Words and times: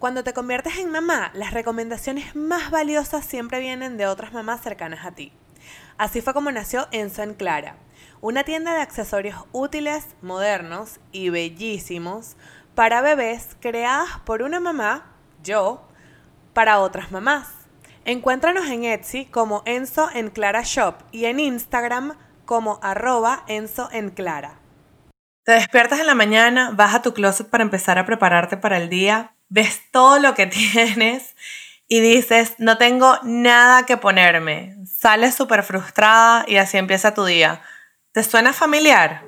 Cuando 0.00 0.24
te 0.24 0.32
conviertes 0.32 0.78
en 0.78 0.90
mamá, 0.90 1.30
las 1.34 1.52
recomendaciones 1.52 2.34
más 2.34 2.70
valiosas 2.70 3.22
siempre 3.22 3.60
vienen 3.60 3.98
de 3.98 4.06
otras 4.06 4.32
mamás 4.32 4.62
cercanas 4.62 5.04
a 5.04 5.10
ti. 5.10 5.30
Así 5.98 6.22
fue 6.22 6.32
como 6.32 6.50
nació 6.50 6.88
Enzo 6.90 7.22
en 7.22 7.34
Clara, 7.34 7.76
una 8.22 8.44
tienda 8.44 8.72
de 8.72 8.80
accesorios 8.80 9.44
útiles, 9.52 10.06
modernos 10.22 11.00
y 11.12 11.28
bellísimos 11.28 12.38
para 12.74 13.02
bebés 13.02 13.58
creadas 13.60 14.08
por 14.24 14.40
una 14.40 14.58
mamá, 14.58 15.04
yo, 15.42 15.86
para 16.54 16.80
otras 16.80 17.12
mamás. 17.12 17.48
Encuéntranos 18.06 18.68
en 18.68 18.84
Etsy 18.84 19.26
como 19.26 19.60
Enzo 19.66 20.08
en 20.14 20.30
Clara 20.30 20.62
Shop 20.64 20.94
y 21.12 21.26
en 21.26 21.38
Instagram 21.40 22.16
como 22.46 22.80
arroba 22.82 23.44
Enzo 23.48 23.90
en 23.92 24.08
Clara. 24.08 24.60
Te 25.44 25.52
despiertas 25.52 26.00
en 26.00 26.06
la 26.06 26.14
mañana, 26.14 26.70
vas 26.70 26.94
a 26.94 27.02
tu 27.02 27.12
closet 27.12 27.50
para 27.50 27.64
empezar 27.64 27.98
a 27.98 28.06
prepararte 28.06 28.56
para 28.56 28.78
el 28.78 28.88
día 28.88 29.34
ves 29.50 29.82
todo 29.90 30.18
lo 30.18 30.34
que 30.34 30.46
tienes 30.72 31.36
y 31.86 32.00
dices, 32.00 32.54
no 32.58 32.78
tengo 32.78 33.18
nada 33.24 33.84
que 33.84 33.98
ponerme. 33.98 34.76
Sales 34.86 35.34
súper 35.34 35.62
frustrada 35.62 36.44
y 36.48 36.56
así 36.56 36.78
empieza 36.78 37.12
tu 37.12 37.24
día. 37.24 37.60
¿Te 38.12 38.22
suena 38.22 38.52
familiar? 38.52 39.24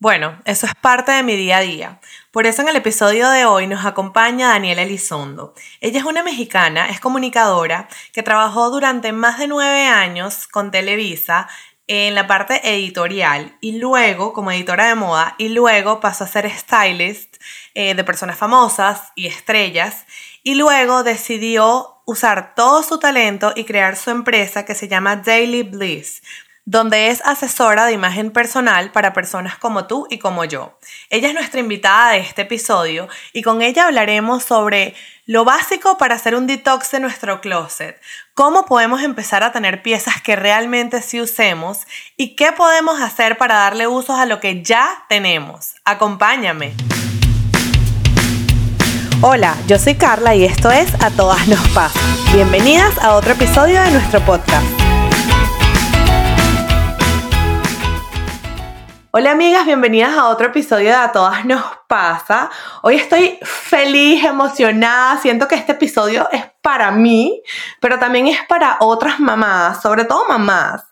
Bueno, 0.00 0.40
eso 0.44 0.66
es 0.66 0.74
parte 0.76 1.10
de 1.10 1.24
mi 1.24 1.34
día 1.34 1.56
a 1.56 1.60
día. 1.60 2.00
Por 2.30 2.46
eso 2.46 2.62
en 2.62 2.68
el 2.68 2.76
episodio 2.76 3.28
de 3.30 3.46
hoy 3.46 3.66
nos 3.66 3.84
acompaña 3.84 4.50
Daniela 4.50 4.82
Elizondo. 4.82 5.54
Ella 5.80 5.98
es 5.98 6.04
una 6.04 6.22
mexicana, 6.22 6.88
es 6.88 7.00
comunicadora, 7.00 7.88
que 8.12 8.22
trabajó 8.22 8.70
durante 8.70 9.10
más 9.10 9.40
de 9.40 9.48
nueve 9.48 9.86
años 9.86 10.46
con 10.46 10.70
Televisa 10.70 11.48
en 11.88 12.14
la 12.14 12.26
parte 12.26 12.60
editorial 12.64 13.56
y 13.60 13.78
luego 13.78 14.32
como 14.32 14.52
editora 14.52 14.88
de 14.88 14.94
moda 14.94 15.34
y 15.38 15.48
luego 15.48 16.00
pasó 16.00 16.24
a 16.24 16.28
ser 16.28 16.50
stylist 16.50 17.38
eh, 17.74 17.94
de 17.94 18.04
personas 18.04 18.36
famosas 18.36 19.12
y 19.14 19.26
estrellas 19.26 20.04
y 20.42 20.54
luego 20.54 21.02
decidió 21.02 21.96
usar 22.04 22.54
todo 22.54 22.82
su 22.82 22.98
talento 22.98 23.52
y 23.56 23.64
crear 23.64 23.96
su 23.96 24.10
empresa 24.10 24.64
que 24.64 24.74
se 24.74 24.86
llama 24.86 25.16
Daily 25.16 25.62
Bliss 25.62 26.22
donde 26.70 27.08
es 27.08 27.22
asesora 27.24 27.86
de 27.86 27.94
imagen 27.94 28.30
personal 28.30 28.92
para 28.92 29.14
personas 29.14 29.56
como 29.56 29.86
tú 29.86 30.06
y 30.10 30.18
como 30.18 30.44
yo. 30.44 30.78
Ella 31.08 31.28
es 31.28 31.34
nuestra 31.34 31.60
invitada 31.60 32.12
de 32.12 32.18
este 32.18 32.42
episodio 32.42 33.08
y 33.32 33.40
con 33.40 33.62
ella 33.62 33.86
hablaremos 33.86 34.44
sobre 34.44 34.94
lo 35.28 35.44
básico 35.44 35.98
para 35.98 36.14
hacer 36.14 36.34
un 36.34 36.46
detox 36.46 36.90
de 36.90 37.00
nuestro 37.00 37.42
closet, 37.42 38.00
cómo 38.32 38.64
podemos 38.64 39.02
empezar 39.02 39.42
a 39.42 39.52
tener 39.52 39.82
piezas 39.82 40.22
que 40.22 40.36
realmente 40.36 41.02
sí 41.02 41.20
usemos 41.20 41.80
y 42.16 42.34
qué 42.34 42.52
podemos 42.52 43.02
hacer 43.02 43.36
para 43.36 43.56
darle 43.56 43.86
usos 43.86 44.18
a 44.18 44.24
lo 44.24 44.40
que 44.40 44.62
ya 44.62 45.04
tenemos. 45.10 45.74
Acompáñame. 45.84 46.72
Hola, 49.20 49.54
yo 49.66 49.78
soy 49.78 49.96
Carla 49.96 50.34
y 50.34 50.44
esto 50.44 50.70
es 50.70 50.88
A 51.02 51.10
Todas 51.10 51.46
Nos 51.46 51.68
Pasa. 51.68 52.00
Bienvenidas 52.32 52.96
a 52.96 53.14
otro 53.14 53.32
episodio 53.32 53.82
de 53.82 53.90
nuestro 53.90 54.20
podcast. 54.20 54.77
Hola 59.18 59.32
amigas, 59.32 59.66
bienvenidas 59.66 60.16
a 60.16 60.28
otro 60.28 60.46
episodio 60.46 60.90
de 60.90 60.94
A 60.94 61.10
Todas 61.10 61.44
Nos 61.44 61.60
Pasa. 61.88 62.50
Hoy 62.82 62.94
estoy 62.94 63.36
feliz, 63.42 64.22
emocionada, 64.22 65.18
siento 65.18 65.48
que 65.48 65.56
este 65.56 65.72
episodio 65.72 66.28
es 66.30 66.44
para 66.62 66.92
mí, 66.92 67.42
pero 67.80 67.98
también 67.98 68.28
es 68.28 68.38
para 68.48 68.76
otras 68.78 69.18
mamás, 69.18 69.82
sobre 69.82 70.04
todo 70.04 70.28
mamás, 70.28 70.84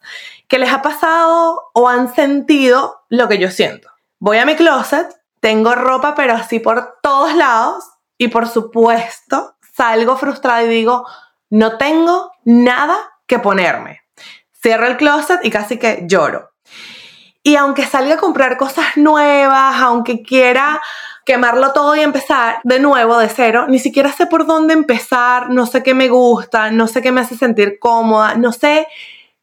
que 0.49 0.59
les 0.59 0.73
ha 0.73 0.83
pasado 0.83 1.71
o 1.73 1.89
han 1.89 2.13
sentido 2.17 3.05
lo 3.11 3.29
que 3.29 3.39
yo 3.39 3.49
siento. 3.49 3.91
Voy 4.19 4.39
a 4.39 4.45
mi 4.45 4.57
closet, 4.57 5.07
tengo 5.39 5.77
ropa 5.77 6.17
pero 6.17 6.35
así 6.35 6.59
por 6.59 6.99
todos 7.03 7.33
lados 7.33 7.85
y 8.19 8.27
por 8.27 8.49
supuesto 8.49 9.55
salgo 9.77 10.17
frustrada 10.17 10.65
y 10.65 10.69
digo, 10.69 11.07
no 11.49 11.79
tengo 11.79 12.33
nada 12.45 12.97
que 13.29 13.39
ponerme. 13.39 14.01
Cierro 14.61 14.89
el 14.89 14.97
closet 14.97 15.45
y 15.45 15.51
casi 15.53 15.79
que 15.79 16.03
lloro. 16.09 16.51
Y 17.47 17.55
aunque 17.55 17.87
salga 17.87 18.15
a 18.15 18.17
comprar 18.17 18.57
cosas 18.57 18.97
nuevas, 18.97 19.77
aunque 19.81 20.21
quiera 20.21 20.81
quemarlo 21.25 21.73
todo 21.73 21.95
y 21.95 22.01
empezar 22.01 22.59
de 22.65 22.81
nuevo, 22.81 23.19
de 23.19 23.29
cero, 23.29 23.67
ni 23.69 23.79
siquiera 23.79 24.11
sé 24.11 24.27
por 24.27 24.49
dónde 24.49 24.75
empezar, 24.75 25.49
no 25.51 25.65
sé 25.65 25.85
qué 25.85 25.95
me 25.95 26.09
gusta, 26.09 26.73
no 26.73 26.89
sé 26.89 27.03
qué 27.03 27.13
me 27.13 27.21
hace 27.21 27.37
sentir 27.37 27.79
cómoda, 27.79 28.35
no 28.35 28.51
sé 28.51 28.89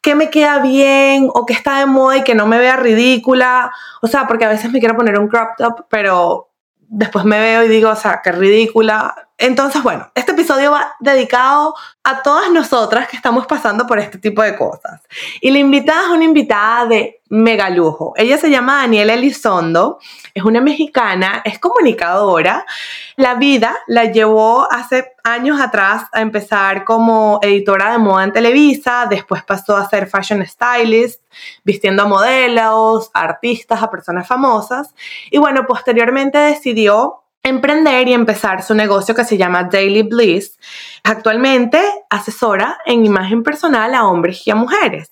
qué 0.02 0.16
me 0.16 0.30
queda 0.30 0.60
bien 0.60 1.30
o 1.34 1.46
qué 1.46 1.54
está 1.54 1.80
de 1.80 1.86
moda 1.86 2.18
y 2.18 2.24
que 2.26 2.36
no 2.36 2.46
me 2.46 2.60
vea 2.60 2.76
ridícula. 2.76 3.72
O 4.02 4.08
sea, 4.08 4.28
porque 4.28 4.44
a 4.44 4.50
veces 4.50 4.70
me 4.70 4.82
quiero 4.82 4.98
poner 4.98 5.18
un 5.18 5.30
crop 5.30 5.52
top, 5.58 5.86
pero 5.88 6.50
después 6.90 7.24
me 7.24 7.40
veo 7.40 7.64
y 7.64 7.70
digo, 7.70 7.90
o 7.90 7.96
sea, 7.96 8.20
qué 8.22 8.34
ridícula. 8.34 9.30
Entonces, 9.44 9.84
bueno, 9.84 10.10
este 10.16 10.32
episodio 10.32 10.72
va 10.72 10.96
dedicado 11.02 11.76
a 12.02 12.22
todas 12.22 12.50
nosotras 12.50 13.10
que 13.10 13.18
estamos 13.18 13.46
pasando 13.46 13.86
por 13.86 14.00
este 14.00 14.18
tipo 14.18 14.42
de 14.42 14.56
cosas. 14.56 15.02
Y 15.42 15.52
la 15.52 15.60
invitada 15.60 16.04
es 16.04 16.08
una 16.12 16.24
invitada 16.24 16.86
de 16.86 17.20
mega 17.28 17.70
lujo. 17.70 18.14
Ella 18.16 18.38
se 18.38 18.50
llama 18.50 18.78
Daniela 18.78 19.16
Elizondo, 19.16 20.00
es 20.34 20.44
una 20.46 20.62
mexicana, 20.62 21.42
es 21.44 21.60
comunicadora. 21.60 22.66
La 23.18 23.36
vida 23.36 23.76
la 23.88 24.06
llevó 24.06 24.66
hace 24.72 25.12
años 25.26 25.60
atrás 25.60 26.04
a 26.14 26.22
empezar 26.22 26.86
como 26.86 27.40
editora 27.42 27.92
de 27.92 27.98
moda 27.98 28.24
en 28.24 28.32
Televisa, 28.32 29.08
después 29.10 29.44
pasó 29.44 29.76
a 29.76 29.90
ser 29.90 30.08
fashion 30.08 30.46
stylist, 30.48 31.22
vistiendo 31.66 32.04
a 32.04 32.08
modelos, 32.08 33.12
a 33.14 33.24
artistas, 33.24 33.84
a 33.84 33.92
personas 33.92 34.26
famosas. 34.26 34.96
Y 35.32 35.38
bueno, 35.38 35.66
posteriormente 35.66 36.38
decidió 36.38 37.23
emprender 37.44 38.08
y 38.08 38.14
empezar 38.14 38.64
su 38.64 38.74
negocio 38.74 39.14
que 39.14 39.26
se 39.26 39.38
llama 39.38 39.66
Daily 39.66 40.04
Bliss. 40.04 40.58
Actualmente 41.04 41.80
asesora 42.10 42.78
en 42.86 43.06
imagen 43.06 43.44
personal 43.44 43.94
a 43.94 44.08
hombres 44.08 44.48
y 44.48 44.52
a 44.52 44.56
mujeres. 44.56 45.12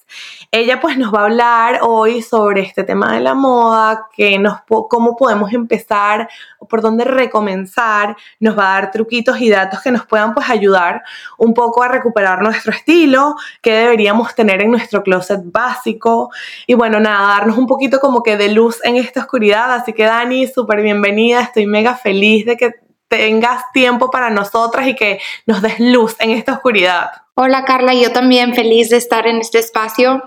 Ella 0.50 0.80
pues 0.80 0.98
nos 0.98 1.14
va 1.14 1.22
a 1.22 1.26
hablar 1.26 1.80
hoy 1.82 2.22
sobre 2.22 2.62
este 2.62 2.84
tema 2.84 3.14
de 3.14 3.20
la 3.20 3.34
moda, 3.34 4.08
que 4.16 4.40
nos, 4.40 4.60
cómo 4.90 5.18
podemos 5.18 5.52
empezar 5.52 6.30
por 6.70 6.82
dónde 6.82 7.04
recomenzar. 7.04 8.16
Nos 8.40 8.58
va 8.58 8.70
a 8.70 8.82
dar 8.82 8.92
truquitos 8.92 9.40
y 9.42 9.50
datos 9.50 9.82
que 9.82 9.92
nos 9.92 10.06
puedan 10.06 10.34
pues 10.34 10.50
ayudar 10.50 11.04
un 11.38 11.54
poco 11.54 11.84
a 11.84 11.88
recuperar 11.88 12.42
nuestro 12.42 12.72
estilo, 12.72 13.36
que 13.62 13.74
deberíamos 13.74 14.36
tener 14.36 14.62
en 14.62 14.72
nuestro 14.72 15.04
closet 15.04 15.42
básico. 15.44 16.30
Y 16.68 16.74
bueno, 16.74 17.00
nada, 17.00 17.38
darnos 17.38 17.58
un 17.58 17.68
poquito 17.68 18.00
como 18.00 18.24
que 18.24 18.38
de 18.38 18.50
luz 18.50 18.80
en 18.84 18.96
esta 18.96 19.22
oscuridad. 19.22 19.74
Así 19.74 19.94
que 19.94 20.04
Dani, 20.04 20.48
súper 20.48 20.82
bienvenida. 20.82 21.42
Estoy 21.42 21.66
mega 21.66 21.96
feliz 21.96 22.46
de 22.46 22.58
que 22.58 22.72
tengas 23.12 23.64
tiempo 23.74 24.10
para 24.10 24.30
nosotras 24.30 24.88
y 24.88 24.96
que 24.96 25.20
nos 25.46 25.62
des 25.62 25.80
luz 25.80 26.16
en 26.20 26.32
esta 26.32 26.54
oscuridad. 26.54 27.12
Hola 27.36 27.66
Carla, 27.66 27.94
yo 27.94 28.14
también 28.14 28.54
feliz 28.54 28.90
de 28.90 28.98
estar 28.98 29.28
en 29.28 29.38
este 29.38 29.60
espacio 29.60 30.24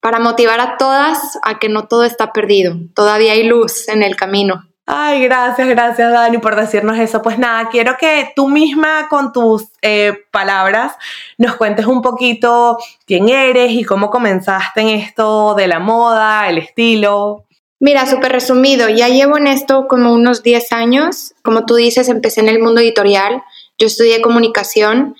para 0.00 0.18
motivar 0.18 0.58
a 0.58 0.78
todas 0.78 1.38
a 1.42 1.58
que 1.58 1.68
no 1.68 1.88
todo 1.88 2.04
está 2.04 2.32
perdido, 2.32 2.74
todavía 2.94 3.32
hay 3.32 3.44
luz 3.44 3.88
en 3.88 4.02
el 4.02 4.16
camino. 4.16 4.64
Ay, 4.84 5.22
gracias, 5.22 5.68
gracias 5.68 6.12
Dani 6.12 6.38
por 6.38 6.56
decirnos 6.56 6.98
eso. 6.98 7.22
Pues 7.22 7.38
nada, 7.38 7.68
quiero 7.70 7.96
que 7.98 8.32
tú 8.34 8.48
misma 8.48 9.08
con 9.08 9.32
tus 9.32 9.68
eh, 9.80 10.12
palabras 10.30 10.94
nos 11.38 11.56
cuentes 11.56 11.86
un 11.86 12.02
poquito 12.02 12.78
quién 13.06 13.28
eres 13.28 13.72
y 13.72 13.84
cómo 13.84 14.10
comenzaste 14.10 14.80
en 14.80 14.88
esto 14.88 15.54
de 15.54 15.68
la 15.68 15.78
moda, 15.78 16.48
el 16.48 16.58
estilo. 16.58 17.44
Mira, 17.78 18.06
súper 18.06 18.32
resumido, 18.32 18.88
ya 18.88 19.08
llevo 19.08 19.38
en 19.38 19.46
esto 19.46 19.86
como 19.88 20.12
unos 20.12 20.42
10 20.42 20.72
años. 20.72 21.34
Como 21.42 21.64
tú 21.64 21.74
dices, 21.74 22.08
empecé 22.08 22.40
en 22.40 22.48
el 22.48 22.60
mundo 22.60 22.80
editorial, 22.80 23.42
yo 23.78 23.86
estudié 23.86 24.20
comunicación 24.20 25.16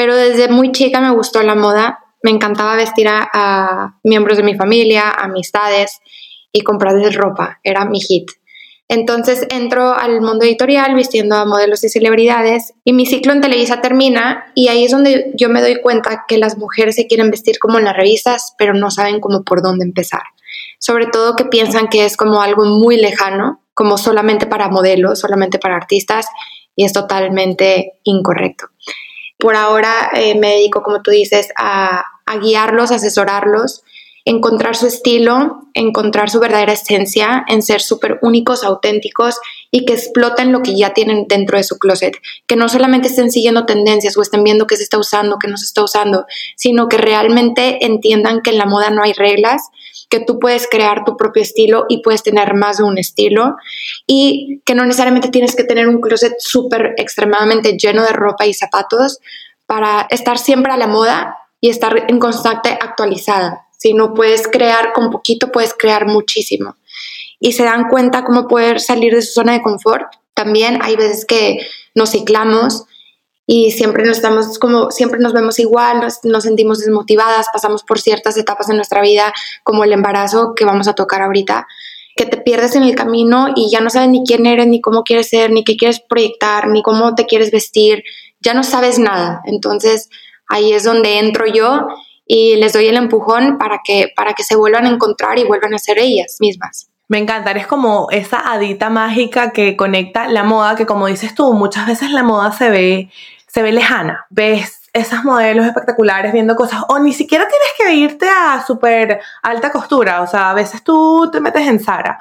pero 0.00 0.16
desde 0.16 0.48
muy 0.48 0.72
chica 0.72 1.02
me 1.02 1.10
gustó 1.10 1.42
la 1.42 1.54
moda, 1.54 1.98
me 2.22 2.30
encantaba 2.30 2.74
vestir 2.74 3.06
a, 3.06 3.98
miembros 4.02 4.38
de 4.38 4.42
mi 4.42 4.54
familia, 4.54 5.10
amistades 5.10 6.00
y 6.52 6.62
comprarles 6.62 7.14
ropa, 7.14 7.60
era 7.62 7.84
mi 7.84 8.00
hit. 8.00 8.30
Entonces 8.92 9.46
entro 9.50 9.94
al 9.94 10.20
mundo 10.20 10.44
editorial 10.44 10.96
vistiendo 10.96 11.36
a 11.36 11.44
modelos 11.44 11.84
y 11.84 11.88
celebridades 11.88 12.72
y 12.82 12.92
mi 12.92 13.06
ciclo 13.06 13.32
en 13.32 13.40
Televisa 13.40 13.80
termina 13.80 14.50
y 14.56 14.66
ahí 14.66 14.84
es 14.84 14.90
donde 14.90 15.30
yo 15.36 15.48
me 15.48 15.60
doy 15.60 15.80
cuenta 15.80 16.24
que 16.26 16.38
las 16.38 16.58
mujeres 16.58 16.96
se 16.96 17.06
quieren 17.06 17.30
vestir 17.30 17.60
como 17.60 17.78
en 17.78 17.84
las 17.84 17.96
revistas, 17.96 18.52
pero 18.58 18.74
no 18.74 18.90
saben 18.90 19.20
cómo 19.20 19.44
por 19.44 19.62
dónde 19.62 19.84
empezar. 19.84 20.22
Sobre 20.80 21.06
todo 21.06 21.36
que 21.36 21.44
piensan 21.44 21.86
que 21.86 22.04
es 22.04 22.16
como 22.16 22.42
algo 22.42 22.64
muy 22.64 22.96
lejano, 22.96 23.62
como 23.74 23.96
solamente 23.96 24.46
para 24.46 24.68
modelos, 24.68 25.20
solamente 25.20 25.60
para 25.60 25.76
artistas 25.76 26.26
y 26.74 26.84
es 26.84 26.92
totalmente 26.92 28.00
incorrecto. 28.02 28.70
Por 29.38 29.54
ahora 29.54 30.10
eh, 30.14 30.34
me 30.34 30.48
dedico, 30.48 30.82
como 30.82 31.00
tú 31.00 31.12
dices, 31.12 31.50
a, 31.56 32.04
guiarlos, 32.42 32.90
asesorarlos, 32.90 33.84
encontrar 34.24 34.76
su 34.76 34.86
estilo, 34.86 35.62
encontrar 35.74 36.30
su 36.30 36.40
verdadera 36.40 36.72
esencia, 36.72 37.44
en 37.48 37.62
ser 37.62 37.80
súper 37.80 38.18
únicos, 38.22 38.64
auténticos 38.64 39.36
y 39.70 39.84
que 39.84 39.94
exploten 39.94 40.52
lo 40.52 40.62
que 40.62 40.76
ya 40.76 40.92
tienen 40.92 41.26
dentro 41.28 41.56
de 41.56 41.64
su 41.64 41.78
closet. 41.78 42.16
Que 42.46 42.56
no 42.56 42.68
solamente 42.68 43.08
estén 43.08 43.30
siguiendo 43.30 43.66
tendencias 43.66 44.16
o 44.16 44.22
estén 44.22 44.44
viendo 44.44 44.66
qué 44.66 44.76
se 44.76 44.82
está 44.82 44.98
usando, 44.98 45.38
qué 45.38 45.48
no 45.48 45.56
se 45.56 45.64
está 45.64 45.82
usando, 45.82 46.26
sino 46.56 46.88
que 46.88 46.98
realmente 46.98 47.84
entiendan 47.84 48.40
que 48.42 48.50
en 48.50 48.58
la 48.58 48.66
moda 48.66 48.90
no 48.90 49.02
hay 49.02 49.12
reglas 49.12 49.62
que 50.10 50.20
tú 50.20 50.38
puedes 50.40 50.66
crear 50.68 51.04
tu 51.04 51.16
propio 51.16 51.42
estilo 51.42 51.86
y 51.88 52.02
puedes 52.02 52.22
tener 52.22 52.54
más 52.54 52.78
de 52.78 52.84
un 52.84 52.98
estilo 52.98 53.54
y 54.06 54.60
que 54.64 54.74
no 54.74 54.84
necesariamente 54.84 55.28
tienes 55.28 55.54
que 55.54 55.64
tener 55.64 55.88
un 55.88 56.00
closet 56.00 56.34
súper 56.38 56.94
extremadamente 56.96 57.78
lleno 57.78 58.02
de 58.02 58.12
ropa 58.12 58.44
y 58.44 58.52
zapatos 58.52 59.20
para 59.66 60.08
estar 60.10 60.36
siempre 60.36 60.72
a 60.72 60.76
la 60.76 60.88
moda 60.88 61.36
y 61.60 61.70
estar 61.70 62.06
en 62.08 62.18
constante 62.18 62.70
actualizada. 62.70 63.68
Si 63.80 63.94
no 63.94 64.12
puedes 64.12 64.46
crear 64.46 64.92
con 64.92 65.10
poquito, 65.10 65.50
puedes 65.50 65.72
crear 65.72 66.06
muchísimo. 66.06 66.76
Y 67.38 67.52
se 67.52 67.64
dan 67.64 67.88
cuenta 67.88 68.24
cómo 68.24 68.46
poder 68.46 68.78
salir 68.78 69.14
de 69.14 69.22
su 69.22 69.32
zona 69.32 69.54
de 69.54 69.62
confort. 69.62 70.12
También 70.34 70.78
hay 70.82 70.96
veces 70.96 71.24
que 71.24 71.66
nos 71.94 72.10
ciclamos 72.10 72.84
y 73.46 73.70
siempre 73.70 74.04
nos 74.04 74.18
estamos 74.18 74.58
como 74.58 74.90
siempre 74.90 75.18
nos 75.18 75.32
vemos 75.32 75.58
igual, 75.58 76.06
nos, 76.24 76.42
sentimos 76.44 76.80
desmotivadas, 76.80 77.46
pasamos 77.50 77.82
por 77.82 77.98
ciertas 77.98 78.36
etapas 78.36 78.68
en 78.68 78.76
nuestra 78.76 79.00
vida 79.00 79.32
como 79.64 79.82
el 79.82 79.94
embarazo 79.94 80.52
que 80.54 80.66
vamos 80.66 80.86
a 80.86 80.94
tocar 80.94 81.22
ahorita, 81.22 81.66
que 82.16 82.26
te 82.26 82.36
pierdes 82.36 82.76
en 82.76 82.82
el 82.82 82.94
camino 82.94 83.48
y 83.56 83.70
ya 83.70 83.80
no 83.80 83.88
sabes 83.88 84.10
ni 84.10 84.24
quién 84.24 84.44
eres, 84.44 84.66
ni 84.66 84.82
cómo 84.82 85.04
quieres 85.04 85.30
ser, 85.30 85.50
ni 85.52 85.64
qué 85.64 85.78
quieres 85.78 86.00
proyectar, 86.00 86.68
ni 86.68 86.82
cómo 86.82 87.14
te 87.14 87.24
quieres 87.24 87.50
vestir, 87.50 88.04
ya 88.40 88.52
no 88.52 88.62
sabes 88.62 88.98
nada. 88.98 89.40
Entonces, 89.46 90.10
ahí 90.48 90.74
es 90.74 90.84
donde 90.84 91.18
entro 91.18 91.46
yo 91.46 91.86
y 92.32 92.54
les 92.54 92.72
doy 92.72 92.86
el 92.86 92.96
empujón 92.96 93.58
para 93.58 93.80
que, 93.82 94.12
para 94.14 94.34
que 94.34 94.44
se 94.44 94.54
vuelvan 94.54 94.86
a 94.86 94.90
encontrar 94.90 95.36
y 95.40 95.44
vuelvan 95.44 95.74
a 95.74 95.78
ser 95.78 95.98
ellas 95.98 96.36
mismas. 96.38 96.88
Me 97.08 97.18
encanta, 97.18 97.50
eres 97.50 97.66
como 97.66 98.06
esa 98.12 98.52
adita 98.52 98.88
mágica 98.88 99.50
que 99.50 99.76
conecta 99.76 100.28
la 100.28 100.44
moda, 100.44 100.76
que 100.76 100.86
como 100.86 101.08
dices 101.08 101.34
tú, 101.34 101.52
muchas 101.54 101.88
veces 101.88 102.12
la 102.12 102.22
moda 102.22 102.52
se 102.52 102.70
ve, 102.70 103.10
se 103.48 103.62
ve 103.62 103.72
lejana. 103.72 104.26
Ves 104.30 104.88
esos 104.92 105.24
modelos 105.24 105.66
espectaculares 105.66 106.32
viendo 106.32 106.54
cosas, 106.54 106.84
o 106.86 107.00
ni 107.00 107.12
siquiera 107.12 107.48
tienes 107.48 107.68
que 107.76 107.94
irte 108.00 108.28
a 108.28 108.62
súper 108.64 109.20
alta 109.42 109.72
costura, 109.72 110.22
o 110.22 110.28
sea, 110.28 110.50
a 110.50 110.54
veces 110.54 110.84
tú 110.84 111.28
te 111.32 111.40
metes 111.40 111.66
en 111.66 111.80
Zara, 111.80 112.20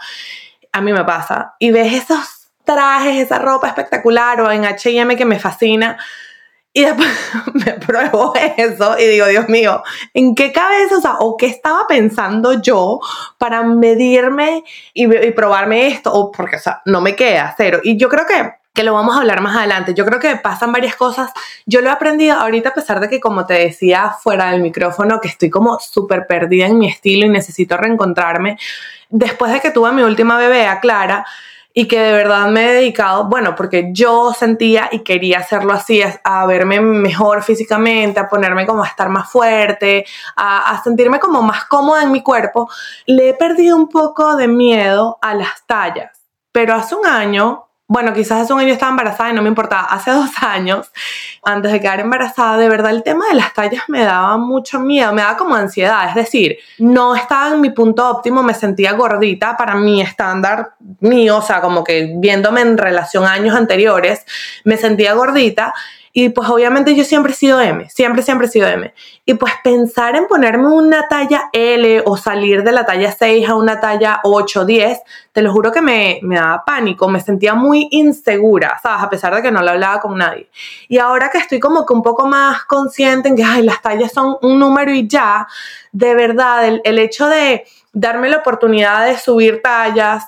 a 0.72 0.82
mí 0.82 0.92
me 0.92 1.04
pasa, 1.04 1.54
y 1.60 1.70
ves 1.70 1.94
esos 1.94 2.48
trajes, 2.64 3.16
esa 3.16 3.38
ropa 3.38 3.68
espectacular, 3.68 4.42
o 4.42 4.52
en 4.52 4.64
HM 4.64 5.16
que 5.16 5.26
me 5.26 5.40
fascina, 5.40 6.00
y 6.72 6.86
después 6.86 7.10
me 7.54 7.74
pruebo 7.74 8.34
eso 8.58 8.98
y 9.00 9.06
digo, 9.08 9.26
Dios 9.28 9.50
mío, 9.50 9.82
¿en 10.14 10.36
qué 10.36 10.52
cabeza, 10.52 10.98
o 10.98 11.02
sea, 11.02 11.16
o 11.20 11.36
qué 11.36 11.48
estaba 11.48 11.88
pensando 11.88 12.62
yo 12.62 13.00
para 13.38 13.64
medirme 13.64 14.64
y, 14.94 15.08
probarme 15.32 15.88
esto? 15.88 16.14
O 16.14 16.32
porque, 16.32 16.58
o 16.58 16.60
sea, 16.60 16.82
no 16.86 17.02
me 17.02 17.16
queda 17.16 17.54
cero. 17.58 17.80
Y 17.84 17.98
yo 17.98 18.08
creo 18.08 18.26
que, 18.28 18.54
que 18.74 18.84
lo 18.84 18.94
vamos 18.94 19.16
a 19.16 19.22
hablar 19.22 19.42
más 19.42 19.58
adelante. 19.58 19.96
Yo 19.96 20.06
creo 20.06 20.20
que 20.20 20.36
pasan 20.36 20.72
varias 20.72 20.96
cosas. 20.96 21.32
Yo 21.66 21.82
lo 21.82 21.90
he 21.90 21.92
aprendido 21.92 22.36
ahorita 22.36 22.70
a 22.70 22.74
pesar 22.74 23.00
de 23.00 23.10
que, 23.10 23.20
como 23.20 23.48
te 23.48 23.56
decía, 23.56 24.12
fuera 24.22 24.52
del 24.52 24.62
micrófono, 24.62 25.20
que 25.20 25.28
estoy 25.28 25.50
como 25.50 25.80
súper 25.80 26.28
perdida 26.28 26.68
en 26.68 26.78
mi 26.78 26.88
estilo 26.88 27.26
y 27.26 27.30
necesito 27.30 27.78
reencontrarme. 27.78 28.60
Después 29.10 29.52
de 29.52 29.60
que 29.60 29.72
tuve 29.72 29.92
mi 29.92 30.04
última 30.04 30.38
bebé, 30.38 30.68
a 30.68 30.80
Clara, 30.80 31.26
y 31.74 31.88
que 31.88 32.00
de 32.00 32.12
verdad 32.12 32.48
me 32.48 32.66
he 32.66 32.74
dedicado, 32.74 33.26
bueno, 33.26 33.56
porque 33.56 33.90
yo 33.92 34.34
sentía 34.34 34.90
y 34.92 35.00
quería 35.00 35.40
hacerlo 35.40 35.74
así, 35.74 36.02
a, 36.02 36.46
verme 36.46 36.82
mejor 36.82 37.44
físicamente, 37.44 38.20
a 38.20 38.28
ponerme 38.28 38.66
como 38.66 38.84
a 38.84 38.88
estar 38.88 39.10
más 39.10 39.30
fuerte, 39.32 40.06
a, 40.36 40.72
a 40.72 40.84
sentirme 40.84 41.20
como 41.20 41.42
más 41.42 41.66
cómoda 41.66 42.04
en 42.04 42.12
mi 42.12 42.24
cuerpo, 42.24 42.70
le 43.06 43.30
he 43.30 43.34
perdido 43.34 43.76
un 43.76 43.88
poco 43.88 44.36
de 44.36 44.48
miedo 44.48 45.18
a 45.22 45.36
las 45.36 45.66
tallas. 45.68 46.12
Pero 46.52 46.74
hace 46.74 46.96
un 46.96 47.06
año 47.06 47.69
bueno, 47.90 48.14
quizás 48.14 48.44
hace 48.44 48.54
un 48.54 48.60
año 48.60 48.72
estaba 48.72 48.92
embarazada 48.92 49.32
y 49.32 49.34
no 49.34 49.42
me 49.42 49.50
importaba. 49.50 49.82
Hace 49.86 50.12
dos 50.12 50.30
años, 50.42 50.92
antes 51.44 51.72
de 51.72 51.82
quedar 51.82 52.00
embarazada, 52.00 52.56
de 52.58 52.70
verdad 52.70 52.92
el 52.92 53.02
tema 53.02 53.26
de 53.28 53.34
las 53.34 53.52
tallas 53.56 53.84
me 53.88 54.04
daba 54.04 54.38
mucho 54.38 54.80
miedo, 54.80 55.12
me 55.12 55.24
daba 55.24 55.38
como 55.38 55.56
ansiedad. 55.56 56.08
Es 56.08 56.14
decir, 56.14 56.60
no 56.78 57.16
estaba 57.16 57.56
en 57.56 57.62
mi 57.62 57.72
punto 57.72 58.08
óptimo, 58.08 58.44
me 58.44 58.54
sentía 58.54 58.94
gordita 58.94 59.58
para 59.58 59.74
mi 59.74 60.02
estándar 60.02 60.76
mío, 61.00 61.38
o 61.38 61.42
sea, 61.42 61.62
como 61.62 61.84
que 61.84 62.14
viéndome 62.18 62.62
en 62.62 62.78
relación 62.78 63.26
a 63.26 63.34
años 63.34 63.56
anteriores, 63.56 64.24
me 64.66 64.78
sentía 64.78 65.14
gordita 65.14 65.74
y 66.12 66.30
pues 66.30 66.50
obviamente 66.50 66.96
yo 66.96 67.04
siempre 67.04 67.34
he 67.34 67.36
sido 67.36 67.62
M, 67.62 67.90
siempre, 67.90 68.24
siempre 68.24 68.48
he 68.48 68.50
sido 68.50 68.68
M. 68.68 68.94
Y 69.26 69.36
pues 69.36 69.54
pensar 69.64 70.16
en 70.16 70.28
ponerme 70.28 70.68
una 70.68 71.08
talla 71.08 71.50
L 71.54 72.02
o 72.06 72.18
salir 72.18 72.64
de 72.64 72.72
la 72.72 72.86
talla 72.86 73.12
6 73.12 73.48
a 73.48 73.56
una 73.56 73.80
talla 73.80 74.20
8, 74.24 74.66
10, 74.66 75.00
te 75.32 75.42
lo 75.42 75.52
juro 75.52 75.72
que 75.72 75.82
me, 75.82 76.20
me 76.24 76.36
daba 76.36 76.66
pánico, 76.66 77.08
me 77.08 77.22
sentía 77.22 77.54
muy 77.54 77.88
insegura, 77.92 78.80
¿sabes? 78.82 79.04
A 79.04 79.10
pesar 79.10 79.36
de 79.36 79.42
que 79.42 79.52
no 79.52 79.62
lo 79.62 79.72
hablaba 79.72 80.00
con 80.00 80.18
nadie. 80.18 80.50
Y 80.88 80.98
ahora 80.98 81.30
que 81.30 81.38
estoy 81.38 81.60
como 81.60 81.86
que 81.86 81.94
un 81.94 82.02
poco 82.02 82.26
más 82.26 82.64
consciente 82.66 83.30
en 83.30 83.36
que 83.36 83.44
ay, 83.44 83.64
las 83.64 83.82
tallas 83.82 84.12
son 84.12 84.38
un 84.42 84.60
número 84.60 84.92
y 84.92 85.08
ya, 85.08 85.48
de 85.92 86.16
verdad, 86.16 86.66
el, 86.68 86.82
el 86.84 86.98
hecho 86.98 87.28
de 87.28 87.66
darme 87.94 88.30
la 88.30 88.38
oportunidad 88.38 89.06
de 89.06 89.18
subir 89.18 89.62
tallas, 89.62 90.26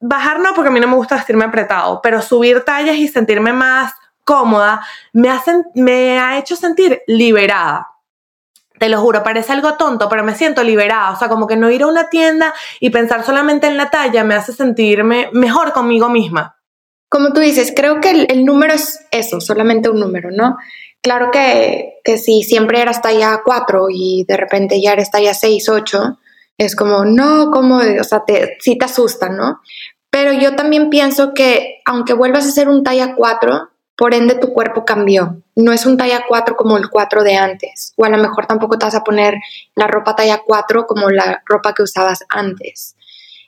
bajar 0.00 0.38
no 0.40 0.52
porque 0.54 0.68
a 0.68 0.70
mí 0.70 0.80
no 0.80 0.88
me 0.88 0.96
gusta 0.96 1.16
vestirme 1.16 1.44
apretado, 1.44 2.00
pero 2.02 2.20
subir 2.20 2.62
tallas 2.64 2.96
y 2.96 3.08
sentirme 3.08 3.54
más 3.54 3.94
cómoda, 4.24 4.84
me, 5.12 5.30
me 5.74 6.18
ha 6.18 6.38
hecho 6.38 6.56
sentir 6.56 7.02
liberada. 7.06 7.88
Te 8.78 8.88
lo 8.88 9.00
juro, 9.00 9.22
parece 9.22 9.52
algo 9.52 9.74
tonto, 9.74 10.08
pero 10.08 10.24
me 10.24 10.34
siento 10.34 10.64
liberada. 10.64 11.12
O 11.12 11.18
sea, 11.18 11.28
como 11.28 11.46
que 11.46 11.56
no 11.56 11.70
ir 11.70 11.82
a 11.82 11.86
una 11.86 12.08
tienda 12.08 12.52
y 12.80 12.90
pensar 12.90 13.24
solamente 13.24 13.66
en 13.66 13.76
la 13.76 13.90
talla 13.90 14.24
me 14.24 14.34
hace 14.34 14.52
sentirme 14.52 15.28
mejor 15.32 15.72
conmigo 15.72 16.08
misma. 16.08 16.56
Como 17.08 17.32
tú 17.32 17.40
dices, 17.40 17.72
creo 17.76 18.00
que 18.00 18.26
el, 18.28 18.44
número 18.44 18.74
es 18.74 19.06
eso, 19.12 19.40
solamente 19.40 19.88
un 19.88 20.00
número, 20.00 20.30
¿no? 20.32 20.56
Claro 21.00 21.30
que, 21.30 22.00
que 22.02 22.18
si 22.18 22.42
siempre 22.42 22.80
eras 22.80 23.02
talla 23.02 23.42
4 23.44 23.86
y 23.90 24.24
de 24.26 24.36
repente 24.36 24.82
ya 24.82 24.94
eres 24.94 25.12
talla 25.12 25.32
6, 25.32 25.68
8, 25.68 26.18
es 26.58 26.74
como, 26.74 27.04
no, 27.04 27.50
como, 27.52 27.76
o 27.76 28.04
sea, 28.04 28.24
te, 28.24 28.56
sí 28.60 28.76
te 28.76 28.86
asusta, 28.86 29.28
¿no? 29.28 29.60
Pero 30.10 30.32
yo 30.32 30.56
también 30.56 30.90
pienso 30.90 31.34
que 31.34 31.80
aunque 31.84 32.14
vuelvas 32.14 32.46
a 32.46 32.52
ser 32.52 32.68
un 32.68 32.82
talla 32.82 33.14
4, 33.14 33.70
por 33.96 34.14
ende 34.14 34.34
tu 34.34 34.52
cuerpo 34.52 34.84
cambió. 34.84 35.42
No 35.54 35.72
es 35.72 35.86
un 35.86 35.96
talla 35.96 36.24
4 36.28 36.56
como 36.56 36.76
el 36.76 36.90
4 36.90 37.22
de 37.22 37.36
antes, 37.36 37.92
o 37.96 38.04
a 38.04 38.08
lo 38.08 38.18
mejor 38.18 38.46
tampoco 38.46 38.78
te 38.78 38.86
vas 38.86 38.94
a 38.94 39.04
poner 39.04 39.34
la 39.74 39.86
ropa 39.86 40.16
talla 40.16 40.42
4 40.44 40.86
como 40.86 41.10
la 41.10 41.42
ropa 41.46 41.74
que 41.74 41.82
usabas 41.82 42.24
antes. 42.28 42.96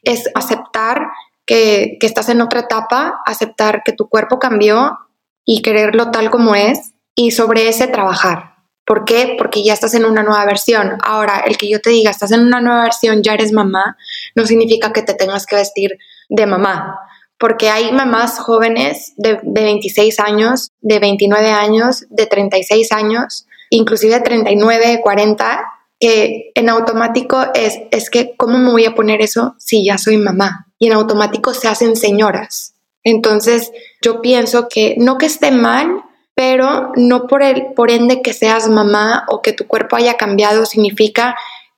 Es 0.03 0.31
aceptar 0.35 1.09
que, 1.45 1.97
que 2.01 2.07
estás 2.07 2.29
en 2.29 2.41
otra 2.41 2.61
etapa, 2.61 3.21
aceptar 3.27 3.83
que 3.85 3.93
tu 3.93 4.09
cuerpo 4.09 4.39
cambió 4.39 4.99
y 5.45 5.63
quererlo 5.63 6.11
tal 6.11 6.31
como 6.31 6.55
es 6.55 6.93
y 7.15 7.33
sobre 7.33 7.69
ese 7.69 7.89
trabajar. 7.89 8.55
¿Por 8.85 9.05
qué? 9.05 9.35
Porque 9.37 9.65
ya 9.65 9.73
estás 9.73 9.95
en 9.95 10.05
una 10.05 10.23
nueva 10.23 10.45
versión. 10.45 10.97
Ahora, 11.03 11.41
el 11.41 11.57
que 11.57 11.69
yo 11.69 11.81
te 11.81 11.91
diga, 11.91 12.11
estás 12.11 12.31
en 12.31 12.43
una 12.43 12.61
nueva 12.61 12.85
versión, 12.85 13.21
ya 13.21 13.35
eres 13.35 13.51
mamá, 13.51 13.97
no 14.37 14.47
significa 14.47 14.93
que 14.93 15.03
te 15.03 15.15
tengas 15.15 15.45
que 15.45 15.57
vestir 15.57 15.99
de 16.29 16.47
mamá 16.47 17.01
porque 17.39 17.69
hay 17.69 17.93
mamás 17.93 18.39
jóvenes 18.39 19.13
de, 19.17 19.41
26 19.43 20.21
años, 20.21 20.73
de 20.81 20.99
29 20.99 21.51
años, 21.51 22.05
de 22.09 22.27
36 22.27 22.93
años, 22.93 23.47
inclusive 23.71 24.15
de 24.15 24.21
39, 24.21 25.01
40, 25.03 25.65
que 26.01 26.53
en 26.55 26.69
automático 26.69 27.39
es, 27.55 27.79
es 27.91 28.11
que, 28.11 28.35
¿cómo 28.37 28.59
me 28.59 28.71
voy 28.71 28.85
a 28.87 28.95
poner 28.95 29.21
eso 29.21 29.55
si 29.59 29.85
ya 29.85 29.99
soy 29.99 30.17
mamá? 30.17 30.67
Y 30.79 30.87
en 30.87 30.95
automático 30.95 31.55
se 31.55 31.69
hacen 31.69 31.97
señoras. 31.97 32.75
Entonces, 33.03 33.71
yo 34.03 34.21
pienso 34.21 34.69
que 34.69 34.95
no 34.99 35.17
que 35.19 35.27
esté 35.27 35.51
mal, 35.51 36.03
pero 36.35 36.93
no 36.97 37.27
por, 37.27 37.43
el, 37.43 37.73
por 37.75 37.91
ende 37.91 38.21
que 38.21 38.35
seas 38.35 38.69
mamá 38.69 39.25
o 39.29 39.41
que 39.41 39.53
tu 39.53 39.67
cuerpo 39.67 39.97
haya 39.97 40.17
cambiado 40.17 40.67
significa 40.67 41.35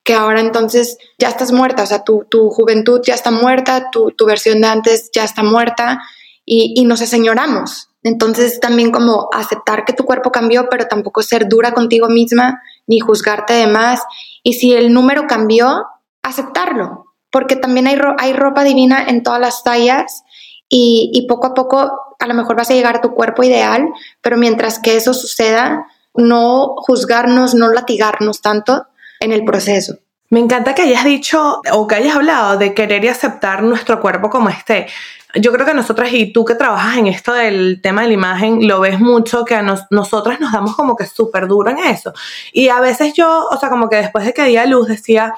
que 0.08 0.14
ahora 0.14 0.40
entonces 0.40 0.96
ya 1.18 1.28
estás 1.28 1.52
muerta, 1.52 1.82
o 1.82 1.86
sea, 1.86 2.02
tu, 2.02 2.24
tu 2.30 2.48
juventud 2.48 3.02
ya 3.04 3.12
está 3.12 3.30
muerta, 3.30 3.90
tu, 3.92 4.10
tu, 4.12 4.24
versión 4.24 4.62
de 4.62 4.66
antes 4.66 5.10
ya 5.12 5.22
está 5.22 5.42
muerta 5.42 5.98
y, 6.46 6.72
y 6.80 6.86
nos 6.86 7.02
aseñoramos. 7.02 7.90
Entonces 8.02 8.58
también 8.58 8.90
como 8.90 9.28
aceptar 9.34 9.84
que 9.84 9.92
tu 9.92 10.04
cuerpo 10.04 10.32
cambió, 10.32 10.70
pero 10.70 10.86
tampoco 10.86 11.22
ser 11.22 11.46
dura 11.46 11.72
contigo 11.72 12.08
misma 12.08 12.62
ni 12.86 13.00
juzgarte 13.00 13.52
de 13.52 13.66
más. 13.66 14.00
Y 14.42 14.54
si 14.54 14.72
el 14.72 14.94
número 14.94 15.26
cambió, 15.26 15.84
aceptarlo, 16.22 17.04
porque 17.30 17.56
también 17.56 17.86
hay, 17.86 17.98
hay 18.16 18.32
ropa 18.32 18.64
divina 18.64 19.04
en 19.08 19.22
todas 19.22 19.42
las 19.42 19.62
tallas 19.62 20.22
y, 20.70 21.10
y 21.12 21.26
poco 21.26 21.48
a 21.48 21.52
poco 21.52 22.16
a 22.18 22.26
lo 22.26 22.32
mejor 22.32 22.56
vas 22.56 22.70
a 22.70 22.74
llegar 22.74 22.96
a 22.96 23.00
tu 23.02 23.12
cuerpo 23.12 23.42
ideal, 23.42 23.86
pero 24.22 24.38
mientras 24.38 24.78
que 24.78 24.96
eso 24.96 25.12
suceda, 25.12 25.86
no 26.14 26.76
juzgarnos, 26.78 27.54
no 27.54 27.68
latigarnos 27.68 28.40
tanto, 28.40 28.86
en 29.20 29.32
el 29.32 29.44
proceso. 29.44 29.98
Me 30.30 30.40
encanta 30.40 30.74
que 30.74 30.82
hayas 30.82 31.04
dicho 31.04 31.62
o 31.72 31.86
que 31.86 31.94
hayas 31.94 32.16
hablado 32.16 32.58
de 32.58 32.74
querer 32.74 33.02
y 33.04 33.08
aceptar 33.08 33.62
nuestro 33.62 33.98
cuerpo 34.00 34.28
como 34.28 34.50
esté. 34.50 34.86
Yo 35.34 35.52
creo 35.52 35.64
que 35.64 35.74
nosotras 35.74 36.12
y 36.12 36.32
tú 36.32 36.44
que 36.44 36.54
trabajas 36.54 36.98
en 36.98 37.06
esto 37.06 37.32
del 37.32 37.80
tema 37.82 38.02
de 38.02 38.08
la 38.08 38.14
imagen, 38.14 38.66
lo 38.66 38.80
ves 38.80 39.00
mucho 39.00 39.44
que 39.44 39.54
a 39.54 39.62
nosotras 39.62 40.40
nos 40.40 40.52
damos 40.52 40.76
como 40.76 40.96
que 40.96 41.06
súper 41.06 41.46
duro 41.46 41.70
en 41.70 41.78
eso. 41.78 42.12
Y 42.52 42.68
a 42.68 42.80
veces 42.80 43.14
yo, 43.14 43.46
o 43.50 43.56
sea, 43.58 43.70
como 43.70 43.88
que 43.88 43.96
después 43.96 44.24
de 44.26 44.34
que 44.34 44.44
di 44.44 44.56
a 44.58 44.66
luz 44.66 44.88
decía, 44.88 45.34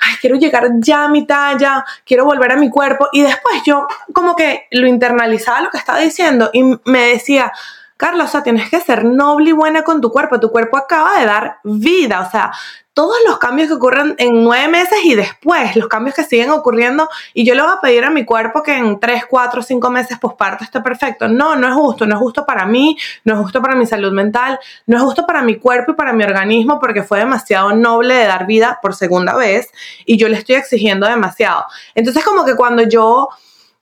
ay, 0.00 0.14
quiero 0.20 0.36
llegar 0.36 0.68
ya 0.78 1.04
a 1.04 1.08
mi 1.08 1.26
talla, 1.26 1.84
quiero 2.04 2.24
volver 2.24 2.52
a 2.52 2.56
mi 2.56 2.68
cuerpo. 2.68 3.08
Y 3.12 3.22
después 3.22 3.62
yo 3.64 3.86
como 4.12 4.36
que 4.36 4.66
lo 4.72 4.86
internalizaba 4.86 5.62
lo 5.62 5.70
que 5.70 5.78
estaba 5.78 6.00
diciendo 6.00 6.50
y 6.52 6.64
me 6.84 7.08
decía, 7.08 7.52
Carla, 7.98 8.24
o 8.24 8.28
sea, 8.28 8.44
tienes 8.44 8.70
que 8.70 8.80
ser 8.80 9.04
noble 9.04 9.50
y 9.50 9.52
buena 9.52 9.82
con 9.82 10.00
tu 10.00 10.12
cuerpo. 10.12 10.38
Tu 10.38 10.50
cuerpo 10.50 10.76
acaba 10.76 11.18
de 11.18 11.26
dar 11.26 11.58
vida, 11.64 12.20
o 12.20 12.30
sea, 12.30 12.52
todos 12.98 13.14
los 13.24 13.38
cambios 13.38 13.68
que 13.68 13.74
ocurren 13.74 14.16
en 14.18 14.42
nueve 14.42 14.66
meses 14.66 14.98
y 15.04 15.14
después, 15.14 15.76
los 15.76 15.86
cambios 15.86 16.16
que 16.16 16.24
siguen 16.24 16.50
ocurriendo, 16.50 17.08
y 17.32 17.44
yo 17.44 17.54
le 17.54 17.62
voy 17.62 17.70
a 17.70 17.80
pedir 17.80 18.02
a 18.02 18.10
mi 18.10 18.24
cuerpo 18.24 18.60
que 18.60 18.76
en 18.76 18.98
tres, 18.98 19.22
cuatro, 19.30 19.62
cinco 19.62 19.88
meses 19.88 20.18
posparto 20.18 20.64
esté 20.64 20.80
perfecto. 20.80 21.28
No, 21.28 21.54
no 21.54 21.68
es 21.68 21.74
justo, 21.74 22.08
no 22.08 22.16
es 22.16 22.20
justo 22.20 22.44
para 22.44 22.66
mí, 22.66 22.98
no 23.22 23.34
es 23.34 23.38
justo 23.38 23.62
para 23.62 23.76
mi 23.76 23.86
salud 23.86 24.10
mental, 24.10 24.58
no 24.86 24.96
es 24.96 25.02
justo 25.04 25.24
para 25.24 25.42
mi 25.42 25.60
cuerpo 25.60 25.92
y 25.92 25.94
para 25.94 26.12
mi 26.12 26.24
organismo 26.24 26.80
porque 26.80 27.04
fue 27.04 27.20
demasiado 27.20 27.72
noble 27.72 28.14
de 28.14 28.24
dar 28.24 28.48
vida 28.48 28.80
por 28.82 28.96
segunda 28.96 29.36
vez 29.36 29.70
y 30.04 30.16
yo 30.16 30.28
le 30.28 30.34
estoy 30.34 30.56
exigiendo 30.56 31.06
demasiado. 31.06 31.66
Entonces 31.94 32.24
como 32.24 32.44
que 32.44 32.56
cuando 32.56 32.82
yo 32.82 33.28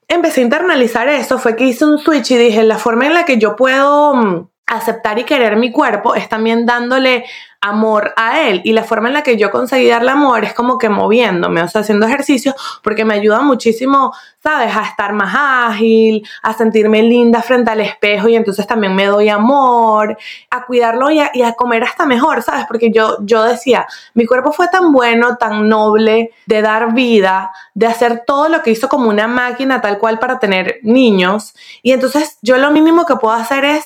empecé 0.07 0.41
a 0.41 0.43
internalizar 0.43 1.09
eso 1.09 1.39
fue 1.39 1.55
que 1.55 1.63
hice 1.63 1.85
un 1.85 1.97
switch 1.97 2.29
y 2.29 2.37
dije, 2.37 2.61
la 2.61 2.77
forma 2.77 3.07
en 3.07 3.15
la 3.15 3.25
que 3.25 3.39
yo 3.39 3.55
puedo 3.55 4.13
mm, 4.13 4.47
aceptar 4.67 5.17
y 5.17 5.23
querer 5.23 5.55
mi 5.55 5.71
cuerpo 5.71 6.13
es 6.13 6.29
también 6.29 6.67
dándole 6.67 7.25
amor 7.61 8.13
a 8.15 8.47
él 8.47 8.61
y 8.63 8.73
la 8.73 8.83
forma 8.83 9.07
en 9.07 9.15
la 9.15 9.23
que 9.23 9.37
yo 9.37 9.51
conseguí 9.51 9.87
darle 9.87 10.11
amor 10.11 10.43
es 10.43 10.53
como 10.53 10.77
que 10.77 10.89
moviéndome, 10.89 11.61
o 11.61 11.67
sea, 11.67 11.81
haciendo 11.81 12.05
ejercicio 12.05 12.55
porque 12.83 13.05
me 13.05 13.15
ayuda 13.15 13.41
muchísimo, 13.41 14.13
¿sabes? 14.41 14.75
A 14.75 14.83
estar 14.83 15.13
más 15.13 15.33
ágil, 15.35 16.27
a 16.43 16.53
sentirme 16.53 17.03
linda 17.03 17.41
frente 17.41 17.71
al 17.71 17.81
espejo 17.81 18.27
y 18.27 18.35
entonces 18.35 18.67
también 18.67 18.95
me 18.95 19.05
doy 19.05 19.29
amor, 19.29 20.17
a 20.49 20.65
cuidarlo 20.65 21.09
y 21.11 21.19
a, 21.19 21.31
y 21.33 21.41
a 21.41 21.53
comer 21.53 21.83
hasta 21.83 22.05
mejor, 22.05 22.43
¿sabes? 22.43 22.65
Porque 22.67 22.91
yo, 22.91 23.17
yo 23.21 23.43
decía, 23.43 23.87
mi 24.13 24.25
cuerpo 24.25 24.51
fue 24.51 24.67
tan 24.67 24.91
bueno, 24.91 25.37
tan 25.37 25.67
noble 25.67 26.31
de 26.45 26.61
dar 26.61 26.93
vida, 26.93 27.51
de 27.73 27.87
hacer 27.87 28.23
todo 28.25 28.49
lo 28.49 28.61
que 28.61 28.71
hizo 28.71 28.87
como 28.87 29.09
una 29.09 29.27
máquina 29.27 29.81
tal 29.81 29.97
cual 29.97 30.19
para 30.19 30.39
tener 30.39 30.79
niños 30.83 31.53
y 31.81 31.91
entonces 31.91 32.37
yo 32.41 32.57
lo 32.57 32.71
mínimo 32.71 33.05
que 33.05 33.15
puedo 33.15 33.35
hacer 33.35 33.65
es 33.65 33.85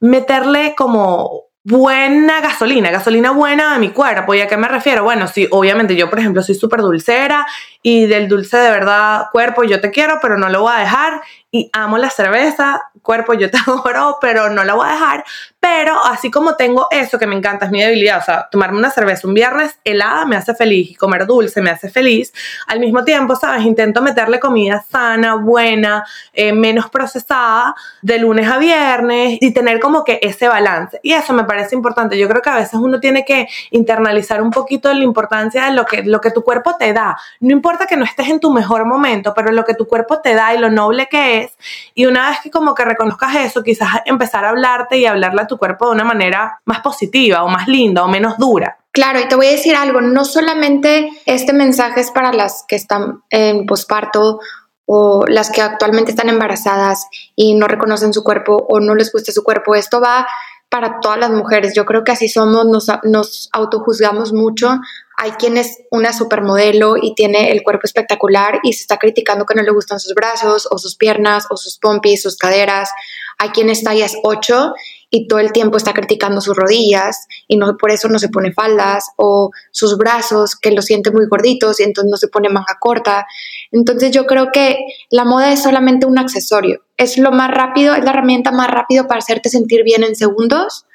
meterle 0.00 0.74
como 0.76 1.44
buena 1.64 2.40
gasolina, 2.40 2.90
gasolina 2.90 3.30
buena 3.30 3.74
a 3.74 3.78
mi 3.78 3.90
cuerpo. 3.90 4.34
¿Y 4.34 4.40
a 4.40 4.48
qué 4.48 4.56
me 4.56 4.68
refiero? 4.68 5.04
Bueno, 5.04 5.28
sí, 5.28 5.46
obviamente 5.50 5.94
yo, 5.94 6.10
por 6.10 6.18
ejemplo, 6.18 6.42
soy 6.42 6.54
súper 6.54 6.80
dulcera 6.80 7.46
y 7.82 8.06
del 8.06 8.28
dulce 8.28 8.56
de 8.56 8.70
verdad 8.70 9.26
cuerpo 9.32 9.64
yo 9.64 9.80
te 9.80 9.90
quiero, 9.90 10.18
pero 10.20 10.38
no 10.38 10.48
lo 10.48 10.62
voy 10.62 10.72
a 10.74 10.80
dejar 10.80 11.22
y 11.54 11.68
amo 11.74 11.98
la 11.98 12.08
cerveza, 12.08 12.90
cuerpo 13.02 13.34
yo 13.34 13.50
te 13.50 13.58
adoro, 13.66 14.16
pero 14.20 14.48
no 14.48 14.64
la 14.64 14.74
voy 14.74 14.88
a 14.88 14.92
dejar. 14.92 15.24
Pero 15.60 16.02
así 16.04 16.30
como 16.30 16.56
tengo 16.56 16.88
eso 16.90 17.18
que 17.18 17.26
me 17.26 17.36
encanta, 17.36 17.66
es 17.66 17.70
mi 17.70 17.82
debilidad, 17.82 18.18
o 18.18 18.22
sea, 18.22 18.48
tomarme 18.50 18.78
una 18.78 18.90
cerveza 18.90 19.28
un 19.28 19.34
viernes 19.34 19.78
helada 19.84 20.24
me 20.24 20.34
hace 20.34 20.54
feliz 20.54 20.90
y 20.90 20.94
comer 20.94 21.26
dulce 21.26 21.60
me 21.60 21.70
hace 21.70 21.90
feliz, 21.90 22.32
al 22.66 22.80
mismo 22.80 23.04
tiempo, 23.04 23.36
¿sabes? 23.36 23.66
Intento 23.66 24.00
meterle 24.00 24.40
comida 24.40 24.82
sana, 24.90 25.34
buena, 25.34 26.04
eh, 26.32 26.52
menos 26.52 26.88
procesada, 26.88 27.74
de 28.00 28.18
lunes 28.18 28.48
a 28.48 28.58
viernes 28.58 29.38
y 29.40 29.52
tener 29.52 29.78
como 29.78 30.04
que 30.04 30.18
ese 30.22 30.48
balance. 30.48 30.98
Y 31.02 31.12
eso 31.12 31.34
me 31.34 31.44
parece 31.52 31.74
importante. 31.74 32.16
Yo 32.16 32.28
creo 32.28 32.40
que 32.40 32.48
a 32.48 32.56
veces 32.56 32.74
uno 32.74 32.98
tiene 32.98 33.26
que 33.26 33.46
internalizar 33.70 34.40
un 34.40 34.50
poquito 34.50 34.90
la 34.94 35.04
importancia 35.04 35.66
de 35.66 35.72
lo 35.72 35.84
que, 35.84 36.02
lo 36.02 36.18
que 36.18 36.30
tu 36.30 36.42
cuerpo 36.42 36.76
te 36.78 36.94
da. 36.94 37.18
No 37.40 37.52
importa 37.52 37.86
que 37.86 37.98
no 37.98 38.06
estés 38.06 38.30
en 38.30 38.40
tu 38.40 38.50
mejor 38.50 38.86
momento, 38.86 39.34
pero 39.34 39.52
lo 39.52 39.62
que 39.66 39.74
tu 39.74 39.86
cuerpo 39.86 40.22
te 40.22 40.34
da 40.34 40.54
y 40.54 40.58
lo 40.58 40.70
noble 40.70 41.08
que 41.10 41.42
es. 41.42 41.52
Y 41.94 42.06
una 42.06 42.30
vez 42.30 42.38
que 42.42 42.50
como 42.50 42.74
que 42.74 42.86
reconozcas 42.86 43.36
eso, 43.36 43.62
quizás 43.62 43.90
empezar 44.06 44.46
a 44.46 44.48
hablarte 44.48 44.96
y 44.96 45.04
hablarle 45.04 45.42
a 45.42 45.46
tu 45.46 45.58
cuerpo 45.58 45.88
de 45.88 45.92
una 45.92 46.04
manera 46.04 46.58
más 46.64 46.80
positiva 46.80 47.44
o 47.44 47.48
más 47.48 47.68
linda 47.68 48.02
o 48.02 48.08
menos 48.08 48.38
dura. 48.38 48.78
Claro, 48.92 49.20
y 49.20 49.28
te 49.28 49.36
voy 49.36 49.48
a 49.48 49.50
decir 49.50 49.76
algo, 49.76 50.00
no 50.00 50.24
solamente 50.24 51.10
este 51.26 51.52
mensaje 51.52 52.00
es 52.00 52.10
para 52.10 52.32
las 52.32 52.64
que 52.66 52.76
están 52.76 53.22
en 53.28 53.66
posparto 53.66 54.40
o 54.86 55.24
las 55.26 55.50
que 55.50 55.62
actualmente 55.62 56.10
están 56.10 56.28
embarazadas 56.28 57.06
y 57.36 57.54
no 57.54 57.68
reconocen 57.68 58.12
su 58.12 58.22
cuerpo 58.24 58.66
o 58.68 58.80
no 58.80 58.94
les 58.94 59.12
gusta 59.12 59.32
su 59.32 59.42
cuerpo, 59.42 59.74
esto 59.74 60.00
va 60.00 60.26
para 60.72 61.00
todas 61.00 61.18
las 61.18 61.30
mujeres. 61.30 61.74
Yo 61.76 61.84
creo 61.84 62.02
que 62.02 62.12
así 62.12 62.30
somos, 62.30 62.64
nos, 62.64 62.86
nos 63.04 63.50
autojuzgamos 63.52 64.32
mucho. 64.32 64.80
Hay 65.18 65.32
quien 65.32 65.58
es 65.58 65.82
una 65.90 66.14
supermodelo 66.14 66.96
y 66.96 67.14
tiene 67.14 67.52
el 67.52 67.62
cuerpo 67.62 67.82
espectacular 67.84 68.58
y 68.62 68.72
se 68.72 68.80
está 68.80 68.96
criticando 68.96 69.44
que 69.44 69.54
no 69.54 69.62
le 69.62 69.70
gustan 69.70 70.00
sus 70.00 70.14
brazos 70.14 70.66
o 70.70 70.78
sus 70.78 70.96
piernas 70.96 71.46
o 71.50 71.58
sus 71.58 71.78
pompis, 71.78 72.22
sus 72.22 72.38
caderas. 72.38 72.88
Hay 73.36 73.50
quien 73.50 73.68
es 73.68 73.84
tallas 73.84 74.14
8 74.22 74.72
y 75.10 75.28
todo 75.28 75.40
el 75.40 75.52
tiempo 75.52 75.76
está 75.76 75.92
criticando 75.92 76.40
sus 76.40 76.56
rodillas 76.56 77.26
y 77.46 77.58
no 77.58 77.76
por 77.76 77.90
eso 77.90 78.08
no 78.08 78.18
se 78.18 78.30
pone 78.30 78.54
faldas 78.54 79.10
o 79.16 79.50
sus 79.70 79.98
brazos 79.98 80.56
que 80.56 80.70
los 80.70 80.86
siente 80.86 81.10
muy 81.10 81.26
gorditos 81.26 81.80
y 81.80 81.82
entonces 81.82 82.10
no 82.10 82.16
se 82.16 82.28
pone 82.28 82.48
manga 82.48 82.78
corta. 82.80 83.26
Entonces 83.72 84.12
yo 84.12 84.26
creo 84.26 84.50
que 84.52 84.78
la 85.10 85.24
moda 85.24 85.52
es 85.52 85.62
solamente 85.62 86.06
un 86.06 86.18
accesorio. 86.18 86.82
Es 86.96 87.18
lo 87.18 87.32
más 87.32 87.50
rápido, 87.50 87.94
es 87.94 88.04
la 88.04 88.10
herramienta 88.10 88.52
más 88.52 88.70
rápido 88.70 89.08
para 89.08 89.18
hacerte 89.18 89.48
sentir 89.48 89.82
bien 89.82 90.04
en 90.04 90.14
segundos, 90.14 90.86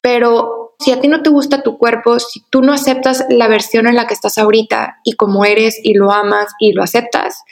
pero 0.00 0.76
si 0.78 0.92
a 0.92 1.00
ti 1.00 1.08
no 1.08 1.22
te 1.22 1.30
gusta 1.30 1.62
tu 1.62 1.78
cuerpo, 1.78 2.18
si 2.20 2.42
tú 2.50 2.62
no 2.62 2.72
aceptas 2.72 3.24
la 3.30 3.48
versión 3.48 3.86
en 3.86 3.96
la 3.96 4.06
que 4.06 4.14
estás 4.14 4.38
ahorita 4.38 4.98
y 5.02 5.14
como 5.14 5.44
eres 5.44 5.80
y 5.82 5.94
lo 5.94 6.12
amas 6.12 6.52
y 6.60 6.72
lo 6.72 6.82
aceptas, 6.82 7.42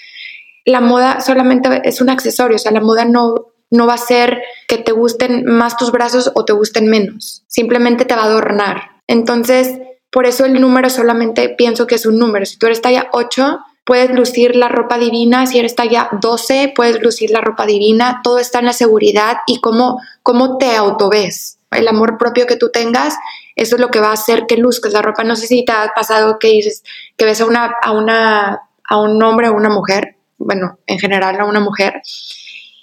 la 0.65 0.81
moda 0.81 1.21
solamente 1.21 1.81
es 1.85 2.01
un 2.01 2.11
accesorio, 2.11 2.57
o 2.57 2.59
sea, 2.59 2.73
la 2.73 2.81
moda 2.81 3.05
no 3.05 3.47
no 3.71 3.87
va 3.87 3.95
a 3.95 3.99
ser 3.99 4.43
que 4.69 4.79
te 4.79 4.93
gusten 4.93 5.45
más 5.45 5.77
tus 5.77 5.91
brazos 5.91 6.31
o 6.35 6.45
te 6.45 6.53
gusten 6.53 6.89
menos, 6.89 7.45
simplemente 7.49 8.05
te 8.05 8.15
va 8.15 8.23
a 8.23 8.27
adornar. 8.27 9.03
Entonces, 9.07 9.79
por 10.11 10.27
eso 10.27 10.45
el 10.45 10.61
número 10.61 10.89
solamente 10.91 11.49
pienso 11.51 11.87
que 11.87 11.97
es 11.97 12.07
un 12.07 12.19
número. 12.19 12.47
Si 12.47 12.59
tú 12.59 12.67
eres 12.67 12.81
talla 12.81 13.09
8, 13.13 13.59
puedes 13.87 14.11
lucir 14.11 14.57
la 14.57 14.69
ropa 14.69 14.99
divina, 14.99 15.47
si 15.47 15.61
eres 15.61 15.77
talla 15.77 16.09
12, 16.21 16.73
puedes 16.75 17.01
lucir 17.01 17.31
la 17.31 17.41
ropa 17.41 17.67
divina, 17.67 18.21
todo 18.25 18.41
está 18.41 18.59
en 18.59 18.67
la 18.67 18.73
seguridad 18.73 19.39
y 19.47 19.61
cómo, 19.61 20.01
cómo 20.25 20.59
te 20.59 20.75
autoves. 20.75 21.61
El 21.71 21.87
amor 21.87 22.19
propio 22.19 22.49
que 22.49 22.57
tú 22.57 22.71
tengas, 22.73 23.15
eso 23.55 23.77
es 23.77 23.81
lo 23.81 23.93
que 23.93 24.01
va 24.01 24.09
a 24.09 24.15
hacer 24.15 24.47
que 24.49 24.57
luzcas 24.57 24.93
la 24.93 25.03
ropa. 25.03 25.23
No 25.23 25.37
sé 25.37 25.47
si 25.47 25.65
te 25.65 25.71
ha 25.71 25.93
pasado 25.95 26.39
que 26.41 26.49
dices 26.49 26.83
que 27.17 27.25
ves 27.25 27.41
a, 27.41 27.47
una, 27.47 27.77
a, 27.81 27.93
una, 27.93 28.61
a 28.89 29.01
un 29.01 29.23
hombre 29.23 29.49
o 29.49 29.55
una 29.55 29.71
mujer, 29.71 30.17
bueno, 30.37 30.81
en 30.89 30.99
general 30.99 31.39
a 31.41 31.45
una 31.45 31.61
mujer, 31.61 32.03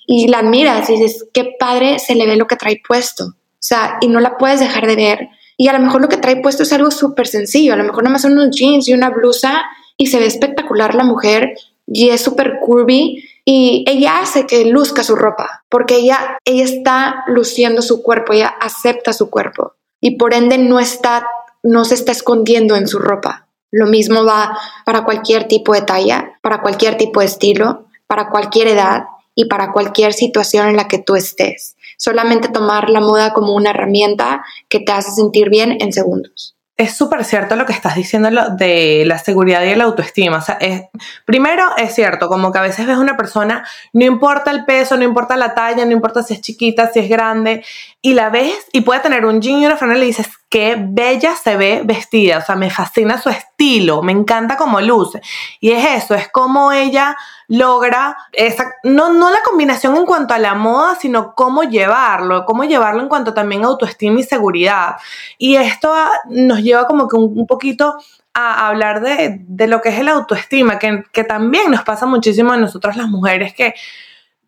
y 0.07 0.29
la 0.29 0.39
admiras 0.39 0.89
y 0.89 0.93
dices, 0.93 1.27
qué 1.33 1.53
padre 1.60 2.00
se 2.00 2.15
le 2.15 2.25
ve 2.25 2.38
lo 2.38 2.48
que 2.48 2.55
trae 2.55 2.81
puesto. 2.88 3.25
O 3.25 3.65
sea, 3.65 3.98
y 4.00 4.07
no 4.07 4.22
la 4.22 4.38
puedes 4.38 4.62
dejar 4.62 4.88
de 4.88 4.95
ver. 4.95 5.27
Y 5.57 5.67
a 5.67 5.74
lo 5.74 5.79
mejor 5.79 6.01
lo 6.01 6.07
que 6.07 6.17
trae 6.17 6.38
puesto 6.38 6.63
es 6.63 6.72
algo 6.72 6.91
súper 6.91 7.27
sencillo. 7.27 7.74
A 7.74 7.77
lo 7.77 7.83
mejor 7.83 8.05
nada 8.05 8.19
son 8.19 8.33
unos 8.33 8.55
jeans 8.55 8.88
y 8.88 8.93
una 8.93 9.10
blusa 9.10 9.63
y 9.97 10.07
se 10.07 10.19
ve 10.19 10.25
espectacular 10.25 10.95
la 10.95 11.03
mujer 11.03 11.55
y 11.88 12.09
es 12.09 12.21
súper 12.21 12.59
curvy. 12.62 13.23
Y 13.45 13.83
ella 13.88 14.19
hace 14.19 14.47
que 14.47 14.65
luzca 14.65 15.03
su 15.03 15.15
ropa 15.15 15.63
porque 15.69 15.97
ella, 15.97 16.38
ella 16.45 16.63
está 16.63 17.23
luciendo 17.27 17.81
su 17.81 18.01
cuerpo, 18.01 18.31
ella 18.31 18.47
acepta 18.47 19.12
su 19.12 19.29
cuerpo 19.29 19.73
y 20.00 20.17
por 20.17 20.33
ende 20.33 20.57
no 20.57 20.79
está, 20.79 21.27
no 21.62 21.83
se 21.85 21.95
está 21.95 22.12
escondiendo 22.12 22.75
en 22.75 22.88
su 22.88 23.00
ropa. 23.00 23.47
Lo 23.71 23.88
mismo 23.88 24.23
va 24.23 24.57
para 24.85 25.03
cualquier 25.03 25.47
tipo 25.47 25.73
de 25.73 25.81
talla, 25.81 26.39
para 26.41 26.62
cualquier 26.62 26.95
tipo 26.97 27.21
de 27.21 27.25
estilo, 27.25 27.88
para 28.07 28.29
cualquier 28.29 28.67
edad 28.67 29.05
y 29.35 29.45
para 29.45 29.71
cualquier 29.71 30.13
situación 30.13 30.67
en 30.67 30.75
la 30.75 30.88
que 30.88 31.00
tú 31.00 31.15
estés. 31.15 31.75
Solamente 31.97 32.50
tomar 32.50 32.89
la 32.89 33.00
moda 33.00 33.33
como 33.33 33.55
una 33.55 33.71
herramienta 33.71 34.43
que 34.69 34.79
te 34.79 34.91
hace 34.91 35.12
sentir 35.12 35.50
bien 35.50 35.77
en 35.79 35.91
segundos. 35.91 36.52
Es 36.75 36.97
súper 36.97 37.23
cierto 37.23 37.55
lo 37.55 37.65
que 37.65 37.73
estás 37.73 37.95
diciendo 37.95 38.29
de 38.57 39.03
la 39.05 39.19
seguridad 39.19 39.61
y 39.61 39.75
la 39.75 39.83
autoestima. 39.83 40.37
O 40.37 40.41
sea, 40.41 40.57
es, 40.59 40.83
primero 41.23 41.63
es 41.77 41.93
cierto, 41.93 42.27
como 42.27 42.51
que 42.51 42.57
a 42.57 42.63
veces 42.63 42.87
ves 42.87 42.97
una 42.97 43.15
persona, 43.15 43.63
no 43.93 44.05
importa 44.05 44.49
el 44.49 44.65
peso, 44.65 44.97
no 44.97 45.03
importa 45.03 45.37
la 45.37 45.53
talla, 45.53 45.85
no 45.85 45.91
importa 45.91 46.23
si 46.23 46.33
es 46.33 46.41
chiquita, 46.41 46.91
si 46.91 46.99
es 46.99 47.09
grande, 47.09 47.63
y 48.01 48.13
la 48.13 48.29
ves 48.29 48.65
y 48.71 48.81
puede 48.81 49.01
tener 49.01 49.25
un 49.25 49.39
jean 49.39 49.59
y 49.59 49.65
una 49.67 49.77
franela 49.77 50.03
y 50.03 50.07
dices, 50.07 50.27
qué 50.53 50.77
bella 50.79 51.33
se 51.36 51.57
ve 51.57 51.81
vestida, 51.83 52.38
o 52.38 52.41
sea, 52.41 52.55
me 52.55 52.69
fascina 52.69 53.19
su 53.19 53.27
estilo, 53.29 54.03
me 54.03 54.12
encanta 54.12 54.55
cómo 54.55 54.79
luce. 54.81 55.19
Y 55.60 55.72
es 55.72 56.03
eso, 56.03 56.13
es 56.13 56.29
como 56.29 56.72
ella 56.72 57.17
logra 57.48 58.15
esa, 58.31 58.72
no, 58.83 59.12
no 59.12 59.31
la 59.31 59.41
combinación 59.43 59.98
en 59.98 60.05
cuanto 60.05 60.36
a 60.36 60.38
la 60.38 60.53
moda, 60.53 60.93
sino 60.93 61.33
cómo 61.33 61.63
llevarlo, 61.63 62.45
cómo 62.45 62.65
llevarlo 62.65 63.01
en 63.01 63.10
cuanto 63.10 63.33
también 63.33 63.63
a 63.63 63.67
autoestima 63.69 64.19
y 64.19 64.24
seguridad. 64.24 64.98
Y 65.39 65.55
esto 65.55 65.91
nos 66.29 66.62
lleva 66.62 66.86
como 66.86 67.07
que 67.07 67.15
un, 67.15 67.48
poquito 67.48 67.95
a 68.36 68.67
hablar 68.67 69.01
de, 69.01 69.39
de, 69.48 69.65
lo 69.65 69.81
que 69.81 69.89
es 69.89 69.98
el 69.98 70.07
autoestima, 70.07 70.77
que, 70.77 71.01
que 71.12 71.24
también 71.24 71.72
nos 71.72 71.81
pasa 71.81 72.05
muchísimo 72.05 72.53
a 72.53 72.57
nosotros 72.57 72.95
las 72.95 73.07
mujeres 73.07 73.55
que 73.55 73.74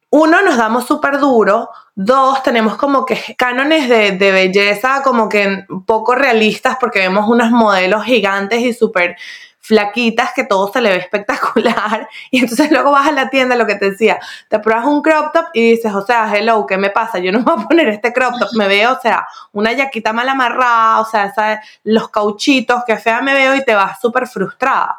uno, 0.09 0.41
nos 0.41 0.57
damos 0.57 0.85
súper 0.85 1.19
duro. 1.19 1.69
Dos, 1.93 2.43
tenemos 2.43 2.75
como 2.77 3.05
que 3.05 3.35
cánones 3.37 3.89
de, 3.89 4.31
belleza 4.31 5.01
como 5.03 5.29
que 5.29 5.65
poco 5.85 6.15
realistas 6.15 6.77
porque 6.79 6.99
vemos 6.99 7.27
unos 7.27 7.51
modelos 7.51 8.03
gigantes 8.03 8.61
y 8.61 8.73
súper 8.73 9.15
flaquitas 9.59 10.31
que 10.33 10.43
todo 10.43 10.71
se 10.71 10.79
le 10.79 10.89
ve 10.89 10.97
espectacular. 10.99 12.07
Y 12.31 12.39
entonces 12.39 12.71
luego 12.71 12.91
vas 12.91 13.07
a 13.07 13.11
la 13.11 13.29
tienda, 13.29 13.55
lo 13.55 13.65
que 13.65 13.75
te 13.75 13.91
decía, 13.91 14.19
te 14.47 14.59
pruebas 14.59 14.85
un 14.85 15.01
crop 15.01 15.33
top 15.33 15.45
y 15.53 15.71
dices, 15.71 15.93
o 15.93 16.05
sea, 16.05 16.31
hello, 16.35 16.65
¿qué 16.65 16.77
me 16.77 16.91
pasa? 16.91 17.19
Yo 17.19 17.31
no 17.31 17.39
me 17.39 17.45
voy 17.45 17.63
a 17.63 17.67
poner 17.67 17.89
este 17.89 18.13
crop 18.13 18.37
top, 18.39 18.49
me 18.53 18.67
veo, 18.67 18.93
o 18.93 18.99
sea, 19.01 19.27
una 19.53 19.73
yaquita 19.73 20.13
mal 20.13 20.29
amarrada, 20.29 20.99
o 20.99 21.05
sea, 21.05 21.61
los 21.83 22.09
cauchitos, 22.09 22.83
que 22.85 22.97
fea 22.97 23.21
me 23.21 23.33
veo 23.33 23.55
y 23.55 23.65
te 23.65 23.73
vas 23.73 23.99
súper 23.99 24.27
frustrada 24.27 24.97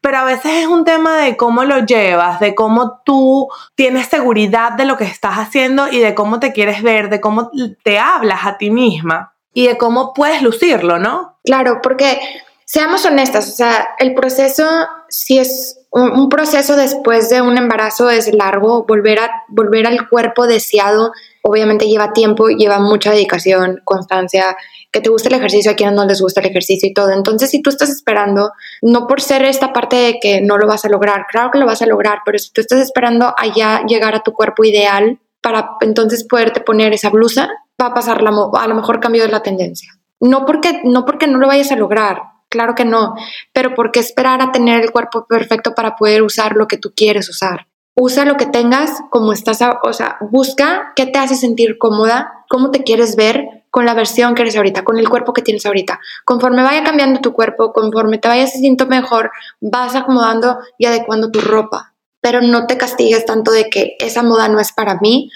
pero 0.00 0.18
a 0.18 0.24
veces 0.24 0.52
es 0.62 0.66
un 0.66 0.84
tema 0.84 1.16
de 1.18 1.36
cómo 1.36 1.64
lo 1.64 1.84
llevas, 1.84 2.40
de 2.40 2.54
cómo 2.54 3.00
tú 3.04 3.48
tienes 3.74 4.06
seguridad 4.06 4.72
de 4.72 4.84
lo 4.84 4.96
que 4.96 5.04
estás 5.04 5.36
haciendo 5.36 5.88
y 5.88 5.98
de 5.98 6.14
cómo 6.14 6.40
te 6.40 6.52
quieres 6.52 6.82
ver, 6.82 7.10
de 7.10 7.20
cómo 7.20 7.50
te 7.82 7.98
hablas 7.98 8.46
a 8.46 8.58
ti 8.58 8.70
misma 8.70 9.34
y 9.52 9.66
de 9.66 9.76
cómo 9.76 10.14
puedes 10.14 10.42
lucirlo, 10.42 10.98
¿no? 10.98 11.38
Claro, 11.44 11.80
porque 11.82 12.20
seamos 12.64 13.04
honestas, 13.06 13.48
o 13.48 13.52
sea, 13.52 13.88
el 13.98 14.14
proceso, 14.14 14.64
si 15.08 15.38
es 15.38 15.78
un, 15.90 16.28
proceso 16.28 16.76
después 16.76 17.30
de 17.30 17.40
un 17.40 17.56
embarazo 17.56 18.10
es 18.10 18.32
largo, 18.34 18.84
volver, 18.84 19.18
a, 19.20 19.30
volver 19.48 19.86
al 19.86 20.08
cuerpo 20.08 20.46
deseado, 20.46 21.12
obviamente 21.42 21.86
lleva 21.86 22.12
tiempo, 22.12 22.48
lleva 22.48 22.78
mucha 22.78 23.10
dedicación, 23.10 23.80
constancia, 23.84 24.56
que 24.90 25.00
te 25.00 25.10
guste 25.10 25.28
el 25.28 25.34
ejercicio, 25.34 25.70
a 25.70 25.74
quienes 25.74 25.94
no 25.94 26.04
les 26.04 26.20
gusta 26.20 26.40
el 26.40 26.46
ejercicio 26.46 26.88
y 26.88 26.94
todo. 26.94 27.10
Entonces, 27.10 27.50
si 27.50 27.60
tú 27.60 27.70
estás 27.70 27.90
esperando, 27.90 28.52
no 28.82 29.06
por 29.06 29.20
ser 29.20 29.44
esta 29.44 29.72
parte 29.72 29.96
de 29.96 30.18
que 30.20 30.40
no 30.40 30.56
lo 30.56 30.66
vas 30.66 30.84
a 30.84 30.88
lograr, 30.88 31.26
claro 31.30 31.50
que 31.50 31.58
lo 31.58 31.66
vas 31.66 31.82
a 31.82 31.86
lograr, 31.86 32.20
pero 32.24 32.38
si 32.38 32.52
tú 32.52 32.60
estás 32.60 32.80
esperando 32.80 33.34
allá 33.36 33.84
llegar 33.86 34.14
a 34.14 34.22
tu 34.22 34.32
cuerpo 34.32 34.64
ideal 34.64 35.18
para 35.42 35.70
entonces 35.80 36.26
poderte 36.26 36.60
poner 36.60 36.92
esa 36.92 37.10
blusa, 37.10 37.48
va 37.80 37.86
a 37.88 37.94
pasar 37.94 38.22
la, 38.22 38.30
a 38.30 38.68
lo 38.68 38.74
mejor 38.74 39.00
cambio 39.00 39.22
de 39.22 39.28
la 39.28 39.42
tendencia. 39.42 39.92
No 40.20 40.46
porque, 40.46 40.80
no 40.84 41.04
porque 41.04 41.26
no 41.26 41.38
lo 41.38 41.46
vayas 41.46 41.70
a 41.70 41.76
lograr, 41.76 42.22
claro 42.48 42.74
que 42.74 42.84
no, 42.84 43.14
pero 43.52 43.74
¿por 43.74 43.92
qué 43.92 44.00
esperar 44.00 44.40
a 44.40 44.52
tener 44.52 44.82
el 44.82 44.90
cuerpo 44.90 45.26
perfecto 45.28 45.74
para 45.74 45.96
poder 45.96 46.22
usar 46.22 46.56
lo 46.56 46.66
que 46.66 46.78
tú 46.78 46.92
quieres 46.96 47.28
usar? 47.28 47.66
Usa 47.94 48.24
lo 48.24 48.36
que 48.36 48.46
tengas 48.46 48.92
como 49.10 49.32
estás, 49.32 49.60
o 49.82 49.92
sea, 49.92 50.18
busca 50.30 50.92
qué 50.96 51.06
te 51.06 51.18
hace 51.18 51.34
sentir 51.34 51.78
cómoda, 51.78 52.44
cómo 52.48 52.70
te 52.70 52.84
quieres 52.84 53.16
ver 53.16 53.57
con 53.70 53.86
la 53.86 53.94
versión 53.94 54.34
que 54.34 54.42
eres 54.42 54.56
ahorita, 54.56 54.84
con 54.84 54.98
el 54.98 55.08
cuerpo 55.08 55.32
que 55.32 55.42
tienes 55.42 55.66
ahorita. 55.66 56.00
Conforme 56.24 56.62
vaya 56.62 56.84
cambiando 56.84 57.20
tu 57.20 57.32
cuerpo, 57.32 57.72
conforme 57.72 58.18
te 58.18 58.28
vayas 58.28 58.52
sintiendo 58.52 58.86
mejor, 58.86 59.30
vas 59.60 59.94
acomodando 59.94 60.58
y 60.78 60.86
adecuando 60.86 61.30
tu 61.30 61.40
ropa. 61.40 61.94
Pero 62.20 62.40
no 62.40 62.66
te 62.66 62.76
castigues 62.76 63.24
tanto 63.24 63.50
de 63.50 63.70
que 63.70 63.96
esa 64.00 64.22
moda 64.22 64.48
no 64.48 64.60
es 64.60 64.72
para 64.72 64.98
mí 65.00 65.30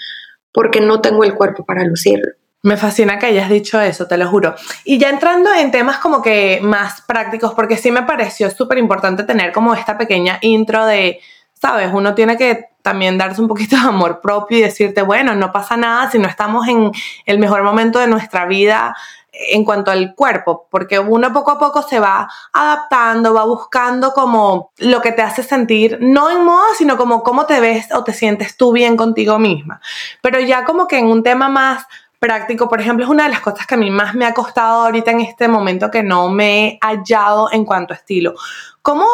porque 0.51 0.81
no 0.81 1.01
tengo 1.01 1.23
el 1.23 1.33
cuerpo 1.33 1.65
para 1.65 1.83
lucirlo. 1.83 2.31
Me 2.61 2.77
fascina 2.77 3.19
que 3.19 3.25
hayas 3.25 3.49
dicho 3.49 3.81
eso, 3.81 4.07
te 4.07 4.17
lo 4.17 4.27
juro. 4.29 4.55
Y 4.85 4.97
ya 4.97 5.09
entrando 5.09 5.53
en 5.53 5.71
temas 5.71 5.97
como 5.97 6.21
que 6.21 6.59
más 6.61 7.01
prácticos, 7.01 7.53
porque 7.53 7.75
sí 7.75 7.91
me 7.91 8.03
pareció 8.03 8.49
súper 8.49 8.77
importante 8.77 9.23
tener 9.23 9.51
como 9.51 9.73
esta 9.73 9.97
pequeña 9.97 10.37
intro 10.41 10.85
de, 10.85 11.19
sabes, 11.53 11.89
uno 11.93 12.15
tiene 12.15 12.37
que 12.37 12.72
también 12.83 13.17
darse 13.17 13.41
un 13.41 13.47
poquito 13.47 13.75
de 13.75 13.87
amor 13.87 14.21
propio 14.21 14.59
y 14.59 14.61
decirte, 14.61 15.01
bueno, 15.01 15.33
no 15.33 15.51
pasa 15.51 15.75
nada 15.75 16.11
si 16.11 16.19
no 16.19 16.27
estamos 16.27 16.67
en 16.67 16.91
el 17.25 17.39
mejor 17.39 17.63
momento 17.63 17.97
de 17.97 18.07
nuestra 18.07 18.45
vida 18.45 18.95
en 19.33 19.65
cuanto 19.65 19.89
al 19.89 20.13
cuerpo, 20.13 20.67
porque 20.69 20.99
uno 20.99 21.33
poco 21.33 21.49
a 21.49 21.57
poco 21.57 21.81
se 21.81 21.99
va 21.99 22.29
adaptando, 22.51 23.33
va 23.33 23.43
buscando 23.45 24.11
como 24.13 24.71
lo 24.77 25.01
que 25.01 25.11
te 25.11 25.23
hace 25.23 25.41
sentir, 25.41 25.97
no 25.99 26.29
en 26.29 26.45
moda, 26.45 26.67
sino 26.77 26.97
como 26.97 27.23
cómo 27.23 27.47
te 27.47 27.59
ves 27.59 27.87
o 27.95 28.03
te 28.03 28.13
sientes 28.13 28.55
tú 28.55 28.71
bien 28.71 28.95
contigo 28.95 29.39
misma. 29.39 29.81
Pero 30.21 30.39
ya 30.39 30.65
como 30.65 30.87
que 30.87 30.99
en 30.99 31.07
un 31.07 31.23
tema 31.23 31.49
más 31.49 31.87
práctico, 32.19 32.69
por 32.69 32.79
ejemplo, 32.79 33.05
es 33.05 33.09
una 33.09 33.23
de 33.23 33.29
las 33.29 33.41
cosas 33.41 33.65
que 33.65 33.73
a 33.73 33.77
mí 33.77 33.89
más 33.89 34.13
me 34.13 34.25
ha 34.25 34.35
costado 34.35 34.85
ahorita 34.85 35.11
en 35.11 35.21
este 35.21 35.47
momento 35.47 35.89
que 35.89 36.03
no 36.03 36.29
me 36.29 36.67
he 36.67 36.79
hallado 36.81 37.51
en 37.51 37.65
cuanto 37.65 37.93
a 37.93 37.97
estilo. 37.97 38.35
¿Cómo 38.83 39.07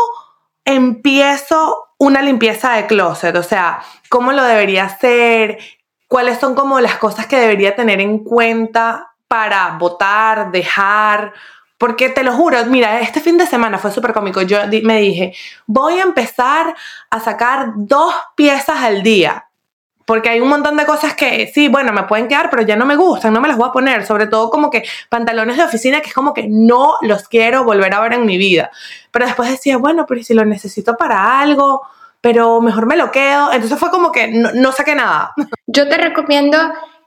empiezo 0.65 1.88
una 2.00 2.24
limpieza 2.24 2.74
de 2.74 2.88
closet? 2.88 3.36
O 3.36 3.44
sea, 3.44 3.82
¿cómo 4.10 4.32
lo 4.32 4.44
debería 4.44 4.86
hacer? 4.86 5.60
¿Cuáles 6.08 6.39
son 6.39 6.56
como 6.56 6.79
las 6.79 6.98
cosas 6.98 7.27
que 7.27 7.38
debería 7.38 7.75
tener 7.75 8.01
en 8.01 8.24
cuenta 8.24 9.12
para 9.27 9.77
votar, 9.77 10.51
dejar? 10.51 11.34
Porque 11.77 12.10
te 12.10 12.24
lo 12.24 12.34
juro, 12.34 12.65
mira, 12.65 13.00
este 13.01 13.22
fin 13.22 13.38
de 13.38 13.46
semana 13.46 13.77
fue 13.77 13.91
súper 13.91 14.13
cómico. 14.13 14.41
Yo 14.41 14.60
me 14.84 15.00
dije, 15.00 15.34
voy 15.68 16.00
a 16.00 16.03
empezar 16.03 16.75
a 17.12 17.20
sacar 17.20 17.74
dos 17.75 18.15
piezas 18.36 18.82
al 18.82 19.03
día 19.03 19.49
porque 20.10 20.30
hay 20.30 20.39
un 20.39 20.50
montón 20.50 20.75
de 20.75 20.88
cosas 20.88 21.13
que 21.13 21.51
sí, 21.54 21.68
bueno, 21.68 21.94
me 21.94 22.01
pueden 22.01 22.28
quedar, 22.28 22.50
pero 22.50 22.63
ya 22.63 22.75
no 22.75 22.88
me 22.88 22.96
gustan, 22.96 23.32
no 23.32 23.42
me 23.42 23.48
las 23.48 23.58
voy 23.58 23.70
a 23.70 23.72
poner, 23.72 24.08
sobre 24.08 24.25
todo 24.25 24.50
como 24.50 24.72
que 24.72 24.82
pantalones 25.08 25.56
de 25.56 25.63
oficina 25.63 26.01
que 26.01 26.08
es 26.08 26.16
como 26.16 26.34
que 26.34 26.48
no 26.50 26.96
los 27.01 27.28
quiero 27.28 27.63
volver 27.63 27.94
a 27.94 28.00
ver 28.00 28.13
en 28.13 28.25
mi 28.25 28.39
vida. 28.39 28.72
Pero 29.12 29.28
después 29.28 29.51
decía, 29.51 29.78
bueno, 29.78 30.08
pero 30.08 30.24
si 30.24 30.34
lo 30.34 30.44
necesito 30.46 30.98
para 30.98 31.39
algo, 31.39 31.84
pero 32.22 32.60
mejor 32.60 32.88
me 32.88 32.98
lo 32.98 33.12
quedo. 33.12 33.54
Entonces 33.54 33.78
fue 33.78 33.92
como 33.92 34.12
que 34.12 34.30
no, 34.30 34.72
saqué 34.72 34.96
nada. 34.96 35.36
Yo 35.68 35.88
te 35.88 36.00
recomiendo 36.00 36.58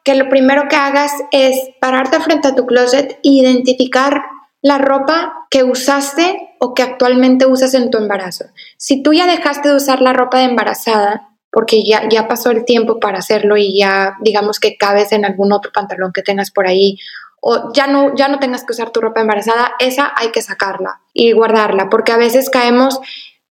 que 0.04 0.14
lo 0.14 0.28
primero 0.28 0.68
que 0.68 0.76
hagas 0.76 1.12
es 1.32 1.56
pararte 1.80 2.20
frente 2.20 2.46
a 2.46 2.54
tu 2.54 2.66
closet 2.66 3.14
e 3.14 3.18
identificar 3.30 4.22
la 4.60 4.78
ropa 4.78 5.48
que 5.50 5.64
usaste 5.64 6.54
o 6.60 6.72
que 6.72 6.84
actualmente 6.84 7.46
usas 7.46 7.74
en 7.74 7.90
tu 7.90 7.98
embarazo. 7.98 8.44
Si 8.76 9.02
tú 9.02 9.12
ya 9.12 9.26
dejaste 9.26 9.70
de 9.70 9.74
usar 9.74 10.00
la 10.00 10.12
ropa 10.12 10.38
de 10.38 10.44
embarazada, 10.44 11.31
porque 11.52 11.84
ya, 11.84 12.08
ya 12.08 12.26
pasó 12.26 12.50
el 12.50 12.64
tiempo 12.64 12.98
para 12.98 13.18
hacerlo 13.18 13.56
y 13.56 13.78
ya 13.78 14.14
digamos 14.22 14.58
que 14.58 14.76
cabes 14.76 15.12
en 15.12 15.24
algún 15.24 15.52
otro 15.52 15.70
pantalón 15.72 16.10
que 16.12 16.22
tengas 16.22 16.50
por 16.50 16.66
ahí 16.66 16.96
o 17.42 17.72
ya 17.74 17.88
no, 17.88 18.14
ya 18.14 18.28
no 18.28 18.38
tengas 18.38 18.64
que 18.64 18.72
usar 18.72 18.90
tu 18.90 19.00
ropa 19.00 19.20
embarazada, 19.20 19.72
esa 19.80 20.12
hay 20.16 20.30
que 20.30 20.40
sacarla 20.40 21.00
y 21.12 21.32
guardarla, 21.32 21.90
porque 21.90 22.12
a 22.12 22.16
veces 22.16 22.48
caemos 22.48 23.00